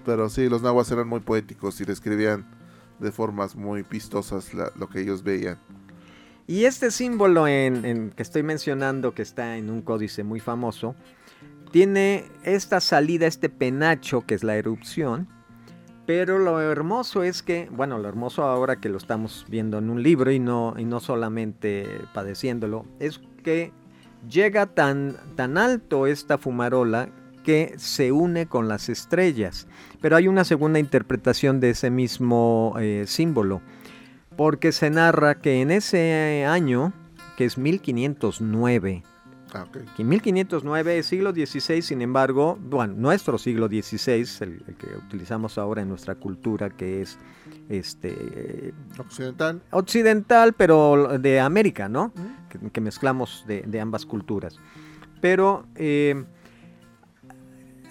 Pero 0.05 0.29
sí, 0.29 0.49
los 0.49 0.63
nahuas 0.63 0.91
eran 0.91 1.07
muy 1.07 1.21
poéticos 1.21 1.81
y 1.81 1.85
describían 1.85 2.47
de 2.99 3.13
formas 3.13 3.57
muy 3.57 3.83
pistosas 3.83 4.53
lo 4.55 4.89
que 4.89 5.01
ellos 5.01 5.23
veían. 5.23 5.59
Y 6.47 6.65
este 6.65 6.91
símbolo 6.91 7.49
en, 7.49 8.11
que 8.11 8.23
estoy 8.23 8.43
mencionando, 8.43 9.15
que 9.15 9.23
está 9.23 9.57
en 9.57 9.69
un 9.69 9.83
códice 9.83 10.23
muy 10.23 10.39
famoso, 10.39 10.95
tiene 11.73 12.25
esta 12.45 12.81
salida, 12.81 13.27
este 13.27 13.49
penacho 13.49 14.25
que 14.25 14.35
es 14.35 14.45
la 14.45 14.57
erupción. 14.57 15.29
Pero 16.07 16.39
lo 16.39 16.61
hermoso 16.61 17.25
es 17.25 17.43
que, 17.43 17.69
bueno, 17.73 17.99
lo 17.99 18.09
hermoso 18.09 18.45
ahora 18.45 18.77
que 18.77 18.89
lo 18.89 18.97
estamos 18.97 19.45
viendo 19.49 19.79
en 19.79 19.91
un 19.91 20.05
libro 20.05 20.31
y 20.31 20.39
no, 20.39 20.75
y 20.79 20.85
no 20.85 21.01
solamente 21.01 21.85
padeciéndolo, 22.15 22.87
es 23.01 23.21
que 23.43 23.73
Llega 24.29 24.67
tan, 24.67 25.17
tan 25.37 25.57
alto 25.57 26.07
esta 26.07 26.37
fumarola 26.37 27.11
que 27.47 27.75
se 27.79 28.11
une 28.11 28.47
con 28.47 28.67
las 28.67 28.89
estrellas. 28.89 29.69
Pero 30.01 30.17
hay 30.17 30.27
una 30.27 30.43
segunda 30.43 30.81
interpretación 30.81 31.61
de 31.61 31.71
ese 31.71 31.91
mismo 31.91 32.75
eh, 32.81 33.05
símbolo, 33.07 33.63
porque 34.37 34.73
se 34.73 34.91
narra 34.91 35.37
que 35.37 35.63
en 35.63 35.71
ese 35.71 36.45
año, 36.45 36.93
que 37.37 37.45
es 37.45 37.57
1509, 37.57 39.05
Ah, 39.55 39.63
ok. 39.69 39.79
que 39.95 40.03
en 40.03 40.09
1509, 40.09 41.03
siglo 41.05 41.31
XVI, 41.31 41.81
sin 41.81 42.03
embargo, 42.03 42.59
bueno, 42.61 42.95
nuestro 42.97 43.39
siglo 43.39 43.69
XVI, 43.69 44.27
el, 44.41 44.63
el 44.67 44.75
que 44.75 44.89
utilizamos 45.07 45.57
ahora 45.57 45.83
en 45.83 45.89
nuestra 45.89 46.17
cultura, 46.17 46.69
que 46.71 47.01
es 47.01 47.17
este 47.69 48.75
Occidental. 48.99 49.63
occidental, 49.71 50.53
pero 50.55 51.17
de 51.21 51.39
América, 51.39 51.89
¿no? 51.89 52.13
Que, 52.51 52.59
que 52.71 52.81
mezclamos 52.81 53.45
de, 53.47 53.63
de 53.63 53.81
ambas 53.81 54.05
culturas. 54.05 54.59
Pero 55.21 55.65
eh, 55.77 56.25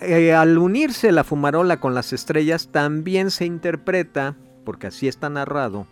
eh, 0.01 0.33
al 0.33 0.57
unirse 0.57 1.11
la 1.11 1.23
fumarola 1.23 1.79
con 1.79 1.93
las 1.93 2.13
estrellas, 2.13 2.69
también 2.71 3.31
se 3.31 3.45
interpreta, 3.45 4.35
porque 4.63 4.87
así 4.87 5.07
está 5.07 5.29
narrado, 5.29 5.87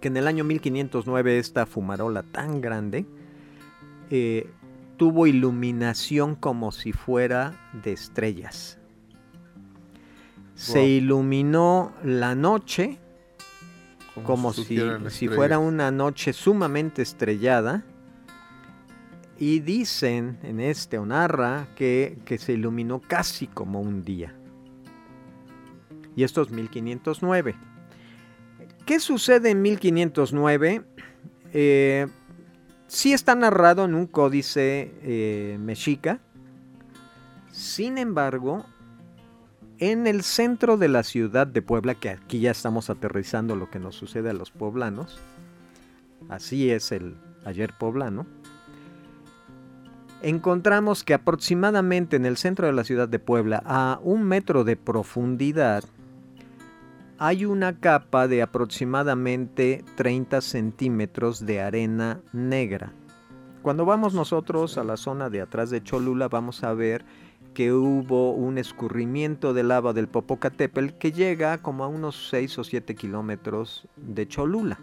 que 0.00 0.08
en 0.08 0.16
el 0.16 0.26
año 0.26 0.44
1509 0.44 1.38
esta 1.38 1.66
fumarola 1.66 2.22
tan 2.22 2.60
grande 2.60 3.06
eh, 4.10 4.50
tuvo 4.96 5.26
iluminación 5.26 6.34
como 6.36 6.72
si 6.72 6.92
fuera 6.92 7.54
de 7.84 7.92
estrellas. 7.92 8.78
Se 10.54 10.78
Wow. 10.78 10.88
iluminó 10.88 11.92
la 12.02 12.34
noche 12.34 12.98
como 14.22 14.52
si, 14.52 15.28
fuera 15.28 15.58
una 15.58 15.90
noche 15.90 16.32
sumamente 16.32 17.02
estrellada. 17.02 17.84
Y 19.38 19.60
dicen 19.60 20.38
en 20.42 20.60
este 20.60 20.98
o 20.98 21.06
narra 21.06 21.68
que, 21.76 22.18
que 22.24 22.38
se 22.38 22.54
iluminó 22.54 23.00
casi 23.00 23.46
como 23.46 23.80
un 23.80 24.02
día. 24.02 24.34
Y 26.16 26.24
esto 26.24 26.42
es 26.42 26.50
1509. 26.50 27.54
¿Qué 28.86 29.00
sucede 29.00 29.50
en 29.50 29.62
1509? 29.62 30.84
Eh, 31.52 32.06
sí 32.86 33.12
está 33.12 33.34
narrado 33.34 33.84
en 33.84 33.94
un 33.94 34.06
códice 34.06 34.94
eh, 35.02 35.58
mexica. 35.60 36.20
Sin 37.50 37.98
embargo, 37.98 38.64
en 39.78 40.06
el 40.06 40.22
centro 40.22 40.76
de 40.76 40.88
la 40.88 41.02
ciudad 41.02 41.46
de 41.46 41.62
Puebla, 41.62 41.94
que 41.94 42.10
aquí 42.10 42.40
ya 42.40 42.50
estamos 42.50 42.88
aterrizando 42.88 43.56
lo 43.56 43.70
que 43.70 43.78
nos 43.78 43.96
sucede 43.96 44.30
a 44.30 44.34
los 44.34 44.50
poblanos, 44.50 45.18
así 46.28 46.70
es 46.70 46.92
el 46.92 47.16
ayer 47.44 47.74
poblano, 47.76 48.26
encontramos 50.22 51.04
que 51.04 51.14
aproximadamente 51.14 52.16
en 52.16 52.26
el 52.26 52.36
centro 52.36 52.66
de 52.66 52.72
la 52.72 52.84
ciudad 52.84 53.08
de 53.08 53.18
Puebla, 53.18 53.62
a 53.64 54.00
un 54.02 54.24
metro 54.24 54.64
de 54.64 54.76
profundidad, 54.76 55.84
hay 57.18 57.44
una 57.44 57.78
capa 57.78 58.28
de 58.28 58.42
aproximadamente 58.42 59.84
30 59.96 60.40
centímetros 60.40 61.46
de 61.46 61.60
arena 61.60 62.20
negra. 62.32 62.92
Cuando 63.62 63.84
vamos 63.84 64.14
nosotros 64.14 64.78
a 64.78 64.84
la 64.84 64.96
zona 64.96 65.30
de 65.30 65.40
atrás 65.40 65.70
de 65.70 65.82
Cholula, 65.82 66.28
vamos 66.28 66.62
a 66.62 66.72
ver 66.74 67.04
que 67.54 67.72
hubo 67.72 68.32
un 68.32 68.58
escurrimiento 68.58 69.54
de 69.54 69.62
lava 69.62 69.94
del 69.94 70.08
Popocatépetl 70.08 70.98
que 70.98 71.10
llega 71.10 71.58
como 71.58 71.84
a 71.84 71.88
unos 71.88 72.28
6 72.28 72.58
o 72.58 72.64
7 72.64 72.94
kilómetros 72.94 73.88
de 73.96 74.28
Cholula. 74.28 74.78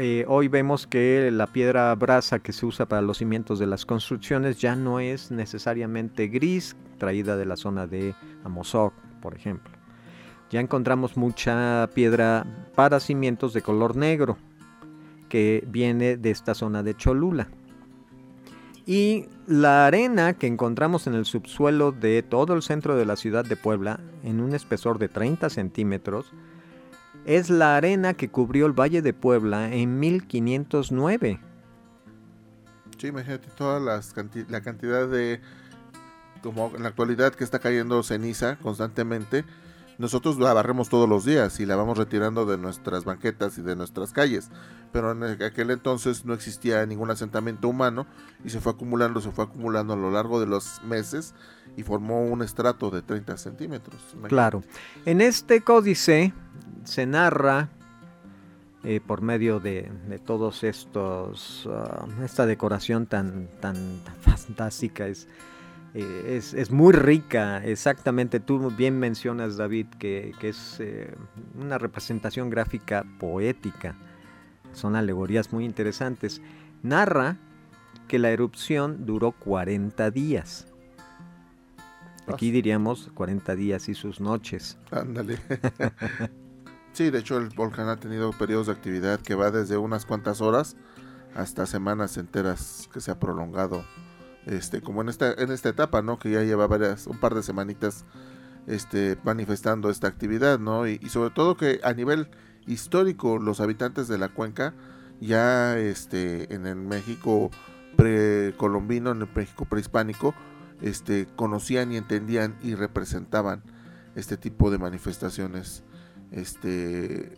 Eh, 0.00 0.24
hoy 0.28 0.46
vemos 0.46 0.86
que 0.86 1.28
la 1.32 1.48
piedra 1.48 1.92
brasa 1.96 2.38
que 2.38 2.52
se 2.52 2.64
usa 2.64 2.86
para 2.86 3.02
los 3.02 3.18
cimientos 3.18 3.58
de 3.58 3.66
las 3.66 3.84
construcciones 3.84 4.60
ya 4.60 4.76
no 4.76 5.00
es 5.00 5.32
necesariamente 5.32 6.28
gris, 6.28 6.76
traída 6.98 7.36
de 7.36 7.44
la 7.44 7.56
zona 7.56 7.88
de 7.88 8.14
Amozoc, 8.44 8.94
por 9.20 9.34
ejemplo. 9.34 9.72
Ya 10.50 10.60
encontramos 10.60 11.16
mucha 11.16 11.90
piedra 11.94 12.46
para 12.76 13.00
cimientos 13.00 13.52
de 13.52 13.62
color 13.62 13.96
negro, 13.96 14.38
que 15.28 15.64
viene 15.66 16.16
de 16.16 16.30
esta 16.30 16.54
zona 16.54 16.84
de 16.84 16.94
Cholula. 16.94 17.48
Y 18.86 19.26
la 19.48 19.84
arena 19.84 20.34
que 20.34 20.46
encontramos 20.46 21.08
en 21.08 21.14
el 21.14 21.24
subsuelo 21.24 21.90
de 21.90 22.22
todo 22.22 22.54
el 22.54 22.62
centro 22.62 22.94
de 22.94 23.04
la 23.04 23.16
ciudad 23.16 23.44
de 23.44 23.56
Puebla, 23.56 23.98
en 24.22 24.40
un 24.40 24.54
espesor 24.54 25.00
de 25.00 25.08
30 25.08 25.50
centímetros, 25.50 26.32
es 27.28 27.50
la 27.50 27.76
arena 27.76 28.14
que 28.14 28.30
cubrió 28.30 28.64
el 28.64 28.72
Valle 28.72 29.02
de 29.02 29.12
Puebla 29.12 29.70
en 29.70 30.00
1509. 30.00 31.38
Sí, 32.96 33.06
imagínate 33.06 33.48
toda 33.48 33.78
la 33.78 34.60
cantidad 34.62 35.06
de, 35.06 35.42
como 36.42 36.72
en 36.74 36.82
la 36.82 36.88
actualidad 36.88 37.34
que 37.34 37.44
está 37.44 37.58
cayendo 37.58 38.02
ceniza 38.02 38.56
constantemente, 38.56 39.44
nosotros 39.98 40.38
la 40.38 40.52
barremos 40.52 40.88
todos 40.88 41.08
los 41.08 41.24
días 41.24 41.58
y 41.58 41.66
la 41.66 41.74
vamos 41.74 41.98
retirando 41.98 42.46
de 42.46 42.56
nuestras 42.56 43.04
banquetas 43.04 43.58
y 43.58 43.62
de 43.62 43.74
nuestras 43.74 44.12
calles. 44.12 44.50
Pero 44.92 45.10
en 45.10 45.42
aquel 45.42 45.70
entonces 45.70 46.24
no 46.24 46.34
existía 46.34 46.86
ningún 46.86 47.10
asentamiento 47.10 47.68
humano 47.68 48.06
y 48.44 48.50
se 48.50 48.60
fue 48.60 48.72
acumulando, 48.72 49.20
se 49.20 49.32
fue 49.32 49.44
acumulando 49.44 49.94
a 49.94 49.96
lo 49.96 50.10
largo 50.10 50.38
de 50.40 50.46
los 50.46 50.82
meses 50.84 51.34
y 51.76 51.82
formó 51.82 52.24
un 52.24 52.42
estrato 52.42 52.90
de 52.90 53.02
30 53.02 53.36
centímetros. 53.36 54.16
Claro. 54.28 54.62
En 55.04 55.20
este 55.20 55.62
códice 55.62 56.32
se 56.84 57.06
narra 57.06 57.68
eh, 58.84 59.00
por 59.04 59.20
medio 59.20 59.58
de, 59.58 59.90
de 60.08 60.18
todos 60.20 60.62
estos, 60.62 61.68
ah, 61.70 62.06
esta 62.24 62.46
decoración 62.46 63.06
tan, 63.06 63.48
tan, 63.60 63.98
tan 64.04 64.14
fantástica, 64.16 65.08
es, 65.08 65.26
eh, 65.94 66.36
es, 66.36 66.54
es 66.54 66.70
muy 66.70 66.92
rica, 66.92 67.64
exactamente, 67.64 68.40
tú 68.40 68.70
bien 68.70 68.98
mencionas 68.98 69.56
David, 69.56 69.86
que, 69.98 70.32
que 70.40 70.50
es 70.50 70.76
eh, 70.80 71.14
una 71.58 71.78
representación 71.78 72.50
gráfica 72.50 73.04
poética, 73.18 73.96
son 74.72 74.96
alegorías 74.96 75.52
muy 75.52 75.64
interesantes. 75.64 76.40
Narra 76.82 77.36
que 78.06 78.18
la 78.18 78.30
erupción 78.30 79.04
duró 79.06 79.32
40 79.32 80.10
días. 80.10 80.66
Aquí 82.26 82.50
diríamos 82.50 83.10
40 83.14 83.54
días 83.54 83.88
y 83.88 83.94
sus 83.94 84.20
noches. 84.20 84.78
Ándale. 84.90 85.38
sí, 86.92 87.10
de 87.10 87.18
hecho 87.18 87.38
el 87.38 87.48
volcán 87.48 87.88
ha 87.88 87.96
tenido 87.96 88.32
periodos 88.32 88.66
de 88.66 88.74
actividad 88.74 89.20
que 89.20 89.34
va 89.34 89.50
desde 89.50 89.78
unas 89.78 90.04
cuantas 90.04 90.40
horas 90.40 90.76
hasta 91.34 91.66
semanas 91.66 92.16
enteras 92.16 92.88
que 92.92 93.00
se 93.00 93.10
ha 93.10 93.18
prolongado. 93.18 93.84
Este, 94.48 94.80
como 94.80 95.02
en 95.02 95.10
esta, 95.10 95.32
en 95.32 95.50
esta 95.50 95.68
etapa, 95.68 96.00
¿no? 96.00 96.18
Que 96.18 96.30
ya 96.30 96.42
lleva 96.42 96.66
varias, 96.66 97.06
un 97.06 97.18
par 97.18 97.34
de 97.34 97.42
semanitas 97.42 98.06
este, 98.66 99.18
manifestando 99.22 99.90
esta 99.90 100.08
actividad, 100.08 100.58
¿no? 100.58 100.86
Y, 100.88 100.98
sobre 101.10 101.30
todo 101.30 101.56
que 101.56 101.80
a 101.84 101.92
nivel 101.92 102.30
histórico, 102.66 103.38
los 103.38 103.60
habitantes 103.60 104.08
de 104.08 104.16
la 104.16 104.30
cuenca, 104.30 104.72
ya 105.20 105.78
este, 105.78 106.54
en 106.54 106.66
el 106.66 106.76
México 106.76 107.50
precolombino, 107.96 109.10
en 109.10 109.22
el 109.22 109.28
México 109.34 109.66
prehispánico, 109.66 110.34
este, 110.80 111.26
conocían 111.36 111.92
y 111.92 111.98
entendían 111.98 112.56
y 112.62 112.74
representaban 112.74 113.62
este 114.14 114.38
tipo 114.38 114.70
de 114.70 114.78
manifestaciones 114.78 115.84
este 116.30 117.36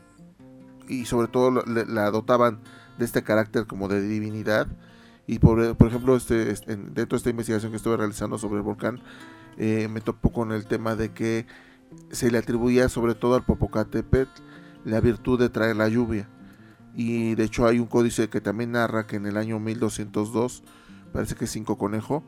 y 0.88 1.06
sobre 1.06 1.28
todo 1.28 1.50
la 1.50 2.10
dotaban 2.10 2.60
de 2.98 3.04
este 3.04 3.22
carácter 3.22 3.66
como 3.66 3.88
de 3.88 4.02
divinidad 4.02 4.66
y 5.30 5.38
por, 5.38 5.76
por 5.76 5.86
ejemplo 5.86 6.16
este, 6.16 6.50
este, 6.50 6.74
dentro 6.74 7.06
de 7.10 7.16
esta 7.18 7.30
investigación 7.30 7.70
que 7.70 7.76
estuve 7.76 7.96
realizando 7.96 8.36
sobre 8.36 8.56
el 8.56 8.62
volcán 8.62 9.00
eh, 9.58 9.86
me 9.88 10.00
topo 10.00 10.32
con 10.32 10.50
el 10.50 10.66
tema 10.66 10.96
de 10.96 11.12
que 11.12 11.46
se 12.10 12.32
le 12.32 12.38
atribuía 12.38 12.88
sobre 12.88 13.14
todo 13.14 13.36
al 13.36 13.44
Popocatépetl 13.44 14.42
la 14.84 15.00
virtud 15.00 15.38
de 15.38 15.48
traer 15.48 15.76
la 15.76 15.88
lluvia 15.88 16.28
y 16.96 17.36
de 17.36 17.44
hecho 17.44 17.68
hay 17.68 17.78
un 17.78 17.86
códice 17.86 18.28
que 18.28 18.40
también 18.40 18.72
narra 18.72 19.06
que 19.06 19.16
en 19.16 19.26
el 19.26 19.36
año 19.36 19.60
1202 19.60 20.64
parece 21.12 21.36
que 21.36 21.46
cinco 21.46 21.78
conejo 21.78 22.24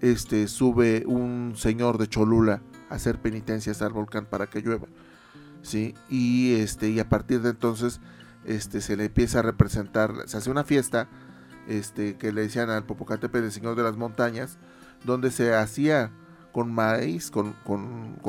este 0.00 0.46
sube 0.46 1.02
un 1.04 1.54
señor 1.56 1.98
de 1.98 2.06
Cholula 2.06 2.62
a 2.90 2.94
hacer 2.94 3.20
penitencias 3.20 3.82
al 3.82 3.92
volcán 3.92 4.26
para 4.26 4.46
que 4.46 4.60
llueva. 4.60 4.86
¿sí? 5.62 5.94
Y 6.08 6.52
este 6.54 6.90
y 6.90 7.00
a 7.00 7.08
partir 7.08 7.40
de 7.40 7.50
entonces 7.50 8.00
este 8.44 8.80
se 8.80 8.96
le 8.96 9.06
empieza 9.06 9.40
a 9.40 9.42
representar, 9.42 10.12
se 10.26 10.36
hace 10.36 10.50
una 10.50 10.62
fiesta 10.62 11.08
este 11.66 12.16
que 12.16 12.32
le 12.32 12.42
decían 12.42 12.70
al 12.70 12.84
Popocatépetl 12.84 13.44
el 13.44 13.52
señor 13.52 13.76
de 13.76 13.82
las 13.82 13.96
montañas, 13.96 14.58
donde 15.04 15.30
se 15.30 15.54
hacía 15.54 16.10
con 16.52 16.72
maíz, 16.72 17.30
con, 17.30 17.54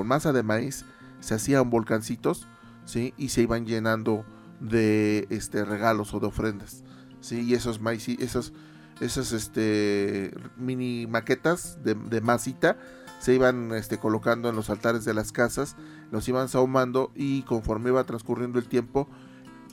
masa 0.06 0.34
de 0.34 0.44
maíz, 0.44 0.86
se 1.20 1.36
hacían 1.36 1.70
volcancitos, 1.70 2.48
¿sí? 2.86 3.14
Y 3.18 3.30
se 3.30 3.42
iban 3.42 3.66
llenando 3.66 4.26
de 4.60 5.28
este 5.30 5.64
regalos 5.64 6.14
o 6.14 6.20
de 6.20 6.28
ofrendas, 6.28 6.84
¿sí? 7.22 7.42
Y 7.42 7.54
esos 7.54 7.80
maíz, 7.80 8.08
esos 8.10 8.54
esas 9.00 9.32
este 9.32 10.34
mini 10.58 11.06
maquetas 11.08 11.78
de, 11.84 11.94
de, 11.94 12.20
masita 12.20 12.78
se 13.20 13.34
iban 13.34 13.72
este, 13.74 14.00
colocando 14.00 14.50
en 14.50 14.56
los 14.56 14.72
altares 14.72 15.06
de 15.06 15.14
las 15.14 15.32
casas, 15.32 15.76
los 16.12 16.28
iban 16.28 16.50
sahumando 16.50 17.12
y 17.16 17.44
conforme 17.44 17.90
iba 17.90 18.04
transcurriendo 18.06 18.60
el 18.60 18.68
tiempo 18.68 19.08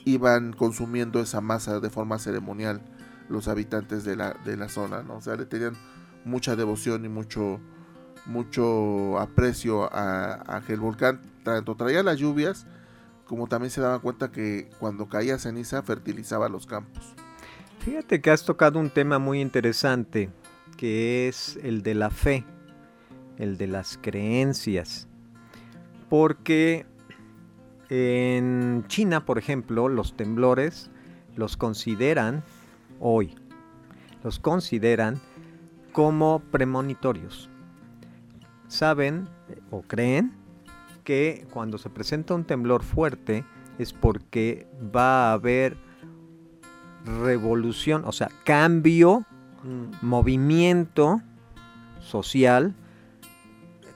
iban 0.05 0.53
consumiendo 0.53 1.19
esa 1.19 1.41
masa 1.41 1.79
de 1.79 1.89
forma 1.89 2.19
ceremonial 2.19 2.81
los 3.29 3.47
habitantes 3.47 4.03
de 4.03 4.15
la, 4.15 4.35
de 4.45 4.57
la 4.57 4.69
zona, 4.69 5.03
¿no? 5.03 5.17
O 5.17 5.21
sea, 5.21 5.35
le 5.35 5.45
tenían 5.45 5.75
mucha 6.25 6.55
devoción 6.55 7.05
y 7.05 7.09
mucho, 7.09 7.59
mucho 8.25 9.19
aprecio 9.19 9.89
a, 9.91 10.61
que 10.65 10.73
el 10.73 10.79
volcán 10.79 11.21
tanto 11.43 11.75
traía 11.75 12.03
las 12.03 12.17
lluvias 12.17 12.65
como 13.25 13.47
también 13.47 13.71
se 13.71 13.81
daban 13.81 14.01
cuenta 14.01 14.31
que 14.31 14.69
cuando 14.79 15.07
caía 15.07 15.39
ceniza 15.39 15.81
fertilizaba 15.81 16.47
los 16.47 16.67
campos. 16.67 17.15
Fíjate 17.79 18.21
que 18.21 18.29
has 18.31 18.45
tocado 18.45 18.79
un 18.79 18.91
tema 18.91 19.17
muy 19.17 19.41
interesante, 19.41 20.29
que 20.77 21.27
es 21.27 21.57
el 21.63 21.81
de 21.81 21.95
la 21.95 22.11
fe, 22.11 22.45
el 23.37 23.57
de 23.57 23.67
las 23.67 23.97
creencias. 23.99 25.07
Porque 26.07 26.85
en 27.89 28.85
China, 28.87 29.25
por 29.25 29.39
ejemplo, 29.39 29.89
los 29.89 30.15
temblores 30.15 30.91
los 31.35 31.57
consideran 31.57 32.43
hoy, 32.99 33.35
los 34.23 34.39
consideran 34.39 35.21
como 35.91 36.39
premonitorios. 36.51 37.49
Saben 38.67 39.29
o 39.71 39.81
creen 39.81 40.33
que 41.03 41.47
cuando 41.51 41.77
se 41.77 41.89
presenta 41.89 42.33
un 42.33 42.43
temblor 42.43 42.83
fuerte 42.83 43.45
es 43.77 43.93
porque 43.93 44.67
va 44.95 45.29
a 45.29 45.33
haber 45.33 45.77
revolución, 47.05 48.03
o 48.05 48.11
sea, 48.11 48.29
cambio, 48.43 49.23
mm. 49.63 50.05
movimiento 50.05 51.21
social, 51.99 52.73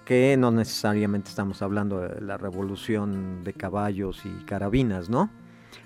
que 0.06 0.38
no 0.38 0.52
necesariamente 0.52 1.30
estamos 1.30 1.62
hablando 1.62 2.00
de 2.00 2.22
la 2.22 2.38
revolución 2.38 3.44
de 3.44 3.54
caballos 3.54 4.24
y 4.26 4.46
carabinas, 4.46 5.10
¿no? 5.10 5.30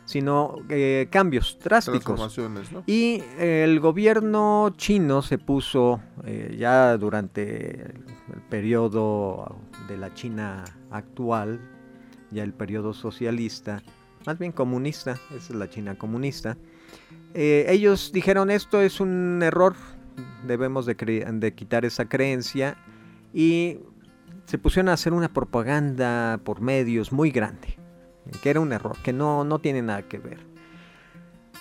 Sino 0.06 0.58
eh, 0.69 1.08
cambios 1.10 1.58
drásticos. 1.63 2.39
Y 2.86 3.24
el 3.39 3.80
gobierno 3.80 4.74
chino 4.78 5.22
se 5.22 5.38
puso 5.38 6.02
eh, 6.26 6.56
ya 6.60 6.98
durante 6.98 7.93
el 8.34 8.41
periodo 8.50 9.58
de 9.88 9.98
la 9.98 10.13
China 10.13 10.65
actual, 10.91 11.60
ya 12.32 12.43
el 12.43 12.54
periodo 12.54 12.93
socialista, 12.93 13.82
más 14.26 14.38
bien 14.39 14.52
comunista, 14.52 15.19
esa 15.36 15.54
es 15.54 15.56
la 15.56 15.69
China 15.69 15.98
comunista, 15.98 16.58
eh, 17.34 17.65
ellos 17.69 18.12
dijeron 18.13 18.52
esto 18.52 18.82
es 18.82 19.00
un 19.00 19.41
error, 19.43 19.76
debemos 20.46 20.86
de, 20.86 20.93
de, 20.96 21.54
quitar 21.54 21.86
esa 21.86 22.06
creencia 22.06 22.78
y 23.34 23.80
se 24.46 24.58
pusieron 24.58 24.89
a 24.89 24.93
hacer 24.93 25.13
una 25.13 25.34
propaganda 25.34 26.39
por 26.43 26.62
medios 26.62 27.12
muy 27.12 27.32
grande, 27.32 27.78
que 28.41 28.49
era 28.49 28.59
un 28.59 28.71
error, 28.73 28.97
que 29.03 29.13
no, 29.13 29.43
no 29.43 29.59
tiene 29.59 29.81
nada 29.81 30.03
que 30.03 30.17
ver. 30.17 30.39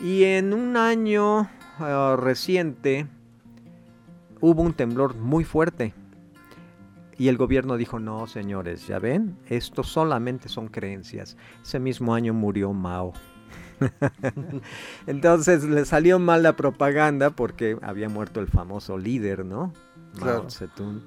Y 0.01 0.25
en 0.25 0.53
un 0.53 0.77
año 0.77 1.51
eh, 1.81 2.17
reciente 2.17 3.07
hubo 4.41 4.63
un 4.63 4.73
temblor 4.73 5.15
muy 5.15 5.45
fuerte 5.45 5.95
y 7.19 7.29
el 7.29 7.37
gobierno 7.37 7.77
dijo, 7.77 7.99
no, 7.99 8.27
señores, 8.27 8.87
ya 8.87 8.99
ven, 8.99 9.37
esto 9.47 9.83
solamente 9.83 10.49
son 10.49 10.69
creencias. 10.69 11.37
Ese 11.63 11.79
mismo 11.79 12.15
año 12.15 12.35
murió 12.35 12.73
Mao. 12.73 13.13
Entonces 15.07 15.63
le 15.65 15.85
salió 15.85 16.19
mal 16.19 16.43
la 16.43 16.57
propaganda 16.57 17.31
porque 17.31 17.77
había 17.83 18.09
muerto 18.09 18.41
el 18.41 18.49
famoso 18.49 18.99
líder, 18.99 19.45
¿no? 19.45 19.73
Mao 20.21 20.51
Zedong. 20.51 21.03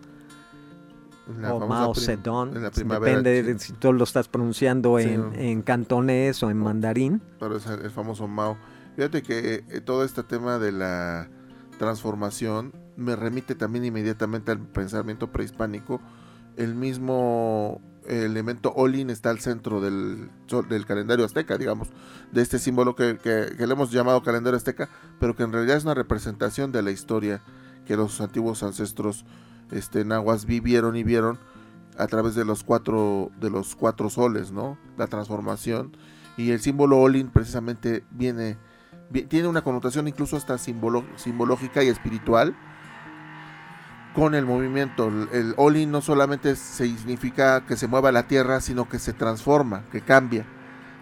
O 1.27 1.67
Mao 1.67 1.95
Zedong. 1.95 2.53
Depende 2.53 3.43
de 3.43 3.59
si 3.59 3.73
tú 3.73 3.93
lo 3.93 4.03
estás 4.03 4.27
pronunciando 4.27 4.99
en, 4.99 5.61
cantonés 5.61 6.41
o 6.43 6.49
en 6.49 6.57
mandarín. 6.57 7.21
Pero 7.39 7.57
es 7.57 7.65
el 7.67 7.91
famoso 7.91 8.27
Mao. 8.27 8.57
Fíjate 8.95 9.21
que 9.21 9.65
eh, 9.69 9.81
todo 9.81 10.03
este 10.03 10.23
tema 10.23 10.57
de 10.57 10.71
la 10.71 11.29
transformación 11.77 12.73
me 12.95 13.15
remite 13.15 13.55
también 13.55 13.85
inmediatamente 13.85 14.51
al 14.51 14.59
pensamiento 14.59 15.31
prehispánico. 15.31 15.99
El 16.55 16.75
mismo 16.75 17.81
elemento 18.07 18.71
Olin 18.75 19.09
está 19.09 19.31
al 19.31 19.39
centro 19.39 19.81
del, 19.81 20.29
del, 20.69 20.85
calendario 20.85 21.25
azteca, 21.25 21.57
digamos, 21.57 21.89
de 22.31 22.41
este 22.41 22.59
símbolo 22.59 22.95
que, 22.95 23.17
le 23.57 23.63
hemos 23.63 23.91
llamado 23.91 24.21
calendario 24.23 24.57
azteca, 24.57 24.89
pero 25.19 25.35
que 25.35 25.43
en 25.43 25.51
realidad 25.51 25.77
es 25.77 25.83
una 25.83 25.93
representación 25.93 26.71
de 26.71 26.83
la 26.83 26.91
historia 26.91 27.41
que 27.85 27.97
los 27.97 28.21
antiguos 28.21 28.63
ancestros 28.63 29.25
este, 29.71 30.05
nahuas 30.05 30.45
vivieron 30.45 30.95
y 30.95 31.03
vieron 31.03 31.39
a 31.97 32.07
través 32.07 32.35
de 32.35 32.45
los 32.45 32.63
cuatro, 32.63 33.31
de 33.39 33.49
los 33.49 33.75
cuatro 33.75 34.09
soles, 34.09 34.51
¿no? 34.51 34.77
La 34.97 35.07
transformación. 35.07 35.95
Y 36.37 36.51
el 36.51 36.59
símbolo 36.59 36.99
Olin 36.99 37.29
precisamente 37.29 38.03
viene, 38.11 38.57
tiene 39.29 39.47
una 39.47 39.61
connotación 39.61 40.07
incluso 40.07 40.35
hasta 40.35 40.57
simbológica 40.57 41.83
y 41.83 41.87
espiritual 41.87 42.55
con 44.13 44.35
el 44.35 44.45
movimiento. 44.45 45.07
El 45.31 45.53
Oli 45.57 45.85
no 45.85 46.01
solamente 46.01 46.55
significa 46.55 47.65
que 47.65 47.77
se 47.77 47.87
mueva 47.87 48.11
la 48.11 48.27
tierra, 48.27 48.61
sino 48.61 48.89
que 48.89 48.99
se 48.99 49.13
transforma, 49.13 49.83
que 49.91 50.01
cambia. 50.01 50.45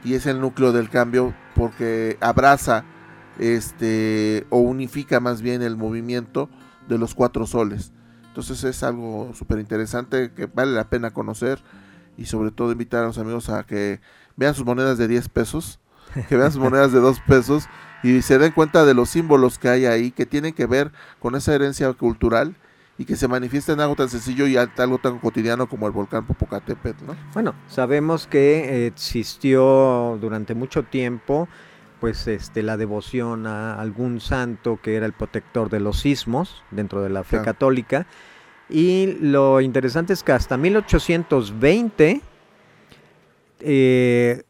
Y 0.04 0.16
es 0.16 0.26
el 0.26 0.42
núcleo 0.42 0.72
del 0.74 0.90
cambio 0.90 1.34
porque 1.56 2.18
abraza 2.20 2.84
este 3.40 4.46
o 4.50 4.58
unifica 4.58 5.20
más 5.20 5.42
bien 5.42 5.62
el 5.62 5.78
movimiento 5.78 6.50
de 6.88 6.98
los 6.98 7.16
cuatro 7.16 7.48
soles. 7.48 7.94
Entonces 8.34 8.64
es 8.64 8.82
algo 8.82 9.30
súper 9.36 9.60
interesante 9.60 10.32
que 10.36 10.48
vale 10.48 10.72
la 10.72 10.90
pena 10.90 11.12
conocer 11.12 11.60
y 12.18 12.26
sobre 12.26 12.50
todo 12.50 12.72
invitar 12.72 13.04
a 13.04 13.06
los 13.06 13.20
amigos 13.20 13.48
a 13.50 13.64
que 13.64 14.02
vean 14.36 14.56
sus 14.56 14.66
monedas 14.66 14.98
de 14.98 15.08
10 15.08 15.30
pesos, 15.30 15.80
que 16.30 16.36
vean 16.36 16.52
sus 16.52 16.60
monedas 16.60 16.92
de 16.92 17.00
2 17.00 17.20
pesos 17.28 17.66
y 18.02 18.24
se 18.24 18.40
den 18.40 18.52
cuenta 18.52 18.86
de 18.86 18.96
los 18.96 19.12
símbolos 19.12 19.60
que 19.60 19.70
hay 19.70 19.86
ahí 19.86 20.10
que 20.10 20.26
tienen 20.26 20.56
que 20.56 20.66
ver 20.66 20.92
con 21.20 21.36
esa 21.36 21.54
herencia 21.54 21.94
cultural 21.94 22.56
y 22.98 23.06
que 23.06 23.16
se 23.16 23.28
manifiesta 23.28 23.74
en 23.74 23.82
algo 23.82 23.96
tan 23.96 24.10
sencillo 24.10 24.48
y 24.48 24.58
algo 24.58 24.98
tan 24.98 25.20
cotidiano 25.20 25.70
como 25.70 25.86
el 25.86 25.94
volcán 25.94 26.26
Popocatépetl, 26.26 27.06
¿no? 27.06 27.16
Bueno, 27.36 27.54
sabemos 27.68 28.26
que 28.26 28.88
existió 28.88 30.18
durante 30.20 30.56
mucho 30.56 30.82
tiempo 30.82 31.48
pues 32.04 32.28
este 32.28 32.64
la 32.64 32.76
devoción 32.76 33.48
a 33.48 33.80
algún 33.80 34.20
santo 34.20 34.78
que 34.84 34.96
era 34.96 35.06
el 35.06 35.14
protector 35.14 35.70
de 35.70 35.80
los 35.80 36.02
sismos 36.02 36.62
dentro 36.70 37.02
de 37.02 37.10
la 37.10 37.24
fe 37.24 37.42
católica 37.42 38.08
y 38.70 39.16
lo 39.22 39.62
interesante 39.62 40.12
es 40.12 40.22
que 40.22 40.34
hasta 40.34 40.58
1820 40.58 42.20
eh, 43.62 44.44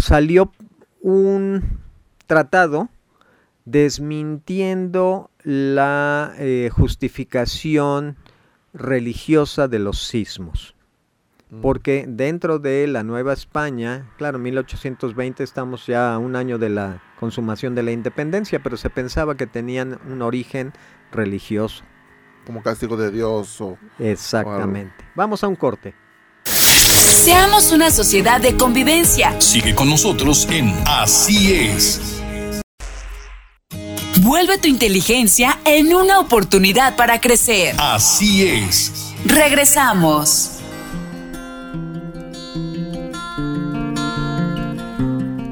salió 0.00 0.52
un 1.00 1.80
tratado 2.28 2.88
desmintiendo 3.64 5.32
la 5.42 6.34
eh, 6.38 6.70
justificación 6.72 8.16
religiosa 8.72 9.66
de 9.66 9.80
los 9.80 10.06
sismos. 10.06 10.73
Porque 11.62 12.04
dentro 12.08 12.58
de 12.58 12.86
la 12.86 13.02
Nueva 13.02 13.32
España, 13.32 14.10
claro, 14.16 14.38
1820 14.38 15.42
estamos 15.42 15.86
ya 15.86 16.14
a 16.14 16.18
un 16.18 16.36
año 16.36 16.58
de 16.58 16.70
la 16.70 17.02
consumación 17.18 17.74
de 17.74 17.82
la 17.82 17.92
independencia, 17.92 18.62
pero 18.62 18.76
se 18.76 18.90
pensaba 18.90 19.36
que 19.36 19.46
tenían 19.46 19.98
un 20.10 20.22
origen 20.22 20.72
religioso. 21.12 21.84
Como 22.46 22.62
castigo 22.62 22.96
de 22.96 23.10
Dios 23.10 23.60
o... 23.60 23.78
Exactamente. 23.98 25.04
Vamos 25.14 25.42
a 25.42 25.48
un 25.48 25.56
corte. 25.56 25.94
Seamos 26.44 27.72
una 27.72 27.90
sociedad 27.90 28.40
de 28.40 28.56
convivencia. 28.56 29.40
Sigue 29.40 29.74
con 29.74 29.88
nosotros 29.88 30.46
en 30.50 30.74
Así 30.86 31.54
es. 31.54 32.20
Vuelve 34.20 34.58
tu 34.58 34.68
inteligencia 34.68 35.58
en 35.64 35.94
una 35.94 36.18
oportunidad 36.20 36.96
para 36.96 37.20
crecer. 37.20 37.74
Así 37.78 38.46
es. 38.46 39.14
Regresamos. 39.24 40.53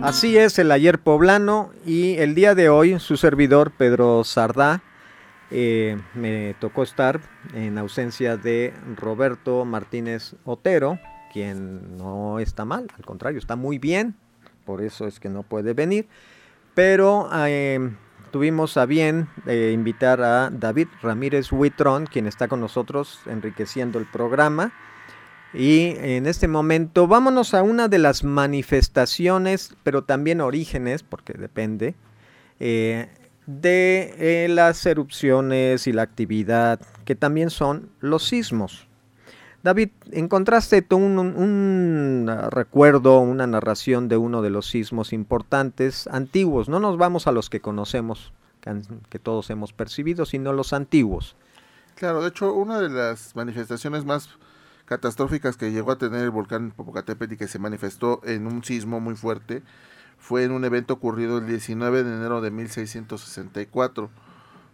Así 0.02 0.36
es 0.36 0.58
el 0.58 0.72
ayer 0.72 0.98
poblano 0.98 1.70
y 1.86 2.16
el 2.16 2.34
día 2.34 2.56
de 2.56 2.68
hoy 2.68 2.98
su 2.98 3.16
servidor 3.16 3.70
Pedro 3.70 4.24
Sardá 4.24 4.82
eh, 5.52 5.96
me 6.14 6.56
tocó 6.58 6.82
estar 6.82 7.20
en 7.54 7.78
ausencia 7.78 8.36
de 8.36 8.74
Roberto 8.96 9.64
Martínez 9.64 10.34
Otero, 10.44 10.98
quien 11.32 11.96
no 11.98 12.40
está 12.40 12.64
mal, 12.64 12.88
al 12.98 13.04
contrario, 13.04 13.38
está 13.38 13.54
muy 13.54 13.78
bien, 13.78 14.16
por 14.64 14.82
eso 14.82 15.06
es 15.06 15.20
que 15.20 15.28
no 15.28 15.44
puede 15.44 15.72
venir, 15.72 16.08
pero 16.74 17.30
eh, 17.32 17.92
tuvimos 18.32 18.76
a 18.78 18.86
bien 18.86 19.28
eh, 19.46 19.70
invitar 19.72 20.20
a 20.20 20.50
David 20.50 20.88
Ramírez 21.00 21.52
Huitrón, 21.52 22.06
quien 22.06 22.26
está 22.26 22.48
con 22.48 22.60
nosotros 22.60 23.20
enriqueciendo 23.26 24.00
el 24.00 24.06
programa. 24.06 24.72
Y 25.54 25.94
en 25.98 26.26
este 26.26 26.48
momento 26.48 27.06
vámonos 27.06 27.52
a 27.52 27.62
una 27.62 27.88
de 27.88 27.98
las 27.98 28.24
manifestaciones, 28.24 29.74
pero 29.82 30.02
también 30.04 30.40
orígenes, 30.40 31.02
porque 31.02 31.34
depende, 31.34 31.94
eh, 32.58 33.08
de 33.46 34.14
eh, 34.18 34.48
las 34.48 34.86
erupciones 34.86 35.86
y 35.86 35.92
la 35.92 36.02
actividad, 36.02 36.80
que 37.04 37.14
también 37.14 37.50
son 37.50 37.90
los 38.00 38.24
sismos. 38.24 38.86
David, 39.62 39.90
encontraste 40.10 40.84
un, 40.90 42.26
ah, 42.28 42.50
recuerdo, 42.50 43.20
una 43.20 43.46
narración 43.46 44.08
de 44.08 44.16
uno 44.16 44.42
de 44.42 44.50
los 44.50 44.66
sismos 44.66 45.12
importantes, 45.12 46.08
antiguos, 46.08 46.68
no 46.68 46.80
nos 46.80 46.96
vamos 46.96 47.26
a 47.26 47.32
los 47.32 47.50
que 47.50 47.60
conocemos 47.60 48.32
que 49.10 49.18
todos 49.18 49.50
hemos 49.50 49.72
percibido, 49.72 50.24
sino 50.24 50.52
los 50.52 50.72
antiguos. 50.72 51.34
Claro, 51.96 52.22
de 52.22 52.28
hecho, 52.28 52.54
una 52.54 52.80
de 52.80 52.88
las 52.88 53.34
manifestaciones 53.34 54.04
más 54.04 54.28
catastróficas 54.92 55.56
que 55.56 55.72
llegó 55.72 55.92
a 55.92 55.96
tener 55.96 56.20
el 56.20 56.30
volcán 56.30 56.70
Popocatépetl 56.70 57.32
y 57.32 57.36
que 57.38 57.48
se 57.48 57.58
manifestó 57.58 58.20
en 58.24 58.46
un 58.46 58.62
sismo 58.62 59.00
muy 59.00 59.14
fuerte 59.14 59.62
fue 60.18 60.44
en 60.44 60.52
un 60.52 60.66
evento 60.66 60.92
ocurrido 60.92 61.38
el 61.38 61.46
19 61.46 62.04
de 62.04 62.14
enero 62.14 62.42
de 62.42 62.50
1664, 62.50 64.10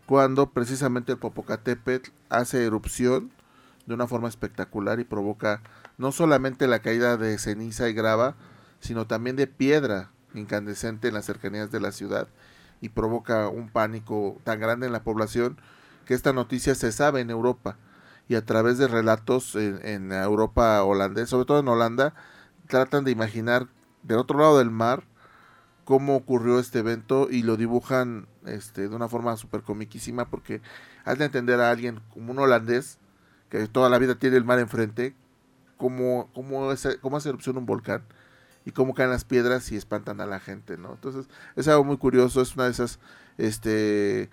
cuando 0.07 0.51
precisamente 0.51 1.13
el 1.13 1.19
Popocatépetl 1.19 2.11
hace 2.31 2.65
erupción 2.65 3.31
de 3.87 3.95
una 3.95 4.09
forma 4.09 4.27
espectacular 4.27 4.99
y 4.99 5.05
provoca 5.05 5.63
no 5.99 6.11
solamente 6.11 6.67
la 6.67 6.81
caída 6.81 7.17
de 7.17 7.39
ceniza 7.39 7.89
y 7.89 7.93
grava, 7.93 8.35
sino 8.81 9.07
también 9.07 9.37
de 9.37 9.47
piedra 9.47 10.11
incandescente 10.35 11.07
en 11.07 11.15
las 11.15 11.27
cercanías 11.27 11.71
de 11.71 11.79
la 11.79 11.93
ciudad 11.93 12.27
y 12.81 12.89
provoca 12.89 13.49
un 13.49 13.69
pánico 13.69 14.41
tan 14.43 14.59
grande 14.59 14.87
en 14.87 14.93
la 14.93 15.05
población 15.05 15.61
que 16.07 16.15
esta 16.15 16.33
noticia 16.33 16.75
se 16.75 16.91
sabe 16.91 17.21
en 17.21 17.31
Europa 17.31 17.77
y 18.29 18.35
a 18.35 18.45
través 18.45 18.79
de 18.79 18.89
relatos 18.89 19.57
en, 19.57 20.13
Europa 20.13 20.83
holandesa, 20.85 21.29
sobre 21.29 21.47
todo 21.47 21.61
en 21.61 21.69
Holanda, 21.69 22.15
tratan 22.69 23.05
de 23.05 23.11
imaginar 23.11 23.69
del 24.03 24.19
otro 24.19 24.39
lado 24.39 24.59
del 24.59 24.71
mar 24.71 25.05
cómo 25.85 26.17
ocurrió 26.17 26.59
este 26.59 26.81
evento 26.81 27.29
y 27.31 27.43
lo 27.43 27.57
dibujan 27.57 28.27
este, 28.45 28.89
de 28.89 28.95
una 28.95 29.09
forma 29.09 29.37
súper 29.39 29.63
comiquísima 29.63 30.29
porque 30.29 30.61
has 31.07 31.19
de 31.19 31.25
entender 31.25 31.61
a 31.61 31.71
alguien 31.71 32.01
como 32.13 32.33
un 32.33 32.39
holandés 32.39 32.99
que 33.49 33.67
toda 33.67 33.89
la 33.89 33.99
vida 33.99 34.17
tiene 34.17 34.37
el 34.37 34.45
mar 34.45 34.59
enfrente, 34.59 35.15
cómo, 35.79 36.29
cómo, 36.35 36.71
es, 36.73 36.87
cómo 37.01 37.17
hace 37.17 37.31
erupción 37.31 37.57
un 37.57 37.65
volcán 37.65 38.03
y 38.67 38.73
cómo 38.73 38.93
caen 38.93 39.09
las 39.09 39.25
piedras 39.25 39.73
y 39.73 39.77
espantan 39.77 40.21
a 40.21 40.27
la 40.27 40.41
gente, 40.41 40.77
¿no? 40.77 40.93
Entonces, 40.93 41.27
es 41.57 41.69
algo 41.69 41.85
muy 41.85 41.97
curioso, 41.97 42.43
es 42.43 42.55
una 42.55 42.65
de 42.65 42.73
esas 42.73 42.99
este, 43.39 44.29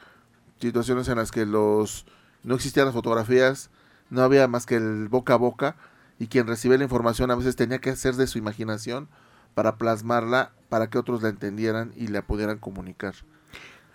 situaciones 0.59 1.07
en 1.07 1.15
las 1.15 1.31
que 1.31 1.45
los 1.45 2.05
no 2.43 2.55
existían 2.55 2.85
las 2.85 2.93
fotografías, 2.93 3.69
no 4.09 4.21
había 4.21 4.47
más 4.47 4.65
que 4.65 4.75
el 4.75 5.07
boca 5.07 5.33
a 5.33 5.37
boca 5.37 5.75
y 6.19 6.27
quien 6.27 6.47
recibe 6.47 6.77
la 6.77 6.83
información 6.83 7.31
a 7.31 7.35
veces 7.35 7.55
tenía 7.55 7.79
que 7.79 7.89
hacer 7.89 8.15
de 8.15 8.27
su 8.27 8.37
imaginación 8.37 9.07
para 9.53 9.77
plasmarla 9.77 10.51
para 10.69 10.89
que 10.89 10.97
otros 10.97 11.23
la 11.23 11.29
entendieran 11.29 11.91
y 11.95 12.07
la 12.07 12.21
pudieran 12.21 12.57
comunicar. 12.57 13.15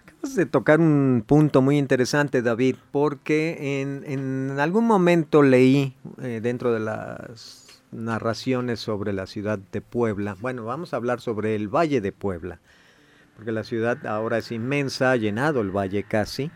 Acabas 0.06 0.34
de 0.34 0.46
tocar 0.46 0.80
un 0.80 1.24
punto 1.26 1.62
muy 1.62 1.78
interesante, 1.78 2.42
David, 2.42 2.76
porque 2.90 3.80
en, 3.80 4.04
en 4.06 4.58
algún 4.58 4.86
momento 4.86 5.42
leí 5.42 5.96
eh, 6.22 6.40
dentro 6.42 6.72
de 6.72 6.80
las 6.80 7.82
narraciones 7.92 8.80
sobre 8.80 9.12
la 9.12 9.26
ciudad 9.26 9.58
de 9.58 9.80
Puebla. 9.80 10.36
Bueno, 10.40 10.64
vamos 10.64 10.92
a 10.92 10.96
hablar 10.96 11.20
sobre 11.20 11.54
el 11.54 11.68
Valle 11.68 12.00
de 12.00 12.12
Puebla, 12.12 12.60
porque 13.36 13.52
la 13.52 13.64
ciudad 13.64 14.06
ahora 14.06 14.38
es 14.38 14.52
inmensa, 14.52 15.12
ha 15.12 15.16
llenado 15.16 15.60
el 15.60 15.70
valle 15.70 16.04
casi, 16.04 16.50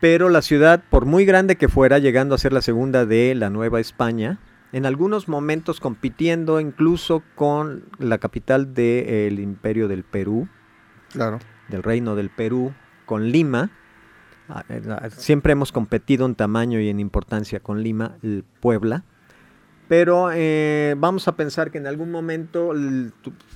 pero 0.00 0.28
la 0.28 0.42
ciudad, 0.42 0.82
por 0.90 1.06
muy 1.06 1.24
grande 1.24 1.56
que 1.56 1.68
fuera, 1.68 1.98
llegando 1.98 2.34
a 2.34 2.38
ser 2.38 2.52
la 2.52 2.62
segunda 2.62 3.06
de 3.06 3.34
la 3.34 3.50
Nueva 3.50 3.80
España, 3.80 4.38
en 4.72 4.86
algunos 4.86 5.28
momentos 5.28 5.80
compitiendo 5.80 6.60
incluso 6.60 7.22
con 7.34 7.84
la 7.98 8.18
capital 8.18 8.74
del 8.74 9.38
Imperio 9.40 9.88
del 9.88 10.04
Perú, 10.04 10.48
claro. 11.12 11.38
del 11.68 11.82
Reino 11.82 12.14
del 12.14 12.30
Perú, 12.30 12.74
con 13.06 13.30
Lima. 13.30 13.70
Ah, 14.48 14.64
eh, 14.68 14.82
siempre 15.16 15.52
hemos 15.52 15.72
competido 15.72 16.26
en 16.26 16.34
tamaño 16.34 16.80
y 16.80 16.88
en 16.88 17.00
importancia 17.00 17.60
con 17.60 17.82
Lima, 17.82 18.16
el 18.22 18.44
Puebla 18.60 19.04
pero 19.88 20.30
eh, 20.32 20.94
vamos 20.98 21.28
a 21.28 21.36
pensar 21.36 21.70
que 21.70 21.78
en 21.78 21.86
algún 21.86 22.10
momento 22.10 22.72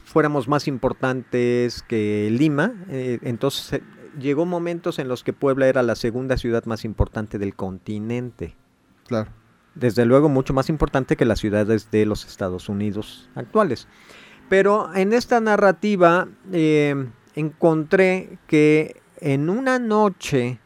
fuéramos 0.04 0.46
más 0.46 0.68
importantes 0.68 1.82
que 1.82 2.28
Lima. 2.30 2.74
Eh, 2.88 3.18
entonces 3.22 3.82
llegó 4.18 4.46
momentos 4.46 4.98
en 4.98 5.08
los 5.08 5.24
que 5.24 5.32
Puebla 5.32 5.66
era 5.68 5.82
la 5.82 5.94
segunda 5.94 6.36
ciudad 6.36 6.64
más 6.64 6.84
importante 6.84 7.38
del 7.38 7.54
continente. 7.54 8.56
Claro. 9.06 9.30
Desde 9.74 10.04
luego 10.04 10.28
mucho 10.28 10.52
más 10.52 10.68
importante 10.68 11.16
que 11.16 11.24
las 11.24 11.38
ciudades 11.38 11.90
de 11.90 12.06
los 12.06 12.26
Estados 12.26 12.68
Unidos 12.68 13.30
actuales. 13.34 13.88
Pero 14.48 14.94
en 14.94 15.12
esta 15.12 15.40
narrativa 15.40 16.28
encontré 17.34 18.38
que 18.46 19.00
en 19.20 19.48
una 19.48 19.78
noche 19.78 20.58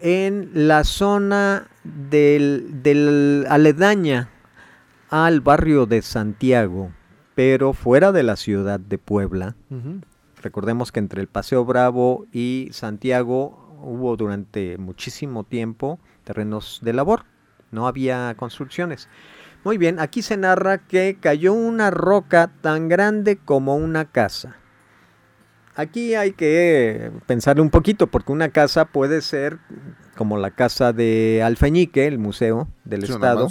en 0.00 0.50
la 0.54 0.84
zona 0.84 1.68
del, 1.84 3.46
aledaña 3.48 4.30
al 5.08 5.40
barrio 5.40 5.86
de 5.86 6.02
Santiago, 6.02 6.92
pero 7.34 7.72
fuera 7.72 8.12
de 8.12 8.22
la 8.22 8.36
ciudad 8.36 8.80
de 8.80 8.98
Puebla. 8.98 9.56
Recordemos 10.42 10.92
que 10.92 11.00
entre 11.00 11.20
el 11.20 11.28
Paseo 11.28 11.64
Bravo 11.64 12.26
y 12.32 12.68
Santiago 12.72 13.78
hubo 13.82 14.16
durante 14.16 14.78
muchísimo 14.78 15.44
tiempo 15.44 15.98
terrenos 16.24 16.80
de 16.82 16.92
labor, 16.92 17.24
no 17.70 17.86
había 17.86 18.34
construcciones. 18.36 19.08
Muy 19.64 19.78
bien, 19.78 19.98
aquí 19.98 20.22
se 20.22 20.36
narra 20.36 20.78
que 20.78 21.18
cayó 21.20 21.52
una 21.52 21.90
roca 21.90 22.52
tan 22.60 22.88
grande 22.88 23.36
como 23.36 23.76
una 23.76 24.04
casa. 24.04 24.56
Aquí 25.76 26.14
hay 26.14 26.32
que 26.32 27.12
pensarle 27.26 27.60
un 27.62 27.70
poquito, 27.70 28.06
porque 28.06 28.32
una 28.32 28.48
casa 28.48 28.86
puede 28.86 29.20
ser 29.20 29.58
como 30.16 30.38
la 30.38 30.50
casa 30.50 30.94
de 30.94 31.42
Alfeñique, 31.44 32.06
el 32.06 32.18
museo 32.18 32.68
del 32.84 33.04
estado. 33.04 33.48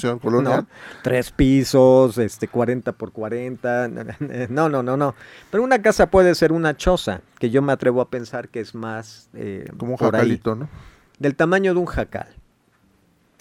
Tres 1.03 1.31
pisos, 1.31 2.17
este 2.17 2.47
40 2.47 2.91
por 2.93 3.11
40. 3.11 3.89
No, 4.49 4.69
no, 4.69 4.81
no, 4.81 4.97
no. 4.97 5.13
Pero 5.51 5.63
una 5.63 5.81
casa 5.81 6.09
puede 6.09 6.33
ser 6.33 6.51
una 6.51 6.75
choza, 6.75 7.21
que 7.39 7.51
yo 7.51 7.61
me 7.61 7.71
atrevo 7.71 8.01
a 8.01 8.09
pensar 8.09 8.49
que 8.49 8.59
es 8.59 8.73
más 8.73 9.29
eh, 9.35 9.69
como 9.77 9.91
un 9.91 9.97
jacalito, 9.97 10.55
¿no? 10.55 10.67
Del 11.19 11.35
tamaño 11.35 11.73
de 11.73 11.79
un 11.79 11.85
jacal. 11.85 12.35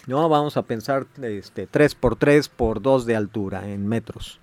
No, 0.06 0.28
vamos 0.28 0.58
a 0.58 0.62
pensar 0.62 1.06
este 1.22 1.66
3 1.66 1.94
por 1.94 2.16
3 2.16 2.50
por 2.50 2.82
2 2.82 3.06
de 3.06 3.16
altura 3.16 3.68
en 3.68 3.86
metros. 3.86 4.40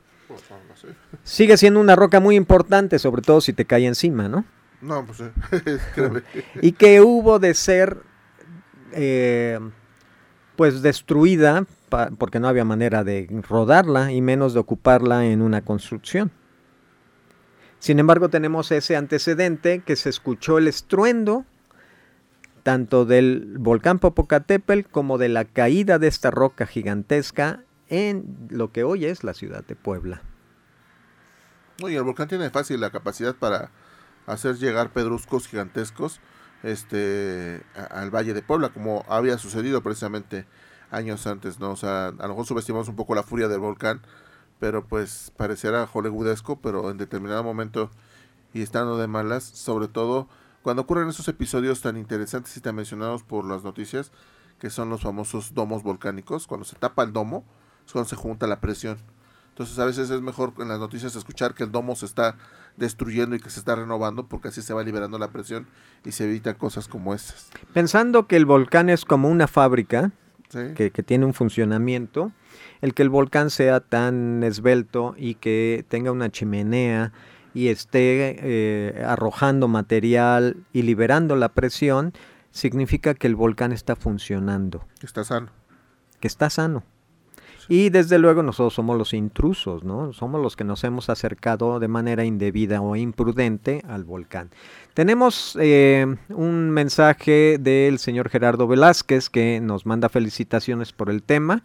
Sigue 1.24 1.58
siendo 1.58 1.80
una 1.80 1.96
roca 1.96 2.20
muy 2.20 2.36
importante, 2.36 3.00
sobre 3.00 3.22
todo 3.22 3.42
si 3.42 3.54
te 3.54 3.66
cae 3.66 3.86
encima, 3.86 4.28
¿no? 4.28 4.46
No, 4.82 5.06
pues 5.06 5.22
y 6.62 6.72
que 6.74 7.02
hubo 7.02 7.40
de 7.40 7.54
ser, 7.54 7.98
eh, 8.94 9.60
pues, 10.56 10.82
destruida 10.82 11.66
porque 12.18 12.40
no 12.40 12.48
había 12.48 12.64
manera 12.64 13.04
de 13.04 13.28
rodarla 13.48 14.12
y 14.12 14.22
menos 14.22 14.54
de 14.54 14.62
ocuparla 14.62 15.26
en 15.26 15.42
una 15.42 15.62
construcción. 15.62 16.32
Sin 17.80 18.00
embargo, 18.00 18.30
tenemos 18.30 18.72
ese 18.72 18.96
antecedente 18.96 19.80
que 19.80 19.96
se 19.96 20.10
escuchó 20.10 20.58
el 20.58 20.68
estruendo 20.68 21.46
tanto 22.64 23.06
del 23.06 23.56
volcán 23.58 24.00
Popocatépetl 24.00 24.90
como 24.92 25.18
de 25.18 25.30
la 25.30 25.46
caída 25.46 25.98
de 26.00 26.08
esta 26.08 26.32
roca 26.32 26.68
gigantesca 26.68 27.64
en 27.92 28.48
lo 28.50 28.72
que 28.72 28.84
hoy 28.84 29.06
es 29.06 29.24
la 29.24 29.34
ciudad 29.34 29.64
de 29.66 29.76
Puebla. 29.76 30.24
y 31.78 31.94
el 31.94 32.04
volcán 32.04 32.30
tiene 32.30 32.50
fácil 32.50 32.80
la 32.80 32.90
capacidad 32.90 33.36
para 33.36 33.70
hacer 34.26 34.56
llegar 34.56 34.94
pedruscos 34.94 35.48
gigantescos 35.48 36.22
este 36.64 37.64
al 37.90 38.10
Valle 38.10 38.34
de 38.34 38.42
Puebla, 38.42 38.70
como 38.70 39.04
había 39.10 39.38
sucedido 39.38 39.84
precisamente 39.84 40.46
años 40.90 41.28
antes, 41.28 41.60
¿no? 41.60 41.72
O 41.72 41.76
sea, 41.76 42.08
a 42.08 42.12
lo 42.12 42.30
mejor 42.30 42.46
subestimamos 42.46 42.88
un 42.88 42.96
poco 42.96 43.14
la 43.14 43.24
furia 43.24 43.50
del 43.50 43.60
volcán, 43.60 44.02
pero 44.60 44.88
pues 44.88 45.34
pareciera 45.36 45.86
hollywoodesco, 45.86 46.62
pero 46.62 46.92
en 46.92 46.98
determinado 46.98 47.44
momento 47.44 47.92
y 48.54 48.62
estando 48.62 48.98
de 48.98 49.08
malas, 49.08 49.44
sobre 49.44 49.90
todo 49.90 50.30
cuando 50.62 50.84
ocurren 50.84 51.10
esos 51.10 51.28
episodios 51.28 51.82
tan 51.82 51.98
interesantes 51.98 52.56
y 52.56 52.62
tan 52.62 52.76
mencionados 52.76 53.24
por 53.24 53.44
las 53.44 53.64
noticias, 53.64 54.12
que 54.60 54.70
son 54.70 54.90
los 54.90 55.02
famosos 55.02 55.54
domos 55.54 55.84
volcánicos, 55.84 56.48
cuando 56.48 56.66
se 56.66 56.76
tapa 56.76 57.04
el 57.04 57.12
domo, 57.12 57.44
es 57.92 57.94
cuando 57.94 58.10
se 58.10 58.16
junta 58.16 58.48
la 58.48 58.62
presión. 58.62 58.98
Entonces 59.50 59.78
a 59.80 59.86
veces 59.86 60.10
es 60.10 60.22
mejor 60.22 60.54
en 60.60 60.70
las 60.70 60.80
noticias 60.80 61.14
escuchar 61.16 61.54
que 61.54 61.64
el 61.64 61.72
domo 61.72 61.96
se 61.96 62.06
está 62.06 62.38
destruyendo 62.78 63.36
y 63.36 63.40
que 63.42 63.50
se 63.50 63.60
está 63.60 63.76
renovando 63.76 64.28
porque 64.28 64.48
así 64.48 64.62
se 64.62 64.74
va 64.74 64.82
liberando 64.82 65.20
la 65.20 65.28
presión 65.28 65.68
y 66.06 66.14
se 66.14 66.24
evitan 66.24 66.56
cosas 66.56 66.88
como 66.88 67.14
estas. 67.14 67.50
Pensando 67.74 68.28
que 68.28 68.38
el 68.38 68.46
volcán 68.46 68.90
es 68.90 69.04
como 69.04 69.28
una 69.30 69.48
fábrica 69.48 70.12
que, 70.50 70.90
tiene 71.06 71.26
un 71.26 71.34
funcionamiento, 71.34 72.32
el 72.80 72.94
que 72.94 73.04
el 73.04 73.10
volcán 73.10 73.50
sea 73.50 73.82
tan 73.82 74.42
esbelto 74.44 75.16
y 75.18 75.36
que 75.36 75.86
tenga 75.90 76.12
una 76.12 76.30
chimenea 76.30 77.12
y 77.54 77.68
esté 77.68 78.38
eh, 78.40 79.04
arrojando 79.06 79.68
material 79.68 80.64
y 80.72 80.84
liberando 80.84 81.36
la 81.36 81.50
presión, 81.50 82.14
significa 82.52 83.14
que 83.14 83.28
el 83.28 83.36
volcán 83.36 83.74
está 83.74 83.98
funcionando. 83.98 84.86
Que 85.00 85.06
está 85.06 85.26
sano. 85.26 85.50
Que 86.22 86.28
está 86.28 86.50
sano. 86.50 86.84
Y 87.72 87.90
desde 87.90 88.20
luego 88.20 88.44
nosotros 88.44 88.74
somos 88.74 88.98
los 88.98 89.14
intrusos, 89.14 89.86
¿no? 89.86 90.12
Somos 90.12 90.42
los 90.42 90.58
que 90.58 90.66
nos 90.66 90.84
hemos 90.84 91.10
acercado 91.10 91.80
de 91.80 91.88
manera 91.88 92.26
indebida 92.26 92.82
o 92.82 92.98
imprudente 92.98 93.82
al 93.88 94.04
volcán. 94.04 94.50
Tenemos 94.94 95.58
eh, 95.58 96.06
un 96.28 96.70
mensaje 96.70 97.58
del 97.62 97.98
señor 98.00 98.28
Gerardo 98.28 98.68
Velázquez 98.68 99.30
que 99.30 99.62
nos 99.62 99.86
manda 99.86 100.10
felicitaciones 100.10 100.92
por 100.92 101.10
el 101.10 101.24
tema 101.24 101.64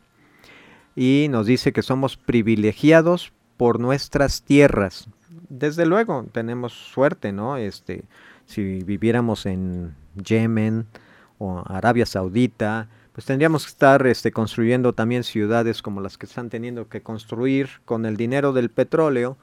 y 0.94 1.26
nos 1.28 1.46
dice 1.46 1.72
que 1.72 1.82
somos 1.82 2.16
privilegiados 2.16 3.32
por 3.56 3.80
nuestras 3.80 4.42
tierras. 4.42 5.08
Desde 5.48 5.86
luego 5.86 6.24
tenemos 6.30 6.72
suerte, 6.72 7.32
¿no? 7.32 7.56
Este, 7.56 8.04
si 8.44 8.84
viviéramos 8.84 9.44
en 9.44 9.96
Yemen 10.14 10.86
o 11.38 11.64
Arabia 11.66 12.06
Saudita, 12.06 12.90
pues 13.16 13.24
tendríamos 13.24 13.64
que 13.64 13.70
estar 13.70 14.06
este, 14.06 14.30
construyendo 14.30 14.92
también 14.92 15.24
ciudades 15.24 15.80
como 15.80 16.02
las 16.02 16.18
que 16.18 16.26
están 16.26 16.50
teniendo 16.50 16.90
que 16.90 17.00
construir 17.00 17.70
con 17.86 18.04
el 18.04 18.18
dinero 18.18 18.52
del 18.52 18.68
petróleo, 18.68 19.38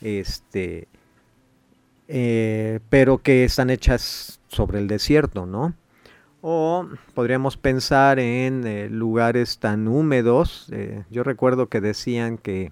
este, 0.00 0.86
eh, 2.06 2.78
pero 2.88 3.18
que 3.18 3.42
están 3.42 3.68
hechas 3.68 4.38
sobre 4.46 4.78
el 4.78 4.86
desierto, 4.86 5.44
¿no? 5.44 5.74
O 6.40 6.86
podríamos 7.12 7.56
pensar 7.56 8.20
en 8.20 8.64
eh, 8.64 8.88
lugares 8.88 9.58
tan 9.58 9.88
húmedos. 9.88 10.68
eh, 10.70 11.02
yo 11.10 11.24
recuerdo 11.24 11.68
que 11.68 11.80
decían 11.80 12.38
que, 12.38 12.70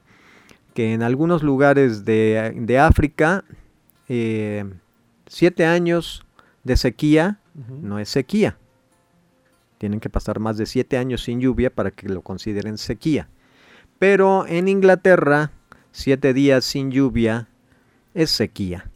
que 0.72 0.94
en 0.94 1.02
algunos 1.02 1.42
lugares 1.42 2.04
de, 2.04 2.52
de 2.54 2.78
África, 2.78 3.42
siete 4.06 5.66
años 5.66 6.24
de 6.62 6.76
sequía 6.76 7.40
no 7.82 7.98
es 7.98 8.08
sequía. 8.08 8.56
Tienen 9.78 10.00
que 10.00 10.10
pasar 10.10 10.40
más 10.40 10.56
de 10.56 10.66
siete 10.66 10.98
años 10.98 11.22
sin 11.22 11.40
lluvia 11.40 11.74
para 11.74 11.90
que 11.90 12.08
lo 12.08 12.22
consideren 12.22 12.78
sequía. 12.78 13.28
Pero 13.98 14.46
en 14.46 14.68
Inglaterra, 14.68 15.52
siete 15.92 16.34
días 16.34 16.64
sin 16.64 16.90
lluvia 16.90 17.48
es 18.14 18.30
sequía. 18.30 18.90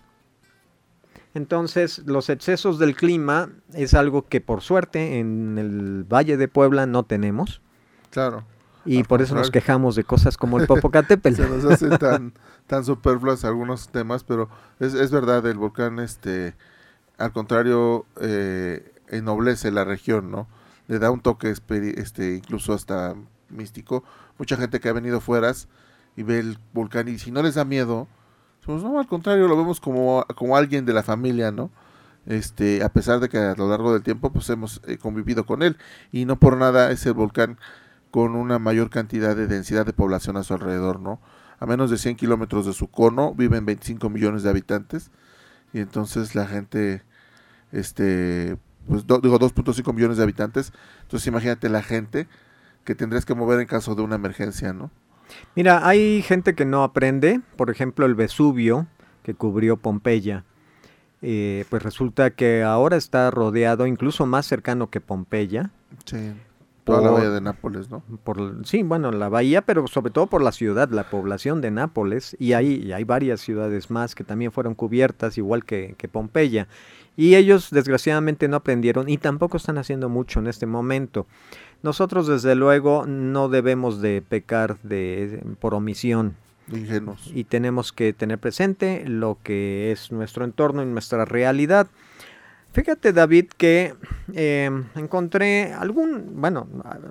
Entonces, 1.35 2.03
los 2.05 2.29
excesos 2.29 2.79
del 2.79 2.95
clima 2.95 3.51
es 3.73 3.95
algo 3.95 4.27
que 4.27 4.41
por 4.41 4.61
suerte 4.61 5.19
en 5.19 5.57
el 5.59 6.05
Valle 6.05 6.37
de 6.37 6.49
Puebla 6.49 6.87
no 6.87 7.05
tenemos. 7.05 7.63
Claro. 8.11 8.45
Y 8.85 9.05
por 9.05 9.23
eso 9.23 9.35
nos 9.35 9.51
quejamos 9.51 9.95
de 9.95 10.05
cosas 10.05 10.37
como 10.37 10.59
el 10.59 10.67
Popocatépetl. 10.69 11.37
se 11.37 11.49
nos 11.49 11.65
hace 11.65 11.97
tan, 11.99 12.35
tan 12.67 12.85
superfluos 12.85 13.45
algunos 13.45 13.89
temas, 13.89 14.25
pero 14.25 14.49
es, 14.81 14.95
es 14.95 15.11
verdad, 15.11 15.47
el 15.47 15.57
volcán, 15.57 16.01
este, 16.01 16.55
al 17.17 17.33
contrario, 17.33 18.05
eh, 18.21 18.93
ennoblece 19.09 19.71
la 19.71 19.85
región, 19.85 20.31
¿no? 20.31 20.49
Le 20.89 20.99
da 20.99 21.11
un 21.11 21.21
toque, 21.21 21.51
este, 21.51 22.37
incluso 22.37 22.73
hasta 22.73 23.15
místico. 23.49 24.05
Mucha 24.39 24.57
gente 24.57 24.81
que 24.81 24.89
ha 24.89 24.93
venido 24.93 25.21
fueras 25.21 25.69
y 26.17 26.23
ve 26.23 26.39
el 26.39 26.59
volcán 26.73 27.09
y 27.09 27.19
si 27.19 27.31
no 27.31 27.43
les 27.43 27.55
da 27.55 27.65
miedo, 27.65 28.09
pues 28.65 28.83
no, 28.83 28.99
al 28.99 29.07
contrario, 29.07 29.49
lo 29.49 29.57
vemos 29.57 29.81
como, 29.81 30.25
como 30.35 30.57
alguien 30.57 30.85
de 30.85 30.93
la 30.93 31.03
familia, 31.03 31.51
¿no? 31.51 31.71
Este, 32.27 32.85
a 32.85 32.89
pesar 32.89 33.21
de 33.21 33.29
que 33.29 33.39
a 33.39 33.55
lo 33.57 33.69
largo 33.69 33.93
del 33.93 34.03
tiempo 34.03 34.33
pues 34.33 34.49
hemos 34.51 34.81
eh, 34.87 34.97
convivido 34.97 35.45
con 35.45 35.63
él 35.63 35.77
y 36.13 36.25
no 36.25 36.39
por 36.39 36.57
nada 36.57 36.93
es 36.93 37.05
el 37.05 37.15
volcán 37.15 37.59
con 38.13 38.37
una 38.37 38.61
mayor 38.61 38.91
cantidad 38.91 39.35
de 39.35 39.49
densidad 39.49 39.85
de 39.87 39.93
población 39.93 40.37
a 40.37 40.45
su 40.45 40.55
alrededor, 40.55 41.01
¿no? 41.01 41.21
A 41.59 41.67
menos 41.67 41.91
de 41.91 41.99
100 41.99 42.17
kilómetros 42.17 42.67
de 42.67 42.75
su 42.75 42.89
cono 42.89 43.35
viven 43.35 43.67
25 43.67 44.09
millones 44.11 44.45
de 44.45 44.51
habitantes 44.51 45.11
y 45.73 45.81
entonces 45.81 46.35
la 46.35 46.47
gente, 46.47 47.03
este, 47.73 48.57
pues 48.89 49.07
do- 49.07 49.19
digo 49.21 49.39
2.5 49.39 49.93
millones 49.93 50.17
de 50.17 50.23
habitantes, 50.25 50.73
entonces 51.03 51.27
imagínate 51.27 51.69
la 51.69 51.83
gente 51.83 52.27
que 52.85 52.95
tendrías 52.95 53.25
que 53.25 53.35
mover 53.35 53.61
en 53.61 53.67
caso 53.67 53.95
de 53.95 54.03
una 54.03 54.17
emergencia, 54.17 54.73
¿no? 54.73 54.91
Mira, 55.57 55.87
hay 55.87 56.21
gente 56.23 56.55
que 56.55 56.65
no 56.65 56.83
aprende, 56.83 57.41
por 57.57 57.71
ejemplo 57.71 58.05
el 58.07 58.15
Vesubio, 58.15 58.87
que 59.23 59.35
cubrió 59.35 59.77
Pompeya, 59.77 60.45
eh, 61.23 61.65
pues 61.71 61.83
resulta 61.83 62.31
que 62.31 62.63
ahora 62.65 62.97
está 62.97 63.31
rodeado, 63.31 63.87
incluso 63.87 64.27
más 64.27 64.47
cercano 64.47 64.91
que 64.91 65.01
Pompeya, 65.01 65.71
Sí. 66.05 66.33
Toda 66.85 67.01
la 67.01 67.11
Por- 67.11 67.19
bahía 67.21 67.31
de 67.31 67.41
Nápoles, 67.41 67.91
¿no? 67.91 68.03
por, 68.25 68.67
sí, 68.67 68.83
bueno, 68.83 69.13
la 69.13 69.29
bahía, 69.29 69.63
pero 69.63 69.87
sobre 69.87 70.11
todo 70.11 70.27
por 70.27 70.43
la 70.43 70.51
ciudad, 70.51 70.89
la 70.91 71.09
población 71.11 71.61
de 71.61 71.71
Nápoles, 71.71 72.35
y 72.41 72.55
hay, 72.55 72.75
y 72.75 72.93
hay 72.93 73.05
varias 73.05 73.41
ciudades 73.41 73.89
más 73.89 74.17
que 74.17 74.25
también 74.25 74.51
fueron 74.51 74.75
cubiertas, 74.75 75.39
igual 75.39 75.65
que, 75.65 75.95
que 75.97 76.09
Pompeya. 76.09 76.67
Y 77.17 77.35
ellos 77.35 77.69
desgraciadamente 77.71 78.49
no 78.49 78.57
aprendieron 78.57 79.09
y 79.09 79.19
tampoco 79.19 79.57
están 79.57 79.79
haciendo 79.79 80.09
mucho 80.09 80.41
en 80.41 80.47
este 80.47 80.67
momento. 80.67 81.27
Nosotros 81.83 82.27
desde 82.27 82.55
luego 82.55 83.07
no 83.07 83.49
debemos 83.49 84.01
de 84.01 84.23
pecar 84.23 84.79
de, 84.83 85.43
por 85.61 85.75
omisión 85.75 86.37
Ingenuos. 86.73 87.31
y 87.35 87.45
tenemos 87.45 87.93
que 87.93 88.13
tener 88.13 88.39
presente 88.39 89.05
lo 89.07 89.39
que 89.43 89.93
es 89.93 90.13
nuestro 90.13 90.45
entorno 90.45 90.83
y 90.83 90.87
nuestra 90.87 91.25
realidad. 91.25 91.89
Fíjate 92.73 93.13
David 93.13 93.51
que 93.59 93.95
eh, 94.33 94.71
encontré 94.95 95.75
algún, 95.75 96.41
bueno, 96.41 96.67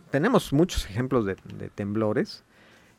tenemos 0.10 0.52
muchos 0.54 0.86
ejemplos 0.86 1.26
de, 1.26 1.36
de 1.60 1.70
temblores. 1.70 2.43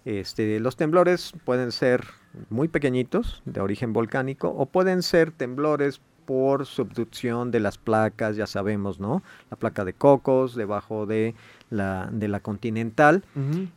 Este, 0.05 0.61
los 0.61 0.77
temblores 0.77 1.33
pueden 1.45 1.73
ser 1.73 2.05
muy 2.51 2.69
pequeñitos, 2.69 3.43
de 3.45 3.61
origen 3.61 3.93
volcánico, 3.93 4.49
o 4.49 4.67
pueden 4.67 5.03
ser 5.03 5.33
temblores 5.33 6.01
por 6.25 6.67
subducción 6.67 7.51
de 7.51 7.61
las 7.61 7.79
placas, 7.79 8.37
ya 8.37 8.47
sabemos, 8.47 9.01
¿no? 9.01 9.23
La 9.51 9.57
placa 9.57 9.85
de 9.85 9.93
Cocos, 9.93 10.55
debajo 10.55 11.07
de 11.07 11.35
la, 11.71 12.09
de 12.13 12.29
la 12.29 12.41
continental, 12.41 13.23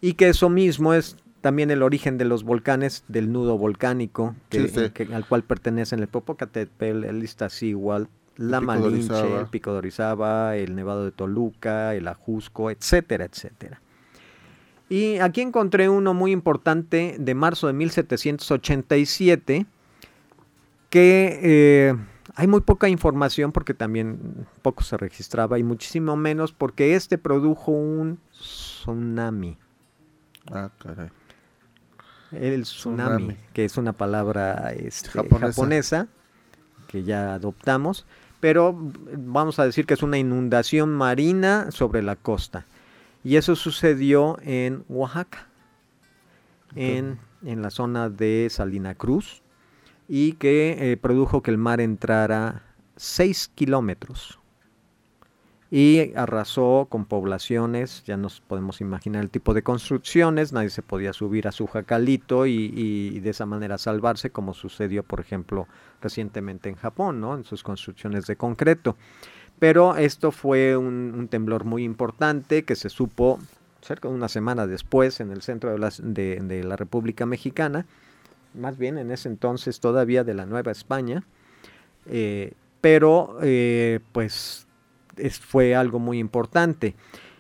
y 0.02 0.14
que 0.14 0.30
eso 0.30 0.50
mismo 0.50 0.94
es 0.94 1.18
también 1.42 1.70
el 1.72 1.84
origen 1.84 2.18
de 2.18 2.26
los 2.26 2.44
volcanes 2.44 3.04
del 3.08 3.32
nudo 3.32 3.58
volcánico 3.58 4.36
que, 4.50 4.68
Sí, 4.68 4.70
sí. 4.86 4.90
que- 4.92 5.14
al 5.14 5.28
cual 5.28 5.44
pertenecen 5.44 6.00
el 6.00 6.08
Popocatépetl, 6.08 7.04
el 7.04 7.24
Iztaccíhuatl, 7.24 8.06
la 8.38 8.60
de 8.60 8.66
Malinche, 8.66 9.40
el 9.40 9.46
Pico 9.48 9.72
de 9.72 9.78
Orizaba, 9.78 10.56
el 10.58 10.76
Nevado 10.76 11.06
de 11.06 11.12
Toluca, 11.12 11.94
el 11.96 12.08
Ajusco, 12.08 12.70
etcétera, 12.72 13.26
etcétera. 13.26 13.80
Y 14.90 15.18
aquí 15.18 15.42
encontré 15.42 15.88
uno 15.90 16.14
muy 16.14 16.32
importante 16.32 17.16
de 17.20 17.34
marzo 17.36 17.68
de 17.68 17.74
1787 17.74 19.66
que 20.90 21.40
eh, 21.42 21.96
hay 22.36 22.48
muy 22.48 22.62
poca 22.62 22.90
información 22.90 23.52
porque 23.52 23.74
también 23.74 24.46
poco 24.62 24.84
se 24.84 24.98
registraba 24.98 25.58
y 25.58 25.64
muchísimo 25.64 26.16
menos 26.18 26.52
porque 26.52 26.96
este 26.96 27.18
produjo 27.18 27.72
un 27.72 28.20
tsunami. 28.32 29.58
Ah, 30.52 30.70
caray. 30.78 31.10
El 32.32 32.64
tsunami, 32.64 33.16
Tsunami. 33.16 33.38
que 33.54 33.66
es 33.66 33.78
una 33.78 33.94
palabra 33.94 34.74
este, 34.74 35.10
Japonesa. 35.10 35.48
japonesa. 35.48 36.08
que 36.88 37.04
ya 37.04 37.34
adoptamos, 37.34 38.06
pero 38.42 38.78
vamos 39.18 39.58
a 39.60 39.66
decir 39.66 39.86
que 39.86 39.94
es 39.94 40.04
una 40.04 40.18
inundación 40.18 40.94
marina 40.94 41.72
sobre 41.72 42.04
la 42.04 42.18
costa. 42.18 42.66
Y 43.24 43.38
eso 43.38 43.56
sucedió 43.56 44.38
en 44.42 44.84
Oaxaca, 44.90 45.48
en, 46.76 47.18
en 47.44 47.62
la 47.62 47.70
zona 47.72 48.10
de 48.10 48.48
Salina 48.52 48.94
Cruz, 48.94 49.42
y 50.08 50.34
que 50.34 50.92
eh, 50.92 50.98
produjo 50.98 51.42
que 51.42 51.52
el 51.52 51.58
mar 51.58 51.82
entrara 51.82 52.64
6 52.96 53.52
kilómetros 53.56 54.40
y 55.72 56.14
arrasó 56.16 56.88
con 56.90 57.06
poblaciones, 57.06 58.04
ya 58.06 58.18
nos 58.18 58.40
podemos 58.40 58.82
imaginar 58.82 59.24
el 59.24 59.30
tipo 59.32 59.54
de 59.54 59.64
construcciones, 59.64 60.54
nadie 60.54 60.70
se 60.70 60.84
podía 60.84 61.12
subir 61.12 61.48
a 61.48 61.52
su 61.52 61.68
jacalito 61.68 62.46
y, 62.46 63.20
de 63.20 63.30
esa 63.30 63.46
manera 63.46 63.78
salvarse, 63.78 64.30
como 64.30 64.54
sucedió, 64.54 65.04
por 65.04 65.20
ejemplo, 65.20 65.68
recientemente 66.02 66.70
en 66.70 66.76
Japón, 66.76 67.20
¿no? 67.20 67.36
en 67.36 67.44
sus 67.44 67.64
construcciones 67.64 68.28
de 68.28 68.36
concreto. 68.36 68.96
Pero 69.58 69.96
esto 69.96 70.32
fue 70.32 70.78
un, 70.78 71.28
temblor 71.30 71.66
muy 71.66 71.84
importante 71.84 72.64
que 72.64 72.76
se 72.76 72.90
supo 72.90 73.40
cerca 73.82 74.08
de 74.08 74.14
una 74.14 74.30
semana 74.30 74.68
después 74.68 75.20
en 75.20 75.32
el 75.32 75.42
centro 75.42 75.76
de, 75.76 75.92
de- 76.04 76.40
de 76.42 76.64
la 76.64 76.76
República 76.76 77.26
Mexicana, 77.26 77.86
más 78.58 78.78
bien 78.78 78.98
en 78.98 79.12
ese 79.12 79.30
entonces 79.30 79.80
todavía 79.80 80.24
de 80.24 80.34
la 80.34 80.46
Nueva 80.46 80.72
España, 80.72 81.24
eh, 82.06 82.54
pero 82.82 83.38
eh, 83.42 84.00
pues 84.12 84.68
es- 85.18 85.40
fue 85.40 85.76
algo 85.76 86.00
muy 86.00 86.20
importante. 86.20 86.96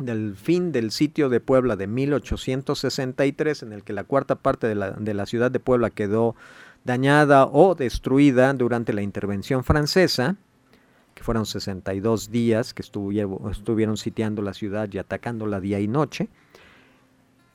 del 0.00 0.36
fin 0.36 0.72
del 0.72 0.90
sitio 0.90 1.28
de 1.28 1.40
Puebla 1.40 1.76
de 1.76 1.86
1863, 1.86 3.62
en 3.62 3.72
el 3.72 3.84
que 3.84 3.92
la 3.92 4.04
cuarta 4.04 4.36
parte 4.36 4.66
de 4.66 4.74
la, 4.74 4.90
de 4.92 5.14
la 5.14 5.26
ciudad 5.26 5.50
de 5.50 5.60
Puebla 5.60 5.90
quedó 5.90 6.34
dañada 6.84 7.46
o 7.46 7.74
destruida 7.74 8.52
durante 8.54 8.92
la 8.92 9.02
intervención 9.02 9.64
francesa, 9.64 10.36
que 11.14 11.22
fueron 11.22 11.46
62 11.46 12.30
días 12.30 12.72
que 12.74 12.82
estuvieron, 12.82 13.50
estuvieron 13.50 13.96
sitiando 13.96 14.42
la 14.42 14.54
ciudad 14.54 14.88
y 14.92 14.98
atacándola 14.98 15.60
día 15.60 15.80
y 15.80 15.88
noche. 15.88 16.28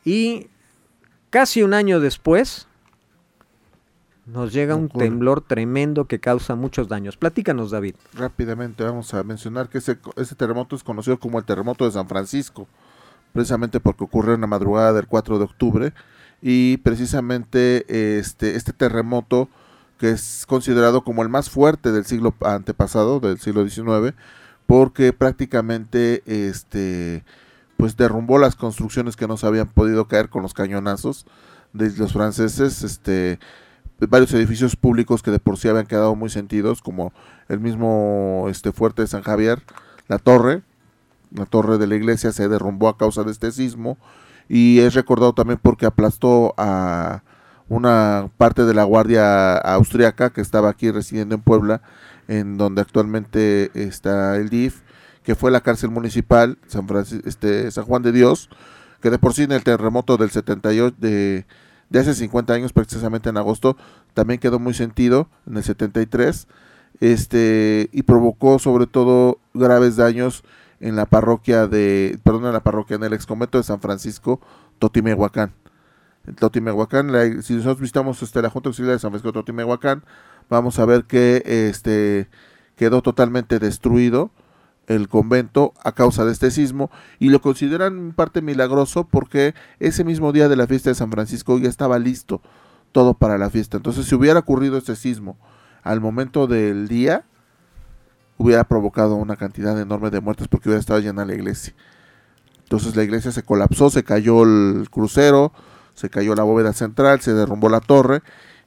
Y 0.03 0.47
casi 1.29 1.63
un 1.63 1.73
año 1.73 1.99
después 1.99 2.67
nos 4.25 4.51
llega 4.51 4.75
un 4.75 4.85
Ocurre. 4.85 5.05
temblor 5.05 5.41
tremendo 5.41 6.05
que 6.05 6.19
causa 6.19 6.55
muchos 6.55 6.87
daños. 6.87 7.17
Platícanos, 7.17 7.71
David. 7.71 7.95
Rápidamente 8.13 8.83
vamos 8.83 9.13
a 9.13 9.23
mencionar 9.23 9.69
que 9.69 9.77
ese, 9.77 9.97
ese 10.15 10.35
terremoto 10.35 10.75
es 10.75 10.83
conocido 10.83 11.19
como 11.19 11.37
el 11.39 11.45
terremoto 11.45 11.85
de 11.85 11.91
San 11.91 12.07
Francisco, 12.07 12.67
precisamente 13.33 13.79
porque 13.79 14.03
ocurre 14.03 14.33
en 14.33 14.41
la 14.41 14.47
madrugada 14.47 14.93
del 14.93 15.07
4 15.07 15.37
de 15.37 15.43
octubre 15.43 15.93
y 16.41 16.77
precisamente 16.77 18.17
este, 18.19 18.55
este 18.55 18.73
terremoto 18.73 19.49
que 19.97 20.11
es 20.11 20.45
considerado 20.47 21.03
como 21.03 21.23
el 21.23 21.29
más 21.29 21.49
fuerte 21.49 21.91
del 21.91 22.05
siglo 22.05 22.33
antepasado, 22.41 23.19
del 23.19 23.39
siglo 23.39 23.67
XIX, 23.67 24.15
porque 24.67 25.13
prácticamente 25.13 26.21
este 26.25 27.23
pues 27.77 27.97
derrumbó 27.97 28.37
las 28.37 28.55
construcciones 28.55 29.15
que 29.15 29.27
no 29.27 29.37
se 29.37 29.47
habían 29.47 29.67
podido 29.67 30.07
caer 30.07 30.29
con 30.29 30.41
los 30.41 30.53
cañonazos 30.53 31.25
de 31.73 31.91
los 31.97 32.13
franceses, 32.13 32.83
este 32.83 33.39
varios 33.99 34.33
edificios 34.33 34.75
públicos 34.75 35.23
que 35.23 35.31
de 35.31 35.39
por 35.39 35.57
sí 35.57 35.67
habían 35.67 35.87
quedado 35.87 36.15
muy 36.15 36.29
sentidos, 36.29 36.81
como 36.81 37.13
el 37.47 37.59
mismo 37.59 38.47
este 38.49 38.71
fuerte 38.71 39.03
de 39.03 39.07
San 39.07 39.21
Javier, 39.21 39.61
la 40.07 40.19
torre, 40.19 40.63
la 41.31 41.45
torre 41.45 41.77
de 41.77 41.87
la 41.87 41.95
iglesia 41.95 42.31
se 42.31 42.47
derrumbó 42.47 42.89
a 42.89 42.97
causa 42.97 43.23
de 43.23 43.31
este 43.31 43.51
sismo 43.51 43.97
y 44.47 44.79
es 44.79 44.93
recordado 44.93 45.33
también 45.33 45.59
porque 45.61 45.85
aplastó 45.85 46.53
a 46.57 47.23
una 47.67 48.29
parte 48.37 48.63
de 48.63 48.73
la 48.73 48.83
guardia 48.83 49.57
austriaca 49.57 50.29
que 50.29 50.41
estaba 50.41 50.69
aquí 50.69 50.91
residiendo 50.91 51.35
en 51.35 51.41
Puebla, 51.41 51.81
en 52.27 52.57
donde 52.57 52.81
actualmente 52.81 53.71
está 53.73 54.37
el 54.37 54.49
DIF, 54.49 54.81
que 55.23 55.35
fue 55.35 55.49
la 55.49 55.61
cárcel 55.61 55.89
municipal 55.89 56.59
San, 56.67 56.87
este, 57.25 57.71
San 57.71 57.85
Juan 57.85 58.03
de 58.03 58.11
Dios, 58.11 58.49
que 59.01 59.09
de 59.09 59.17
por 59.17 59.33
sí 59.33 59.43
en 59.43 59.51
el 59.51 59.63
terremoto 59.63 60.17
del 60.17 60.29
78 60.29 60.95
de, 60.99 61.45
de 61.89 61.99
hace 61.99 62.13
50 62.13 62.53
años, 62.53 62.73
precisamente 62.73 63.29
en 63.29 63.37
agosto, 63.37 63.77
también 64.13 64.39
quedó 64.39 64.59
muy 64.59 64.73
sentido 64.73 65.29
en 65.47 65.57
el 65.57 65.63
73, 65.63 66.47
este, 66.99 67.89
y 67.91 68.03
provocó 68.03 68.59
sobre 68.59 68.87
todo 68.87 69.39
graves 69.53 69.95
daños 69.95 70.43
en 70.79 70.95
la 70.95 71.05
parroquia 71.05 71.67
de, 71.67 72.19
perdón, 72.23 72.45
en 72.45 72.53
la 72.53 72.63
parroquia, 72.63 72.95
en 72.95 73.03
el 73.03 73.13
ex 73.13 73.25
convento 73.25 73.57
de 73.57 73.63
San 73.63 73.79
Francisco, 73.79 74.41
Totimehuacán. 74.79 75.53
Totimehuacán, 76.39 77.11
si 77.43 77.53
nosotros 77.53 77.81
visitamos 77.81 78.21
este, 78.23 78.41
la 78.41 78.49
Junta 78.49 78.69
Auxiliar 78.69 78.93
de 78.93 78.99
San 78.99 79.11
Francisco 79.11 79.31
Totimehuacán, 79.31 80.03
vamos 80.49 80.79
a 80.79 80.85
ver 80.85 81.03
que 81.05 81.43
este 81.45 82.27
quedó 82.75 83.01
totalmente 83.01 83.59
destruido 83.59 84.31
el 84.87 85.07
convento 85.07 85.73
a 85.83 85.93
causa 85.93 86.25
de 86.25 86.31
este 86.31 86.51
sismo 86.51 86.91
y 87.19 87.29
lo 87.29 87.41
consideran 87.41 87.97
en 87.97 88.13
parte 88.13 88.41
milagroso 88.41 89.07
porque 89.07 89.55
ese 89.79 90.03
mismo 90.03 90.31
día 90.31 90.47
de 90.47 90.55
la 90.55 90.67
fiesta 90.67 90.89
de 90.89 90.95
San 90.95 91.11
Francisco 91.11 91.57
ya 91.57 91.69
estaba 91.69 91.99
listo 91.99 92.41
todo 92.91 93.13
para 93.13 93.37
la 93.37 93.49
fiesta. 93.49 93.77
Entonces, 93.77 94.05
si 94.05 94.15
hubiera 94.15 94.39
ocurrido 94.39 94.77
este 94.77 94.95
sismo 94.95 95.37
al 95.83 96.01
momento 96.01 96.47
del 96.47 96.87
día, 96.87 97.25
hubiera 98.37 98.63
provocado 98.63 99.15
una 99.15 99.35
cantidad 99.35 99.79
enorme 99.79 100.09
de 100.09 100.21
muertes 100.21 100.47
porque 100.47 100.69
hubiera 100.69 100.79
estado 100.79 100.99
llena 100.99 101.25
la 101.25 101.33
iglesia. 101.33 101.73
Entonces 102.63 102.95
la 102.95 103.03
iglesia 103.03 103.31
se 103.31 103.43
colapsó, 103.43 103.89
se 103.89 104.03
cayó 104.03 104.43
el 104.43 104.87
crucero, 104.89 105.53
se 105.93 106.09
cayó 106.09 106.35
la 106.35 106.43
bóveda 106.43 106.73
central, 106.73 107.21
se 107.21 107.33
derrumbó 107.33 107.69
la 107.69 107.79
torre 107.79 108.23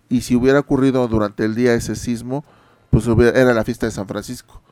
y 0.08 0.22
si 0.22 0.36
hubiera 0.36 0.60
ocurrido 0.60 1.06
durante 1.08 1.44
el 1.44 1.54
día 1.54 1.74
ese 1.74 1.96
sismo, 1.96 2.44
pues 2.90 3.06
era 3.06 3.52
la 3.54 3.64
fiesta 3.64 3.86
de 3.86 3.92
San 3.92 4.06
Francisco. 4.06 4.62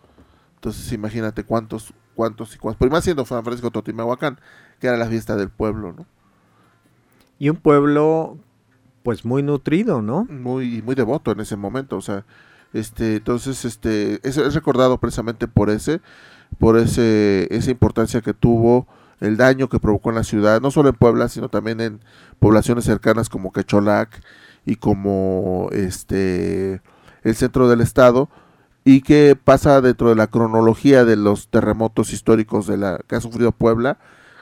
Entonces 0.67 0.93
imagínate 0.93 1.45
cuántos, 1.45 1.95
cuántos 2.17 2.53
y 2.57 2.59
cuántos, 2.59 2.81
pero 2.81 2.91
más 2.91 3.05
siendo 3.05 3.25
San 3.25 3.45
Francisco 3.45 3.71
que 3.71 4.87
era 4.89 4.97
la 4.97 5.07
fiesta 5.07 5.37
del 5.37 5.49
pueblo, 5.49 5.93
¿no? 5.93 6.07
Y 7.39 7.51
un 7.51 7.57
pueblo 7.57 8.37
pues 9.05 9.25
muy 9.25 9.45
nutrido, 9.45 10.03
¿no? 10.03 10.25
Muy, 10.25 10.83
muy 10.83 10.97
devoto 10.97 11.31
en 11.31 11.39
ese 11.39 11.55
momento, 11.55 11.97
o 11.97 12.01
sea, 12.01 12.25
este, 12.73 13.15
entonces, 13.15 13.65
este, 13.65 14.15
es, 14.29 14.39
es 14.39 14.55
recordado 14.55 14.99
precisamente 14.99 15.47
por 15.47 15.71
ese, 15.71 16.01
por 16.59 16.77
ese, 16.79 17.47
esa 17.53 17.71
importancia 17.71 18.21
que 18.21 18.35
tuvo, 18.35 18.89
el 19.21 19.37
daño 19.37 19.69
que 19.69 19.79
provocó 19.79 20.11
en 20.11 20.17
la 20.17 20.25
ciudad, 20.25 20.61
no 20.61 20.73
solo 20.73 20.89
en 20.89 20.97
Puebla, 20.97 21.29
sino 21.29 21.49
también 21.49 21.81
en 21.81 22.01
poblaciones 22.41 22.85
cercanas 22.85 23.29
como 23.29 23.53
Quecholac 23.53 24.21
y 24.65 24.75
como 24.75 25.69
este 25.71 26.83
el 27.23 27.37
centro 27.37 27.69
del 27.69 27.83
estado 27.83 28.29
y 28.87 29.01
que 29.01 29.37
pasa 29.37 29.81
dentro 29.81 30.11
de 30.11 30.15
la 30.15 30.29
cronología 30.29 31.05
de 31.05 31.17
los 31.17 31.49
terremotos 31.49 32.13
históricos 32.13 32.69
de 32.69 32.77
la 32.77 33.01
que 33.09 33.17
ha 33.17 33.21
sufrido 33.21 33.51
Puebla 33.51 33.99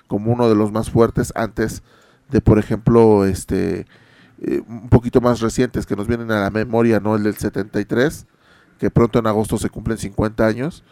como 0.07 0.33
uno 0.33 0.51
de 0.51 0.55
los 0.55 0.71
más 0.71 0.91
fuertes 0.91 1.33
antes 1.35 1.83
de 2.31 2.43
por 2.43 2.59
ejemplo 2.59 3.25
este 3.25 3.87
eh, 4.43 4.63
un 4.69 4.91
poquito 4.91 5.23
más 5.23 5.41
recientes 5.41 5.87
que 5.87 5.97
nos 5.97 6.07
vienen 6.07 6.31
a 6.31 6.43
la 6.43 6.51
memoria, 6.51 7.01
¿no? 7.01 7.17
El 7.17 7.23
del 7.23 7.37
73, 7.37 8.27
que 8.79 8.91
pronto 8.91 9.19
en 9.19 9.27
agosto 9.27 9.57
se 9.57 9.71
cumplen 9.71 9.97
50 9.97 10.47
años, 10.47 10.85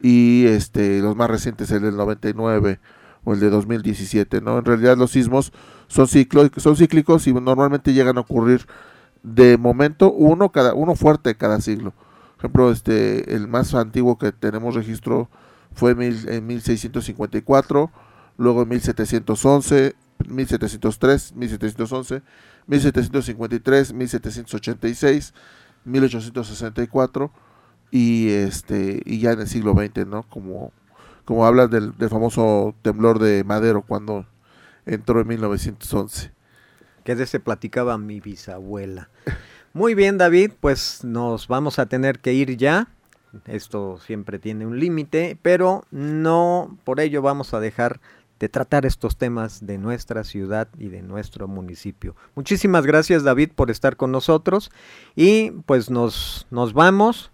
y 0.00 0.46
este 0.46 1.00
los 1.00 1.16
más 1.16 1.28
recientes, 1.28 1.72
el 1.72 1.82
del 1.82 1.96
99 1.96 2.78
o 3.24 3.32
el 3.32 3.40
de 3.40 3.50
2017, 3.50 4.40
¿no? 4.40 4.58
En 4.58 4.64
realidad 4.64 4.96
los 4.96 5.10
sismos 5.10 5.52
son, 5.88 6.06
ciclo, 6.06 6.48
son 6.58 6.76
cíclicos 6.76 7.26
y 7.26 7.32
normalmente 7.32 7.92
llegan 7.92 8.18
a 8.18 8.20
ocurrir 8.20 8.66
de 9.24 9.56
momento 9.56 10.12
uno 10.12 10.52
cada 10.52 10.74
uno 10.74 10.94
fuerte 10.94 11.34
cada 11.34 11.60
siglo. 11.60 11.94
Ejemplo, 12.42 12.72
este 12.72 13.36
el 13.36 13.46
más 13.46 13.72
antiguo 13.72 14.18
que 14.18 14.32
tenemos 14.32 14.74
registro 14.74 15.28
fue 15.72 15.92
en 15.92 16.44
1654, 16.44 17.92
luego 18.36 18.62
en 18.62 18.68
1711, 18.68 19.94
1703, 20.26 21.36
1711, 21.36 22.22
1753, 22.66 23.92
1786, 23.92 25.34
1864 25.84 27.30
y 27.92 28.30
este 28.30 29.00
y 29.04 29.20
ya 29.20 29.30
en 29.30 29.42
el 29.42 29.46
siglo 29.46 29.74
XX, 29.74 30.04
¿no? 30.08 30.24
Como 30.24 30.72
como 31.24 31.46
hablas 31.46 31.70
del, 31.70 31.96
del 31.96 32.08
famoso 32.08 32.74
temblor 32.82 33.20
de 33.20 33.44
Madero 33.44 33.82
cuando 33.82 34.26
entró 34.84 35.20
en 35.20 35.28
1911. 35.28 36.32
Que 37.04 37.14
de 37.14 37.22
ese 37.22 37.38
platicaba 37.38 37.98
mi 37.98 38.18
bisabuela. 38.18 39.10
Muy 39.74 39.94
bien, 39.94 40.18
David, 40.18 40.52
pues 40.60 41.02
nos 41.02 41.48
vamos 41.48 41.78
a 41.78 41.86
tener 41.86 42.18
que 42.18 42.34
ir 42.34 42.58
ya. 42.58 42.88
Esto 43.46 43.98
siempre 44.04 44.38
tiene 44.38 44.66
un 44.66 44.78
límite, 44.78 45.38
pero 45.40 45.84
no 45.90 46.76
por 46.84 47.00
ello 47.00 47.22
vamos 47.22 47.54
a 47.54 47.60
dejar 47.60 47.98
de 48.38 48.50
tratar 48.50 48.84
estos 48.84 49.16
temas 49.16 49.64
de 49.64 49.78
nuestra 49.78 50.24
ciudad 50.24 50.68
y 50.78 50.88
de 50.88 51.00
nuestro 51.00 51.48
municipio. 51.48 52.14
Muchísimas 52.34 52.84
gracias 52.84 53.22
David 53.22 53.52
por 53.54 53.70
estar 53.70 53.96
con 53.96 54.12
nosotros 54.12 54.70
y 55.16 55.52
pues 55.64 55.88
nos, 55.88 56.46
nos 56.50 56.74
vamos. 56.74 57.30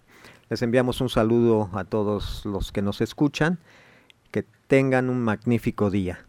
Les 0.49 0.61
enviamos 0.61 1.01
un 1.01 1.09
saludo 1.09 1.69
a 1.73 1.83
todos 1.83 2.45
los 2.45 2.71
que 2.71 2.81
nos 2.81 3.01
escuchan. 3.01 3.59
Que 4.31 4.45
tengan 4.67 5.09
un 5.09 5.19
magnífico 5.19 5.89
día. 5.89 6.28